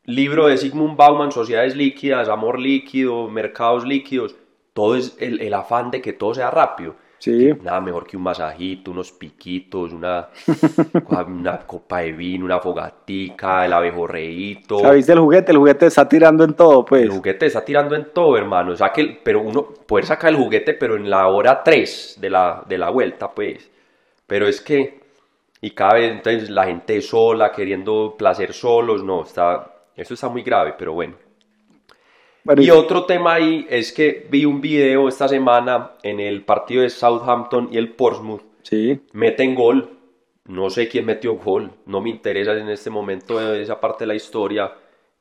libro 0.04 0.46
de 0.48 0.56
Sigmund 0.56 0.96
Bauman, 0.96 1.32
Sociedades 1.32 1.76
Líquidas, 1.76 2.28
Amor 2.28 2.58
Líquido, 2.58 3.28
Mercados 3.28 3.84
Líquidos. 3.86 4.34
Todo 4.72 4.96
es 4.96 5.16
el, 5.20 5.40
el 5.40 5.54
afán 5.54 5.90
de 5.90 6.00
que 6.02 6.12
todo 6.12 6.34
sea 6.34 6.50
rápido. 6.50 6.96
Sí. 7.18 7.50
Nada 7.62 7.80
mejor 7.80 8.06
que 8.06 8.16
un 8.18 8.22
masajito, 8.22 8.90
unos 8.90 9.10
piquitos, 9.10 9.92
una, 9.94 10.28
una 11.26 11.58
copa 11.66 12.00
de 12.00 12.12
vino, 12.12 12.44
una 12.44 12.60
fogatica, 12.60 13.64
el 13.64 13.72
abejorreíto. 13.72 14.78
¿Sabéis 14.80 15.06
del 15.06 15.18
juguete? 15.20 15.50
El 15.52 15.58
juguete 15.58 15.86
está 15.86 16.06
tirando 16.06 16.44
en 16.44 16.52
todo, 16.54 16.84
pues. 16.84 17.02
El 17.04 17.10
juguete 17.10 17.46
está 17.46 17.64
tirando 17.64 17.94
en 17.96 18.12
todo, 18.12 18.36
hermano. 18.36 18.76
Saque 18.76 19.00
el- 19.00 19.18
pero 19.24 19.40
uno 19.40 19.64
poder 19.86 20.04
sacar 20.04 20.30
el 20.30 20.36
juguete, 20.36 20.74
pero 20.74 20.96
en 20.96 21.08
la 21.08 21.26
hora 21.28 21.62
3 21.64 22.18
de 22.20 22.30
la, 22.30 22.62
de 22.68 22.76
la 22.78 22.90
vuelta, 22.90 23.30
pues. 23.32 23.70
Pero 24.26 24.46
es 24.46 24.60
que, 24.60 25.00
y 25.60 25.70
cada 25.70 25.94
vez 25.94 26.12
entonces 26.12 26.50
la 26.50 26.64
gente 26.64 27.00
sola, 27.00 27.52
queriendo 27.52 28.14
placer 28.16 28.52
solos, 28.52 29.02
no, 29.02 29.22
está, 29.22 29.86
eso 29.94 30.14
está 30.14 30.28
muy 30.28 30.42
grave, 30.42 30.74
pero 30.78 30.92
bueno. 30.92 31.16
Bueno, 32.44 32.62
Y 32.62 32.70
otro 32.70 33.06
tema 33.06 33.34
ahí 33.34 33.66
es 33.68 33.92
que 33.92 34.26
vi 34.30 34.44
un 34.44 34.60
video 34.60 35.08
esta 35.08 35.26
semana 35.26 35.92
en 36.02 36.20
el 36.20 36.44
partido 36.44 36.82
de 36.82 36.90
Southampton 36.90 37.70
y 37.72 37.76
el 37.76 37.94
Portsmouth. 37.94 38.42
Sí. 38.62 39.00
Meten 39.12 39.54
gol. 39.56 39.90
No 40.44 40.70
sé 40.70 40.88
quién 40.88 41.06
metió 41.06 41.34
gol. 41.34 41.72
No 41.86 42.00
me 42.00 42.10
interesa 42.10 42.52
en 42.52 42.68
este 42.68 42.88
momento 42.88 43.40
esa 43.52 43.80
parte 43.80 44.04
de 44.04 44.08
la 44.08 44.14
historia. 44.14 44.72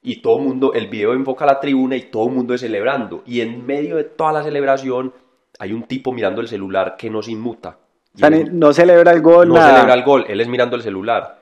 Y 0.03 0.21
todo 0.21 0.37
el 0.37 0.43
mundo, 0.43 0.73
el 0.73 0.87
video 0.87 1.13
enfoca 1.13 1.45
a 1.45 1.53
la 1.53 1.59
tribuna 1.59 1.95
y 1.95 2.11
todo 2.11 2.27
el 2.27 2.35
mundo 2.35 2.53
es 2.53 2.61
celebrando. 2.61 3.23
Y 3.25 3.41
en 3.41 3.65
medio 3.65 3.95
de 3.95 4.03
toda 4.03 4.31
la 4.31 4.43
celebración 4.43 5.11
hay 5.57 5.73
un 5.73 5.83
tipo 5.83 6.11
mirando 6.11 6.41
el 6.41 6.47
celular 6.47 6.95
que 6.95 7.09
no 7.09 7.23
se 7.23 7.31
inmuta. 7.31 7.79
O 8.15 8.17
sea, 8.17 8.29
no 8.29 8.73
celebra 8.73 9.11
el 9.11 9.21
gol, 9.21 9.47
no 9.49 9.55
nada. 9.55 9.73
celebra 9.73 9.93
el 9.93 10.03
gol, 10.03 10.25
él 10.27 10.39
es 10.41 10.47
mirando 10.47 10.75
el 10.75 10.81
celular. 10.81 11.39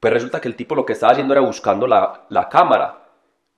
Pues 0.00 0.12
resulta 0.12 0.40
que 0.40 0.48
el 0.48 0.56
tipo 0.56 0.74
lo 0.74 0.84
que 0.84 0.94
estaba 0.94 1.12
haciendo 1.12 1.32
era 1.32 1.40
buscando 1.42 1.86
la, 1.86 2.22
la 2.28 2.48
cámara. 2.48 2.98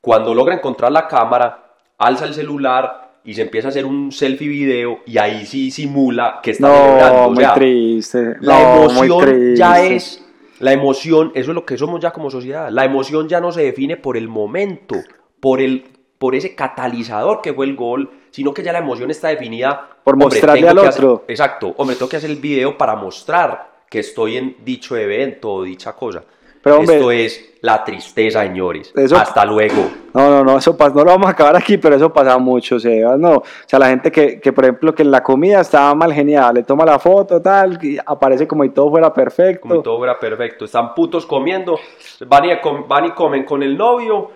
Cuando 0.00 0.34
logra 0.34 0.54
encontrar 0.54 0.92
la 0.92 1.08
cámara, 1.08 1.72
alza 1.96 2.26
el 2.26 2.34
celular 2.34 3.12
y 3.24 3.32
se 3.32 3.42
empieza 3.42 3.68
a 3.68 3.70
hacer 3.70 3.86
un 3.86 4.12
selfie 4.12 4.48
video 4.48 4.98
y 5.06 5.16
ahí 5.16 5.46
sí 5.46 5.70
simula 5.70 6.40
que 6.42 6.50
está 6.50 6.68
celebrando. 6.68 7.14
No, 7.20 7.26
O 7.26 7.30
muy 7.30 7.44
sea, 7.44 7.54
triste. 7.54 8.36
la 8.40 8.58
No, 8.62 8.90
muy 8.90 9.06
emoción 9.06 9.54
ya 9.56 9.80
es, 9.82 10.22
la 10.60 10.72
emoción, 10.72 11.32
eso 11.34 11.50
es 11.50 11.54
lo 11.54 11.64
que 11.64 11.78
somos 11.78 12.00
ya 12.00 12.10
como 12.10 12.30
sociedad. 12.30 12.68
La 12.70 12.84
emoción 12.84 13.26
ya 13.26 13.40
no 13.40 13.50
se 13.50 13.62
define 13.62 13.96
por 13.96 14.18
el 14.18 14.28
momento, 14.28 14.96
por 15.40 15.62
el 15.62 15.84
por 16.18 16.34
ese 16.34 16.54
catalizador 16.54 17.40
que 17.42 17.52
fue 17.54 17.66
el 17.66 17.74
gol, 17.74 18.10
sino 18.34 18.52
que 18.52 18.64
ya 18.64 18.72
la 18.72 18.80
emoción 18.80 19.12
está 19.12 19.28
definida 19.28 19.90
Por 20.02 20.16
mostrarle 20.16 20.66
tengo 20.66 20.70
al 20.72 20.80
que 20.80 20.88
hacer- 20.88 21.04
otro. 21.04 21.24
exacto, 21.28 21.72
hombre, 21.76 21.94
tengo 21.94 22.08
que 22.08 22.16
hacer 22.16 22.30
el 22.30 22.36
video 22.36 22.76
para 22.76 22.96
mostrar 22.96 23.68
que 23.88 24.00
estoy 24.00 24.36
en 24.38 24.56
dicho 24.64 24.96
evento 24.96 25.52
o 25.52 25.62
dicha 25.62 25.92
cosa. 25.92 26.24
Pero, 26.60 26.78
hombre, 26.78 26.96
Esto 26.96 27.10
es 27.12 27.50
la 27.60 27.84
tristeza, 27.84 28.42
señores. 28.42 28.90
Eso- 28.96 29.16
Hasta 29.16 29.44
luego. 29.44 29.88
No, 30.14 30.30
no, 30.30 30.42
no, 30.42 30.56
eso 30.58 30.74
no 30.78 31.04
lo 31.04 31.10
vamos 31.12 31.26
a 31.28 31.30
acabar 31.30 31.54
aquí, 31.56 31.76
pero 31.78 31.94
eso 31.94 32.12
pasa 32.12 32.36
mucho, 32.38 32.80
Sebas, 32.80 33.18
no. 33.20 33.34
O 33.36 33.44
sea, 33.66 33.78
la 33.78 33.88
gente 33.90 34.10
que, 34.10 34.40
que, 34.40 34.52
por 34.52 34.64
ejemplo, 34.64 34.92
que 34.94 35.02
en 35.02 35.10
la 35.12 35.22
comida 35.22 35.60
estaba 35.60 35.94
mal 35.94 36.12
genial, 36.12 36.54
le 36.54 36.62
toma 36.64 36.84
la 36.84 36.98
foto, 36.98 37.40
tal, 37.40 37.78
y 37.84 37.98
aparece 38.04 38.48
como 38.48 38.64
si 38.64 38.70
todo 38.70 38.90
fuera 38.90 39.12
perfecto. 39.14 39.60
Como 39.68 39.80
todo 39.82 40.02
era 40.04 40.18
perfecto. 40.18 40.64
Están 40.64 40.92
putos 40.94 41.24
comiendo. 41.26 41.78
Van 42.26 42.44
y, 42.46 42.48
van 42.88 43.04
y 43.04 43.10
comen 43.12 43.44
con 43.44 43.62
el 43.62 43.76
novio. 43.76 44.30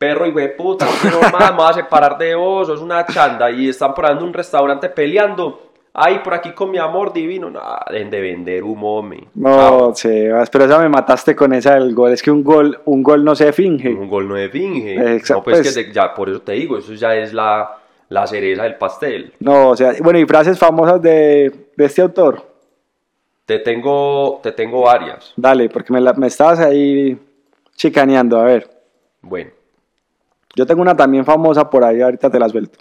Perro 0.00 0.24
y 0.26 0.48
puta, 0.56 0.86
no 1.12 1.20
más, 1.30 1.50
me 1.50 1.56
voy 1.58 1.66
a 1.68 1.72
separar 1.74 2.16
de 2.16 2.34
vos, 2.34 2.66
sos 2.68 2.80
una 2.80 3.04
chanda. 3.04 3.50
Y 3.50 3.68
están 3.68 3.92
por 3.92 4.06
ahí 4.06 4.16
en 4.16 4.22
un 4.22 4.32
restaurante 4.32 4.88
peleando. 4.88 5.66
Ay, 5.92 6.20
por 6.24 6.32
aquí 6.32 6.52
con 6.52 6.70
mi 6.70 6.78
amor 6.78 7.12
divino. 7.12 7.50
Nada, 7.50 7.84
de 7.90 8.20
vender 8.22 8.64
humo, 8.64 9.02
me. 9.02 9.28
No, 9.34 9.94
Sebas, 9.94 10.48
pero 10.48 10.64
esa 10.64 10.78
me 10.78 10.88
mataste 10.88 11.36
con 11.36 11.52
esa 11.52 11.74
del 11.74 11.94
gol. 11.94 12.12
Es 12.12 12.22
que 12.22 12.30
un 12.30 12.42
gol, 12.42 12.80
un 12.86 13.02
gol 13.02 13.22
no 13.22 13.34
se 13.36 13.52
finge. 13.52 13.90
Un 13.90 14.08
gol 14.08 14.26
no 14.26 14.38
es 14.38 14.50
finge. 14.50 14.94
Exacto, 15.16 15.34
No, 15.34 15.42
pues, 15.44 15.58
pues- 15.60 15.74
que 15.76 15.84
te- 15.84 15.92
ya, 15.92 16.14
por 16.14 16.30
eso 16.30 16.40
te 16.40 16.52
digo, 16.52 16.78
eso 16.78 16.94
ya 16.94 17.14
es 17.16 17.34
la, 17.34 17.76
la 18.08 18.26
cereza 18.26 18.62
del 18.62 18.76
pastel. 18.76 19.34
No, 19.40 19.68
o 19.68 19.76
sea, 19.76 19.92
bueno, 20.02 20.18
y 20.18 20.24
frases 20.24 20.58
famosas 20.58 21.02
de, 21.02 21.52
de 21.76 21.84
este 21.84 22.00
autor. 22.00 22.42
Te 23.44 23.58
tengo, 23.58 24.40
te 24.42 24.52
tengo 24.52 24.80
varias. 24.80 25.34
Dale, 25.36 25.68
porque 25.68 25.92
me, 25.92 26.00
la- 26.00 26.14
me 26.14 26.28
estabas 26.28 26.60
ahí 26.60 27.18
chicaneando, 27.76 28.40
a 28.40 28.44
ver. 28.44 28.70
Bueno. 29.20 29.50
Yo 30.56 30.66
tengo 30.66 30.82
una 30.82 30.96
también 30.96 31.24
famosa 31.24 31.68
por 31.68 31.84
ahí, 31.84 32.00
ahorita 32.00 32.30
te 32.30 32.38
la 32.38 32.48
suelto. 32.48 32.78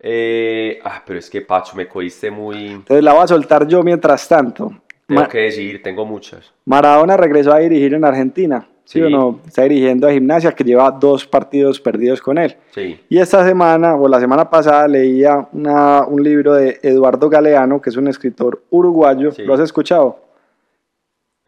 Eh, 0.00 0.78
ah, 0.84 1.02
pero 1.04 1.18
es 1.18 1.28
que 1.28 1.40
Pacho, 1.42 1.76
me 1.76 1.88
cogiste 1.88 2.30
muy... 2.30 2.68
Entonces 2.68 3.02
la 3.02 3.12
voy 3.12 3.22
a 3.24 3.26
soltar 3.26 3.66
yo 3.66 3.82
mientras 3.82 4.28
tanto. 4.28 4.72
Tengo 5.06 5.22
Ma- 5.22 5.28
que 5.28 5.38
decir, 5.38 5.82
tengo 5.82 6.04
muchas. 6.04 6.52
Maradona 6.66 7.16
regresó 7.16 7.52
a 7.52 7.58
dirigir 7.58 7.94
en 7.94 8.04
Argentina. 8.04 8.66
¿Sí, 8.84 9.00
Sí. 9.00 9.02
o 9.04 9.10
no? 9.10 9.40
Está 9.46 9.64
dirigiendo 9.64 10.06
a 10.08 10.12
Gimnasia, 10.12 10.52
que 10.52 10.64
lleva 10.64 10.90
dos 10.90 11.26
partidos 11.26 11.78
perdidos 11.78 12.22
con 12.22 12.38
él. 12.38 12.56
Sí. 12.70 12.98
Y 13.10 13.18
esta 13.18 13.44
semana, 13.46 13.94
o 13.96 14.08
la 14.08 14.18
semana 14.18 14.48
pasada, 14.48 14.88
leía 14.88 15.46
una- 15.52 16.06
un 16.06 16.22
libro 16.22 16.54
de 16.54 16.78
Eduardo 16.82 17.28
Galeano, 17.28 17.82
que 17.82 17.90
es 17.90 17.96
un 17.98 18.08
escritor 18.08 18.62
uruguayo. 18.70 19.30
Sí. 19.32 19.42
¿Lo 19.42 19.52
has 19.54 19.60
escuchado? 19.60 20.20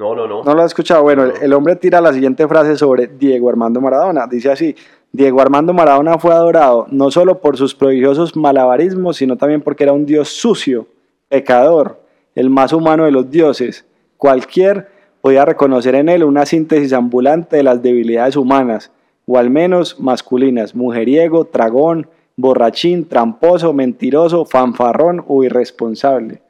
No, 0.00 0.14
no, 0.14 0.26
no. 0.26 0.42
¿No 0.42 0.54
lo 0.54 0.62
has 0.62 0.70
escuchado? 0.70 1.02
Bueno, 1.02 1.24
el, 1.24 1.52
hombre 1.52 1.76
tira 1.76 2.00
la 2.00 2.14
siguiente 2.14 2.48
frase 2.48 2.74
sobre 2.74 3.06
Diego 3.06 3.50
Armando 3.50 3.82
Maradona. 3.82 4.26
Dice 4.26 4.50
así, 4.50 4.74
Diego 5.12 5.42
Armando 5.42 5.74
Maradona 5.74 6.18
fue 6.18 6.32
adorado 6.32 6.86
no 6.90 7.10
solo 7.10 7.42
por 7.42 7.58
sus 7.58 7.74
prodigiosos 7.74 8.34
malabarismos, 8.34 9.18
sino 9.18 9.36
también 9.36 9.60
porque 9.60 9.84
era 9.84 9.92
un 9.92 10.06
dios 10.06 10.30
sucio, 10.30 10.86
pecador, 11.28 12.00
el 12.34 12.48
más 12.48 12.72
humano 12.72 13.04
de 13.04 13.10
los 13.10 13.30
dioses. 13.30 13.84
Cualquier 14.16 14.88
podía 15.20 15.44
reconocer 15.44 15.94
en 15.94 16.08
él 16.08 16.24
una 16.24 16.46
síntesis 16.46 16.94
ambulante 16.94 17.56
de 17.56 17.62
las 17.62 17.82
debilidades 17.82 18.36
humanas, 18.36 18.90
o 19.26 19.36
al 19.36 19.50
menos 19.50 20.00
masculinas, 20.00 20.74
mujeriego, 20.74 21.44
tragón, 21.44 22.08
borrachín, 22.36 23.06
tramposo, 23.06 23.74
mentiroso, 23.74 24.46
fanfarrón 24.46 25.22
o 25.28 25.44
irresponsable. 25.44 26.40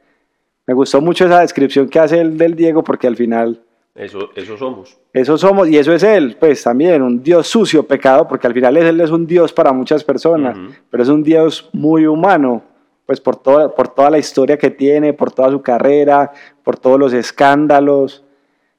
Me 0.67 0.73
gustó 0.73 1.01
mucho 1.01 1.25
esa 1.25 1.41
descripción 1.41 1.89
que 1.89 1.99
hace 1.99 2.19
el 2.21 2.37
del 2.37 2.55
Diego 2.55 2.83
porque 2.83 3.07
al 3.07 3.15
final 3.15 3.61
Eso, 3.95 4.29
eso 4.35 4.57
somos. 4.57 4.97
eso 5.11 5.37
somos 5.37 5.67
y 5.69 5.77
eso 5.77 5.91
es 5.93 6.03
él, 6.03 6.37
pues 6.39 6.63
también 6.63 7.01
un 7.01 7.21
Dios 7.21 7.47
sucio, 7.47 7.83
pecado, 7.85 8.27
porque 8.27 8.47
al 8.47 8.53
final 8.53 8.77
es- 8.77 8.85
él 8.85 9.01
es 9.01 9.09
un 9.09 9.25
Dios 9.27 9.51
para 9.51 9.73
muchas 9.73 10.03
personas, 10.03 10.57
pero 10.89 11.03
es 11.03 11.09
un 11.09 11.23
Dios 11.23 11.69
muy 11.73 12.05
humano, 12.05 12.61
pues 13.05 13.19
por 13.19 13.35
toda, 13.35 13.73
por 13.73 13.87
toda 13.89 14.09
la 14.09 14.17
historia 14.19 14.57
que 14.57 14.69
tiene, 14.69 15.13
por 15.13 15.31
toda 15.31 15.49
su 15.51 15.61
carrera, 15.61 16.31
por 16.63 16.77
todos 16.77 16.97
los 16.99 17.11
escándalos. 17.13 18.23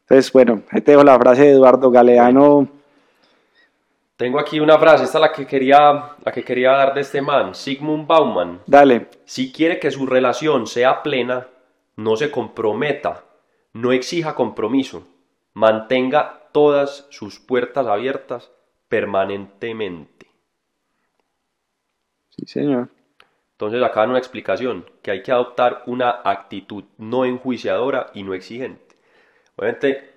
Entonces, 0.03 0.33
bueno, 0.33 0.63
ahí 0.71 0.81
te 0.81 0.93
dejo 0.93 1.05
la 1.05 1.19
frase 1.19 1.43
de 1.43 1.51
Eduardo 1.53 1.91
Galeano. 1.91 2.69
Tengo 4.17 4.39
aquí 4.39 4.61
una 4.61 4.79
frase, 4.79 5.05
esta 5.05 5.19
es 5.19 5.23
la 5.23 5.33
que 5.33 5.47
quería, 5.47 6.05
la 6.25 6.33
que 6.33 6.45
quería 6.45 6.71
dar 6.71 6.95
de 6.95 7.01
este 7.01 7.21
man, 7.21 7.55
Sigmund 7.55 8.07
Bauman. 8.07 8.61
Dale, 8.67 9.09
Si 9.25 9.51
quiere 9.53 9.79
que 9.81 9.91
su 9.91 10.07
relación 10.07 10.67
sea 10.67 11.03
plena, 11.03 11.47
no 12.03 12.17
se 12.17 12.31
comprometa, 12.31 13.25
no 13.73 13.93
exija 13.93 14.35
compromiso, 14.35 15.07
mantenga 15.55 16.49
todas 16.53 17.07
sus 17.11 17.39
puertas 17.39 17.87
abiertas 17.87 18.51
permanentemente. 18.89 20.27
sí 22.31 22.47
señor. 22.47 22.89
Entonces 23.53 23.83
acá 23.83 24.01
dan 24.01 24.11
una 24.11 24.19
explicación, 24.19 24.85
que 25.03 25.13
hay 25.13 25.23
que 25.23 25.31
adoptar 25.31 25.85
una 25.87 26.21
actitud 26.25 26.85
no 26.99 27.25
enjuiciadora 27.25 28.11
y 28.13 28.25
no 28.25 28.35
exigente. 28.35 28.97
Obviamente, 29.55 30.11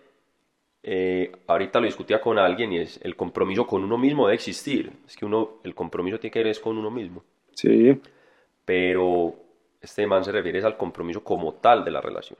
eh, 0.81 1.31
ahorita 1.45 1.79
lo 1.79 1.85
discutía 1.85 2.19
con 2.19 2.39
alguien 2.39 2.73
y 2.73 2.79
es 2.79 2.99
el 3.03 3.15
compromiso 3.15 3.67
con 3.67 3.83
uno 3.83 3.99
mismo 3.99 4.25
debe 4.25 4.35
existir. 4.35 4.91
Es 5.05 5.15
que 5.15 5.25
uno, 5.25 5.59
el 5.63 5.75
compromiso 5.75 6.19
tiene 6.19 6.31
que 6.31 6.39
ver 6.39 6.47
es 6.47 6.59
con 6.59 6.77
uno 6.77 6.89
mismo. 6.89 7.23
Sí, 7.53 8.01
Pero 8.65 9.35
este 9.85 10.05
man 10.05 10.23
se 10.23 10.31
refiere 10.31 10.59
es 10.59 10.65
al 10.65 10.77
compromiso 10.77 11.23
como 11.23 11.53
tal 11.53 11.83
de 11.85 11.91
la 11.91 12.01
relación. 12.01 12.37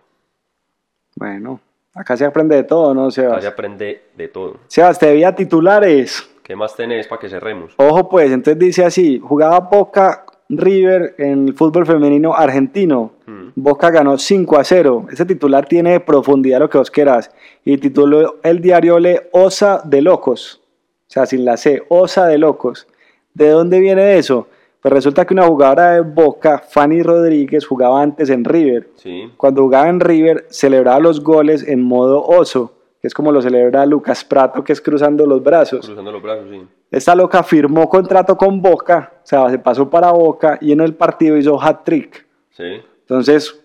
bueno, 1.16 1.60
acá 1.94 2.18
se 2.18 2.26
aprende 2.26 2.56
de 2.58 2.64
todo, 2.64 2.94
¿no, 2.94 3.04
Acá 3.06 3.12
se 3.12 3.22
Sebas? 3.22 3.46
aprende 3.46 4.04
de 4.16 4.28
todo. 4.28 4.58
Sebas, 4.68 5.00
te 5.00 5.08
debía 5.08 5.34
titulares. 5.34 6.30
¿Qué 6.44 6.56
más 6.56 6.76
tenés 6.76 7.08
para 7.08 7.20
que 7.20 7.30
cerremos? 7.30 7.74
Ojo 7.78 8.10
pues, 8.10 8.32
entonces 8.32 8.60
dice 8.60 8.86
así, 8.86 9.20
jugaba 9.20 9.60
Boca 9.62 10.26
River 10.50 11.16
en 11.18 11.48
el 11.48 11.54
fútbol 11.56 11.86
femenino 11.88 12.36
argentino. 12.36 13.14
Mm. 13.26 13.48
Boca 13.56 13.90
ganó 13.90 14.18
5 14.18 14.58
a 14.60 14.64
0. 14.64 15.08
Ese 15.12 15.26
titular 15.26 15.66
tiene 15.66 16.00
profundidad 16.00 16.60
lo 16.60 16.70
que 16.70 16.78
vos 16.78 16.92
quieras. 16.92 17.32
Y 17.64 17.78
tituló 17.80 18.36
el 18.44 18.62
diario 18.62 19.00
Le 19.00 19.30
Osa 19.32 19.82
de 19.84 20.02
Locos. 20.04 20.62
O 21.08 21.12
sea, 21.12 21.26
sin 21.26 21.46
la 21.46 21.58
C, 21.58 21.82
Osa 21.90 22.28
de 22.28 22.38
Locos. 22.38 22.88
¿De 23.34 23.50
dónde 23.50 23.80
viene 23.80 24.18
eso? 24.18 24.48
Pues 24.86 24.94
resulta 24.94 25.26
que 25.26 25.34
una 25.34 25.48
jugadora 25.48 25.94
de 25.94 26.02
Boca, 26.02 26.60
Fanny 26.60 27.02
Rodríguez, 27.02 27.66
jugaba 27.66 28.04
antes 28.04 28.30
en 28.30 28.46
River. 28.46 28.90
Sí, 28.98 29.32
Cuando 29.36 29.64
jugaba 29.64 29.90
en 29.90 30.00
River, 30.00 30.46
celebraba 30.52 31.00
los 31.00 31.24
goles 31.24 31.68
en 31.68 31.82
modo 31.82 32.24
oso, 32.24 32.72
que 33.02 33.08
es 33.08 33.14
como 33.16 33.32
lo 33.32 33.42
celebra 33.42 33.84
Lucas 33.88 34.24
Prato, 34.24 34.64
que 34.64 34.74
es 34.74 34.82
cruzando 34.82 35.26
los 35.26 35.42
brazos. 35.42 35.88
cruzando 35.88 36.12
los 36.12 36.22
brazos, 36.22 36.46
sí. 36.52 36.62
Esta 36.92 37.16
loca 37.16 37.42
firmó 37.42 37.90
contrato 37.90 38.38
con 38.38 38.62
Boca, 38.62 39.14
o 39.24 39.26
sea, 39.26 39.50
se 39.50 39.58
pasó 39.58 39.90
para 39.90 40.12
Boca 40.12 40.60
y 40.62 40.72
en 40.72 40.82
el 40.82 40.94
partido 40.94 41.36
hizo 41.36 41.60
hat-trick. 41.60 42.24
Sí. 42.52 42.80
Entonces, 43.02 43.60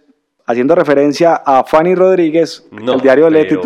haciendo 0.47 0.75
referencia 0.75 1.35
a 1.35 1.65
Fanny 1.65 1.95
Rodríguez, 1.97 2.67
No, 2.73 2.95
el 2.95 3.01
diario 3.03 3.29
le 3.29 3.45
pero- 3.45 3.61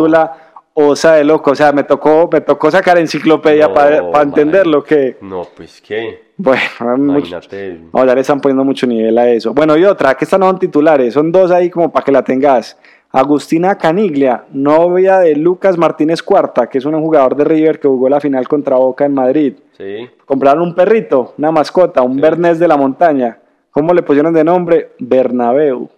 titula 0.75 0.89
Osa 0.93 1.15
de 1.15 1.25
Loco. 1.25 1.51
O 1.53 1.55
sea, 1.55 1.73
me 1.73 1.85
tocó, 1.85 2.29
me 2.33 2.41
tocó 2.41 2.71
sacar 2.71 2.99
enciclopedia 2.99 3.69
No, 3.69 3.75
para, 3.75 4.11
para 4.11 4.25
entender 4.25 4.67
lo 4.67 4.83
que. 4.83 5.17
No, 5.21 5.47
pues 5.57 5.81
qué. 5.81 6.33
Bueno, 6.37 6.63
mucho- 6.99 7.19
Imagínate. 7.29 7.81
no, 7.93 8.05
ya 8.05 8.15
le 8.15 8.21
están 8.21 8.41
poniendo 8.41 8.65
mucho 8.65 8.87
nivel 8.87 9.17
a 9.19 9.29
eso. 9.31 9.55
Bueno, 9.55 9.77
y 9.77 9.85
otra, 9.85 10.15
que 10.15 10.25
estas 10.25 10.41
no 10.41 10.47
son 10.47 10.59
titulares, 10.59 11.15
son 11.15 11.31
dos 11.31 11.51
ahí 11.51 11.71
como 11.71 11.91
para 11.93 12.05
que 12.05 12.13
la 12.13 12.23
tengas. 12.23 12.79
Agustina 13.17 13.79
Caniglia, 13.79 14.45
novia 14.51 15.21
de 15.21 15.37
Lucas 15.37 15.79
Martínez 15.79 16.21
Cuarta, 16.21 16.69
que 16.69 16.79
es 16.79 16.85
un 16.85 17.01
jugador 17.01 17.37
de 17.37 17.45
River 17.45 17.79
que 17.79 17.87
jugó 17.87 18.09
la 18.09 18.19
final 18.19 18.49
contra 18.49 18.75
Boca 18.75 19.05
en 19.05 19.15
Madrid. 19.15 19.55
Sí. 19.79 20.11
Compraron 20.27 20.63
un 20.65 20.75
perrito, 20.75 21.33
una 21.39 21.53
mascota, 21.53 22.03
un 22.03 22.15
Sí. 22.17 22.21
Bernés 22.21 22.59
de 22.59 22.67
la 22.67 22.77
montaña. 22.77 23.39
¿Cómo 23.71 23.95
le 23.95 24.03
pusieron 24.03 24.35
de 24.35 24.43
nombre? 24.43 24.91
Bernabeu. 24.99 25.89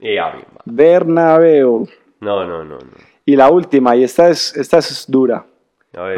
Man. 0.00 0.32
Bernabeu. 0.64 1.86
No, 2.20 2.44
no, 2.46 2.64
no, 2.64 2.78
no. 2.78 3.11
Y 3.24 3.36
la 3.36 3.50
última, 3.50 3.94
y 3.96 4.04
esta 4.04 4.28
es, 4.28 4.56
esta 4.56 4.78
es 4.78 5.04
dura. 5.08 5.46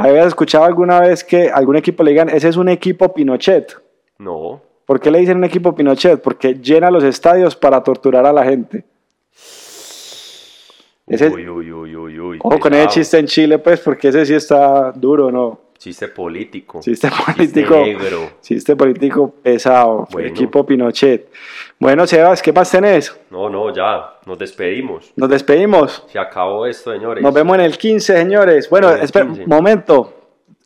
¿Habías 0.00 0.28
escuchado 0.28 0.64
alguna 0.64 1.00
vez 1.00 1.24
que 1.24 1.50
algún 1.50 1.76
equipo 1.76 2.02
le 2.02 2.12
digan, 2.12 2.28
ese 2.28 2.48
es 2.48 2.56
un 2.56 2.68
equipo 2.68 3.12
Pinochet? 3.12 3.76
No. 4.18 4.60
¿Por 4.86 5.00
qué 5.00 5.10
le 5.10 5.18
dicen 5.18 5.38
un 5.38 5.44
equipo 5.44 5.74
Pinochet? 5.74 6.20
Porque 6.22 6.54
llena 6.54 6.90
los 6.90 7.02
estadios 7.04 7.56
para 7.56 7.82
torturar 7.82 8.24
a 8.26 8.32
la 8.32 8.44
gente. 8.44 8.84
Ese- 11.06 11.28
Uy, 11.28 11.46
uy, 11.48 11.70
uy, 11.72 11.96
uy, 11.96 12.18
uy. 12.20 12.38
Ojo 12.42 12.58
con 12.58 12.72
ese 12.72 12.86
chiste 12.88 13.18
en 13.18 13.26
Chile, 13.26 13.58
pues, 13.58 13.80
porque 13.80 14.08
ese 14.08 14.24
sí 14.24 14.34
está 14.34 14.90
duro, 14.92 15.30
¿no? 15.30 15.58
Chiste 15.84 16.08
político. 16.08 16.80
Chiste 16.80 17.10
político. 17.10 17.76
negro. 17.76 18.30
Chiste 18.40 18.74
político 18.74 19.34
pesado. 19.42 20.08
Bueno. 20.10 20.28
Equipo 20.30 20.64
Pinochet. 20.64 21.30
Bueno, 21.78 22.06
Sebas, 22.06 22.40
¿qué 22.40 22.54
más 22.54 22.70
tenés? 22.70 23.14
No, 23.30 23.50
no, 23.50 23.70
ya. 23.70 24.14
Nos 24.24 24.38
despedimos. 24.38 25.12
Nos 25.14 25.28
despedimos. 25.28 26.02
Se 26.10 26.18
acabó 26.18 26.64
esto, 26.64 26.90
señores. 26.90 27.22
Nos 27.22 27.34
vemos 27.34 27.58
en 27.58 27.64
el 27.66 27.76
15, 27.76 28.16
señores. 28.16 28.70
Bueno, 28.70 28.92
espera, 28.92 29.26
15. 29.26 29.46
momento. 29.46 30.14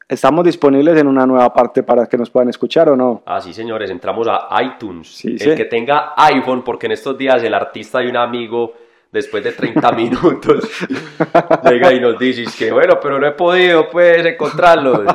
¿Estamos 0.08 0.44
disponibles 0.44 0.96
en 0.96 1.08
una 1.08 1.26
nueva 1.26 1.52
parte 1.52 1.82
para 1.82 2.06
que 2.06 2.16
nos 2.16 2.30
puedan 2.30 2.50
escuchar 2.50 2.88
o 2.88 2.94
no? 2.94 3.24
Ah, 3.26 3.40
sí, 3.40 3.52
señores, 3.52 3.90
entramos 3.90 4.28
a 4.30 4.48
iTunes. 4.62 5.08
Sí, 5.08 5.32
el 5.32 5.40
sí. 5.40 5.54
que 5.56 5.64
tenga 5.64 6.14
iPhone, 6.16 6.62
porque 6.62 6.86
en 6.86 6.92
estos 6.92 7.18
días 7.18 7.42
el 7.42 7.54
artista 7.54 8.04
y 8.04 8.06
un 8.06 8.16
amigo, 8.16 8.72
después 9.12 9.42
de 9.44 9.52
30 9.52 9.92
minutos, 9.96 10.68
llega 11.68 11.92
y 11.92 12.00
nos 12.00 12.18
dice 12.18 12.42
es 12.42 12.54
que, 12.54 12.70
bueno, 12.70 12.98
pero 13.00 13.18
no 13.18 13.26
he 13.26 13.32
podido, 13.32 13.88
pues, 13.90 14.24
encontrarlo. 14.24 15.04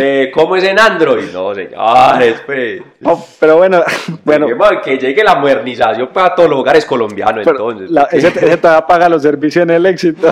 Eh, 0.00 0.32
¿Cómo 0.34 0.56
es 0.56 0.64
en 0.64 0.80
Android? 0.80 1.30
No, 1.32 1.54
señores, 1.54 2.42
pues. 2.44 2.82
No, 2.98 3.24
pero 3.38 3.56
bueno, 3.58 3.84
bueno. 4.24 4.48
Que 4.82 4.98
llegue 4.98 5.22
la 5.22 5.36
modernización 5.36 6.08
para 6.08 6.34
todos 6.34 6.50
los 6.50 6.58
hogares 6.58 6.84
colombianos, 6.84 7.42
pero 7.44 7.70
entonces. 7.70 7.90
la- 7.92 8.08
ese, 8.10 8.26
ese 8.28 8.56
todavía 8.56 8.84
paga 8.84 9.08
los 9.08 9.22
servicios 9.22 9.62
en 9.62 9.70
el 9.70 9.86
éxito. 9.86 10.28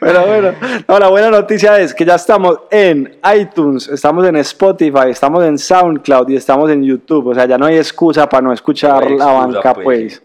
Pero 0.00 0.26
bueno, 0.26 0.52
no, 0.86 0.98
la 0.98 1.08
buena 1.08 1.30
noticia 1.30 1.78
es 1.78 1.94
que 1.94 2.04
ya 2.04 2.14
estamos 2.16 2.60
en 2.70 3.18
iTunes, 3.34 3.88
estamos 3.88 4.26
en 4.26 4.36
Spotify, 4.36 5.10
estamos 5.10 5.44
en 5.44 5.58
SoundCloud 5.58 6.28
y 6.30 6.36
estamos 6.36 6.70
en 6.70 6.82
YouTube. 6.82 7.28
O 7.28 7.34
sea, 7.34 7.46
ya 7.46 7.58
no 7.58 7.66
hay 7.66 7.76
excusa 7.76 8.28
para 8.28 8.42
no 8.42 8.52
escuchar 8.52 9.10
No 9.10 9.16
la 9.16 9.26
banca, 9.26 9.74
pues. 9.74 9.84
pues. 9.84 10.22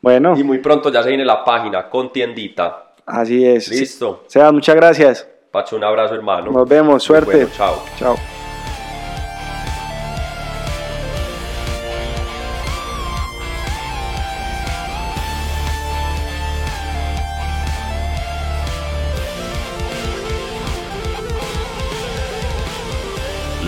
Bueno, 0.00 0.34
Y 0.36 0.42
muy 0.42 0.58
pronto 0.58 0.90
ya 0.90 1.02
se 1.02 1.10
viene 1.10 1.24
la 1.24 1.44
página 1.44 1.88
con 1.88 2.12
tiendita. 2.12 2.94
así 3.06 3.46
es. 3.46 3.68
Listo. 3.68 4.24
Sebas, 4.26 4.52
muchas 4.52 4.74
gracias. 4.74 5.28
Pacho, 5.50 5.76
un 5.76 5.84
abrazo, 5.84 6.14
hermano. 6.14 6.50
Nos 6.50 6.68
vemos, 6.68 7.02
suerte. 7.02 7.44
Bueno, 7.44 7.50
chao. 7.54 7.82
Chao. 7.98 8.41